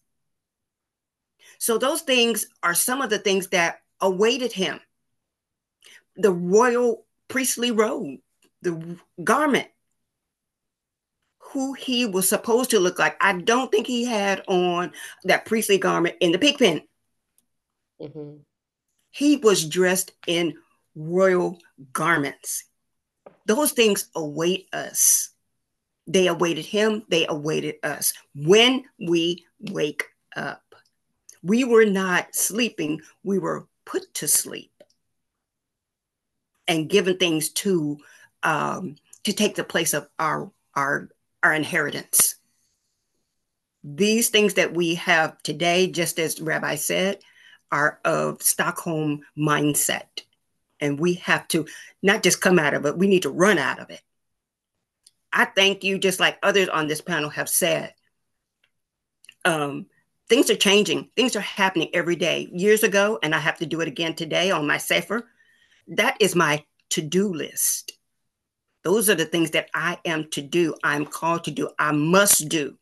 So 1.59 1.77
those 1.77 2.01
things 2.01 2.47
are 2.63 2.73
some 2.73 3.01
of 3.01 3.11
the 3.11 3.19
things 3.19 3.49
that 3.49 3.81
awaited 4.01 4.51
him. 4.51 4.79
The 6.15 6.31
royal 6.31 7.05
priestly 7.27 7.69
robe, 7.69 8.17
the 8.63 8.97
garment, 9.23 9.67
who 11.37 11.73
he 11.73 12.07
was 12.07 12.27
supposed 12.27 12.71
to 12.71 12.79
look 12.79 12.97
like. 12.97 13.15
I 13.21 13.31
don't 13.39 13.71
think 13.71 13.85
he 13.85 14.05
had 14.05 14.43
on 14.47 14.91
that 15.25 15.45
priestly 15.45 15.77
garment 15.77 16.15
in 16.19 16.31
the 16.31 16.39
pig 16.39 16.57
pen. 16.57 16.81
Mm-hmm. 18.01 18.37
He 19.11 19.37
was 19.37 19.69
dressed 19.69 20.13
in 20.25 20.55
royal 20.95 21.59
garments. 21.91 22.65
Those 23.45 23.71
things 23.71 24.09
await 24.15 24.67
us. 24.73 25.29
They 26.05 26.27
awaited 26.27 26.65
him, 26.65 27.03
they 27.07 27.25
awaited 27.27 27.75
us 27.81 28.13
when 28.35 28.83
we 28.99 29.45
wake 29.59 30.03
up. 30.35 30.61
We 31.41 31.63
were 31.63 31.85
not 31.85 32.35
sleeping, 32.35 33.01
we 33.23 33.39
were 33.39 33.67
put 33.85 34.13
to 34.15 34.27
sleep 34.27 34.71
and 36.67 36.89
given 36.89 37.17
things 37.17 37.49
to 37.49 37.97
um, 38.43 38.95
to 39.23 39.33
take 39.33 39.55
the 39.55 39.63
place 39.63 39.93
of 39.93 40.07
our 40.19 40.51
our 40.75 41.09
our 41.41 41.53
inheritance. 41.53 42.35
These 43.83 44.29
things 44.29 44.53
that 44.55 44.73
we 44.73 44.95
have 44.95 45.41
today, 45.43 45.87
just 45.87 46.19
as 46.19 46.39
Rabbi 46.39 46.75
said, 46.75 47.19
are 47.71 47.99
of 48.05 48.41
Stockholm 48.41 49.21
mindset. 49.37 50.23
And 50.83 50.99
we 50.99 51.13
have 51.15 51.47
to 51.47 51.65
not 52.01 52.21
just 52.21 52.41
come 52.41 52.59
out 52.59 52.73
of 52.73 52.85
it, 52.85 52.97
we 52.97 53.07
need 53.07 53.23
to 53.23 53.29
run 53.29 53.57
out 53.57 53.79
of 53.79 53.89
it. 53.89 54.01
I 55.31 55.45
thank 55.45 55.83
you, 55.83 55.97
just 55.97 56.19
like 56.19 56.37
others 56.43 56.67
on 56.67 56.87
this 56.87 57.01
panel 57.01 57.29
have 57.29 57.47
said. 57.47 57.93
Um, 59.45 59.87
things 60.27 60.49
are 60.49 60.55
changing, 60.55 61.09
things 61.15 61.35
are 61.35 61.41
happening 61.41 61.89
every 61.93 62.17
day. 62.17 62.49
Years 62.51 62.83
ago, 62.83 63.17
and 63.23 63.33
I 63.33 63.39
have 63.39 63.57
to 63.59 63.65
do 63.65 63.79
it 63.81 63.87
again 63.87 64.13
today 64.13 64.51
on 64.51 64.67
my 64.67 64.77
safer, 64.77 65.27
that 65.87 66.17
is 66.19 66.35
my 66.35 66.65
to 66.89 67.01
do 67.01 67.33
list. 67.33 67.93
Those 68.83 69.09
are 69.09 69.15
the 69.15 69.25
things 69.25 69.51
that 69.51 69.69
I 69.73 69.97
am 70.03 70.29
to 70.31 70.41
do. 70.41 70.75
I'm 70.83 71.05
called 71.05 71.45
to 71.45 71.51
do. 71.51 71.69
I 71.79 71.93
must 71.93 72.49
do. 72.49 72.77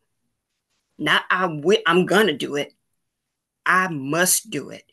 Not 0.97 1.23
I 1.29 1.41
w- 1.41 1.83
I'm 1.85 2.07
to 2.07 2.33
do 2.33 2.55
it. 2.55 2.73
I 3.65 3.87
must 3.89 4.49
do 4.49 4.69
it 4.71 4.85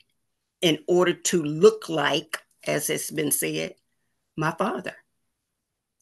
in 0.60 0.78
order 0.86 1.14
to 1.14 1.42
look 1.42 1.88
like, 1.88 2.42
as 2.68 2.90
it's 2.90 3.10
been 3.10 3.30
said, 3.30 3.74
my 4.36 4.52
father. 4.52 4.94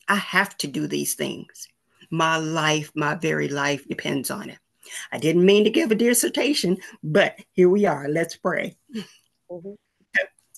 I 0.09 0.16
have 0.16 0.56
to 0.59 0.66
do 0.66 0.86
these 0.86 1.14
things. 1.14 1.68
My 2.10 2.36
life, 2.36 2.93
my 2.94 3.14
very 3.14 3.48
life 3.48 3.88
depends 3.88 4.30
on 4.30 4.51
it. 4.51 4.59
I 5.10 5.18
didn't 5.18 5.47
mean 5.47 5.64
to 5.64 5.70
give 5.70 5.90
a 5.90 5.97
dissertation, 5.97 6.78
but 7.02 7.36
here 7.52 7.68
we 7.68 7.86
are. 7.86 8.09
Let's 8.09 8.36
pray. 8.36 8.76
Mm-hmm. 9.51 9.72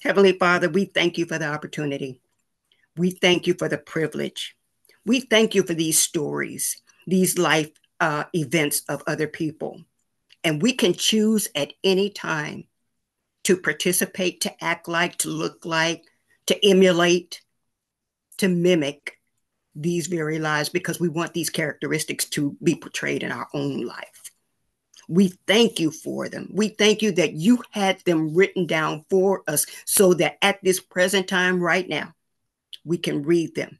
Heavenly 0.02 0.32
Father, 0.32 0.68
we 0.68 0.84
thank 0.84 1.18
you 1.18 1.26
for 1.26 1.38
the 1.38 1.46
opportunity. 1.46 2.20
We 2.96 3.10
thank 3.10 3.46
you 3.46 3.54
for 3.54 3.68
the 3.68 3.78
privilege. 3.78 4.54
We 5.04 5.20
thank 5.20 5.54
you 5.54 5.62
for 5.62 5.74
these 5.74 5.98
stories, 5.98 6.80
these 7.06 7.38
life 7.38 7.70
uh, 8.00 8.24
events 8.34 8.82
of 8.88 9.02
other 9.06 9.26
people. 9.26 9.84
And 10.44 10.62
we 10.62 10.72
can 10.72 10.92
choose 10.92 11.48
at 11.54 11.72
any 11.82 12.10
time 12.10 12.67
to 13.44 13.56
participate, 13.56 14.42
to 14.42 14.64
act 14.64 14.88
like, 14.88 15.16
to 15.18 15.28
look 15.28 15.64
like, 15.64 16.04
to 16.46 16.66
emulate, 16.66 17.40
to 18.38 18.48
mimic 18.48 19.18
these 19.74 20.06
very 20.06 20.38
lives 20.38 20.68
because 20.68 20.98
we 20.98 21.08
want 21.08 21.34
these 21.34 21.50
characteristics 21.50 22.24
to 22.26 22.56
be 22.62 22.74
portrayed 22.74 23.22
in 23.22 23.32
our 23.32 23.48
own 23.54 23.84
life. 23.84 24.30
We 25.08 25.28
thank 25.46 25.80
you 25.80 25.90
for 25.90 26.28
them. 26.28 26.50
We 26.52 26.68
thank 26.68 27.00
you 27.00 27.12
that 27.12 27.32
you 27.32 27.62
had 27.70 28.00
them 28.00 28.34
written 28.34 28.66
down 28.66 29.04
for 29.08 29.42
us 29.48 29.64
so 29.86 30.14
that 30.14 30.36
at 30.42 30.58
this 30.62 30.80
present 30.80 31.28
time, 31.28 31.60
right 31.60 31.88
now, 31.88 32.12
we 32.84 32.98
can 32.98 33.22
read 33.22 33.54
them. 33.54 33.78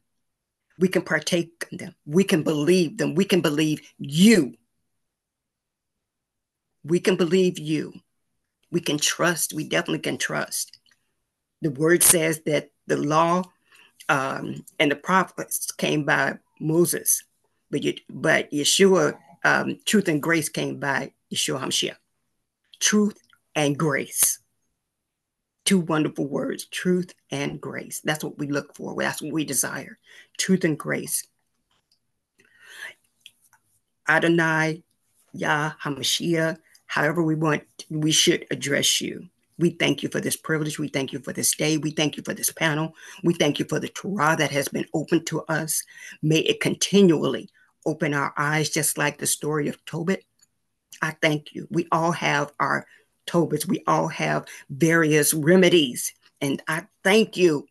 We 0.79 0.87
can 0.87 1.03
partake 1.03 1.65
in 1.71 1.77
them. 1.77 1.95
We 2.05 2.23
can 2.23 2.43
believe 2.43 2.97
them. 2.97 3.13
We 3.13 3.25
can 3.25 3.41
believe 3.41 3.81
you. 3.97 4.55
We 6.83 6.99
can 6.99 7.15
believe 7.15 7.59
you. 7.59 7.93
We 8.71 8.81
can 8.81 8.97
trust. 8.97 9.53
We 9.53 9.67
definitely 9.67 9.99
can 9.99 10.17
trust. 10.17 10.77
The 11.61 11.71
word 11.71 12.03
says 12.03 12.41
that 12.45 12.69
the 12.87 12.97
law 12.97 13.43
um, 14.07 14.65
and 14.79 14.91
the 14.91 14.95
prophets 14.95 15.71
came 15.71 16.03
by 16.03 16.39
Moses, 16.59 17.23
but 17.69 17.83
you, 17.83 17.95
but 18.09 18.51
Yeshua, 18.51 19.17
um, 19.43 19.77
truth 19.85 20.07
and 20.07 20.21
grace 20.21 20.49
came 20.49 20.79
by 20.79 21.13
Yeshua 21.33 21.61
HaMashiach. 21.61 21.97
Truth 22.79 23.17
and 23.55 23.77
grace. 23.77 24.39
Two 25.65 25.79
wonderful 25.79 26.25
words, 26.25 26.65
truth 26.65 27.13
and 27.29 27.61
grace. 27.61 28.01
That's 28.03 28.23
what 28.23 28.39
we 28.39 28.47
look 28.47 28.75
for. 28.75 28.95
That's 28.95 29.21
what 29.21 29.33
we 29.33 29.45
desire. 29.45 29.99
Truth 30.37 30.63
and 30.63 30.79
grace. 30.79 31.27
Adonai, 34.07 34.83
Yah, 35.33 35.73
HaMashiach, 35.83 36.57
however 36.89 37.23
we 37.23 37.35
want, 37.35 37.63
we 37.89 38.11
should 38.11 38.45
address 38.51 38.99
you. 38.99 39.29
We 39.57 39.71
thank 39.71 40.03
you 40.03 40.09
for 40.09 40.21
this 40.21 40.35
privilege. 40.35 40.77
We 40.77 40.89
thank 40.89 41.13
you 41.13 41.19
for 41.19 41.33
this 41.33 41.55
day. 41.55 41.77
We 41.77 41.91
thank 41.91 42.17
you 42.17 42.23
for 42.23 42.33
this 42.33 42.51
panel. 42.51 42.93
We 43.23 43.33
thank 43.33 43.59
you 43.59 43.65
for 43.65 43.79
the 43.79 43.89
Torah 43.89 44.35
that 44.37 44.51
has 44.51 44.67
been 44.67 44.85
opened 44.93 45.27
to 45.27 45.41
us. 45.43 45.83
May 46.21 46.39
it 46.39 46.61
continually 46.61 47.49
open 47.85 48.13
our 48.13 48.33
eyes, 48.37 48.69
just 48.69 48.97
like 48.97 49.17
the 49.17 49.27
story 49.27 49.69
of 49.69 49.83
Tobit 49.85 50.23
I 51.01 51.11
thank 51.21 51.53
you. 51.53 51.67
We 51.69 51.87
all 51.91 52.11
have 52.11 52.51
our 52.59 52.85
Tobits, 53.25 53.67
we 53.67 53.83
all 53.85 54.07
have 54.07 54.47
various 54.69 55.33
remedies. 55.33 56.13
And 56.41 56.61
I 56.67 56.87
thank 57.03 57.37
you 57.37 57.67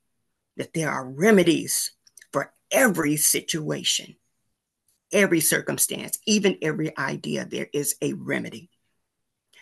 that 0.56 0.72
there 0.72 0.90
are 0.90 1.08
remedies 1.08 1.92
for 2.32 2.52
every 2.70 3.16
situation, 3.16 4.16
every 5.12 5.40
circumstance, 5.40 6.18
even 6.26 6.58
every 6.62 6.96
idea. 6.96 7.44
There 7.44 7.68
is 7.72 7.96
a 8.00 8.12
remedy. 8.12 8.70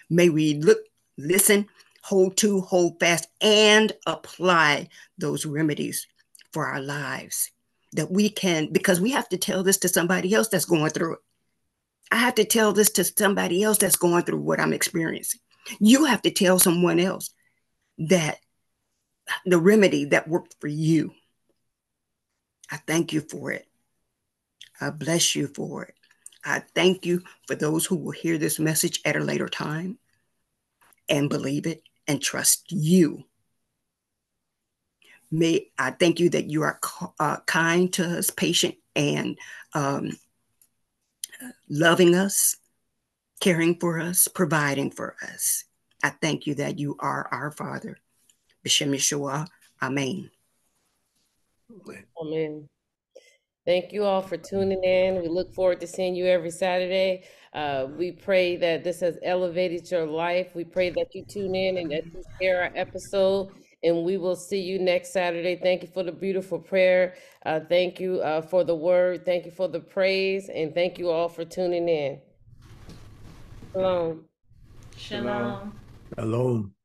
May 0.08 0.28
we 0.28 0.54
look, 0.54 0.78
listen, 1.18 1.66
hold 2.02 2.36
to, 2.38 2.60
hold 2.60 3.00
fast, 3.00 3.28
and 3.40 3.92
apply 4.06 4.88
those 5.18 5.46
remedies 5.46 6.06
for 6.52 6.66
our 6.66 6.80
lives. 6.80 7.50
That 7.92 8.10
we 8.10 8.28
can, 8.28 8.72
because 8.72 9.00
we 9.00 9.12
have 9.12 9.28
to 9.30 9.38
tell 9.38 9.62
this 9.62 9.78
to 9.78 9.88
somebody 9.88 10.34
else 10.34 10.48
that's 10.48 10.64
going 10.64 10.90
through 10.90 11.14
it. 11.14 11.18
I 12.10 12.16
have 12.16 12.34
to 12.36 12.44
tell 12.44 12.72
this 12.72 12.90
to 12.90 13.04
somebody 13.04 13.62
else 13.62 13.78
that's 13.78 13.96
going 13.96 14.24
through 14.24 14.40
what 14.40 14.60
I'm 14.60 14.72
experiencing. 14.72 15.40
You 15.80 16.04
have 16.04 16.22
to 16.22 16.30
tell 16.30 16.58
someone 16.58 17.00
else 17.00 17.32
that 17.98 18.38
the 19.44 19.58
remedy 19.58 20.04
that 20.06 20.28
worked 20.28 20.54
for 20.60 20.68
you. 20.68 21.12
I 22.70 22.76
thank 22.76 23.12
you 23.12 23.20
for 23.20 23.50
it. 23.50 23.66
I 24.80 24.90
bless 24.90 25.34
you 25.34 25.48
for 25.48 25.84
it. 25.84 25.94
I 26.46 26.60
thank 26.60 27.04
you 27.04 27.22
for 27.48 27.56
those 27.56 27.84
who 27.84 27.96
will 27.96 28.12
hear 28.12 28.38
this 28.38 28.60
message 28.60 29.00
at 29.04 29.16
a 29.16 29.20
later 29.20 29.48
time 29.48 29.98
and 31.08 31.28
believe 31.28 31.66
it 31.66 31.82
and 32.06 32.22
trust 32.22 32.70
you. 32.70 33.24
May 35.30 35.72
I 35.76 35.90
thank 35.90 36.20
you 36.20 36.30
that 36.30 36.48
you 36.48 36.62
are 36.62 36.78
uh, 37.18 37.38
kind 37.46 37.92
to 37.94 38.18
us, 38.18 38.30
patient, 38.30 38.76
and 38.94 39.36
um, 39.74 40.16
loving 41.68 42.14
us, 42.14 42.56
caring 43.40 43.78
for 43.80 43.98
us, 43.98 44.28
providing 44.28 44.92
for 44.92 45.16
us. 45.22 45.64
I 46.04 46.10
thank 46.10 46.46
you 46.46 46.54
that 46.54 46.78
you 46.78 46.96
are 47.00 47.28
our 47.32 47.50
Father. 47.50 47.98
B'Shem 48.64 48.94
Yeshua. 48.94 49.48
Amen. 49.82 50.30
Amen. 52.20 52.68
Thank 53.66 53.92
you 53.92 54.04
all 54.04 54.22
for 54.22 54.36
tuning 54.36 54.82
in. 54.84 55.20
We 55.20 55.28
look 55.28 55.52
forward 55.52 55.80
to 55.80 55.86
seeing 55.86 56.14
you 56.14 56.26
every 56.26 56.52
Saturday. 56.52 57.24
Uh, 57.52 57.88
we 57.98 58.12
pray 58.12 58.56
that 58.56 58.84
this 58.84 59.00
has 59.00 59.18
elevated 59.24 59.90
your 59.90 60.06
life. 60.06 60.54
We 60.54 60.64
pray 60.64 60.90
that 60.90 61.08
you 61.14 61.24
tune 61.24 61.54
in 61.54 61.78
and 61.78 61.90
that 61.90 62.04
you 62.06 62.22
share 62.40 62.62
our 62.62 62.70
episode 62.76 63.52
and 63.82 64.04
we 64.04 64.16
will 64.16 64.36
see 64.36 64.60
you 64.60 64.78
next 64.78 65.12
Saturday. 65.12 65.56
Thank 65.56 65.82
you 65.82 65.88
for 65.88 66.02
the 66.02 66.12
beautiful 66.12 66.58
prayer. 66.58 67.14
Uh, 67.44 67.60
thank 67.60 68.00
you 68.00 68.20
uh, 68.20 68.42
for 68.42 68.64
the 68.64 68.74
word. 68.74 69.24
Thank 69.24 69.44
you 69.44 69.50
for 69.50 69.68
the 69.68 69.80
praise, 69.80 70.48
and 70.48 70.74
thank 70.74 70.98
you 70.98 71.10
all 71.10 71.28
for 71.28 71.44
tuning 71.44 71.88
in. 71.88 72.20
Shalom. 73.72 74.24
Shalom. 74.96 75.72
Shalom. 76.18 76.75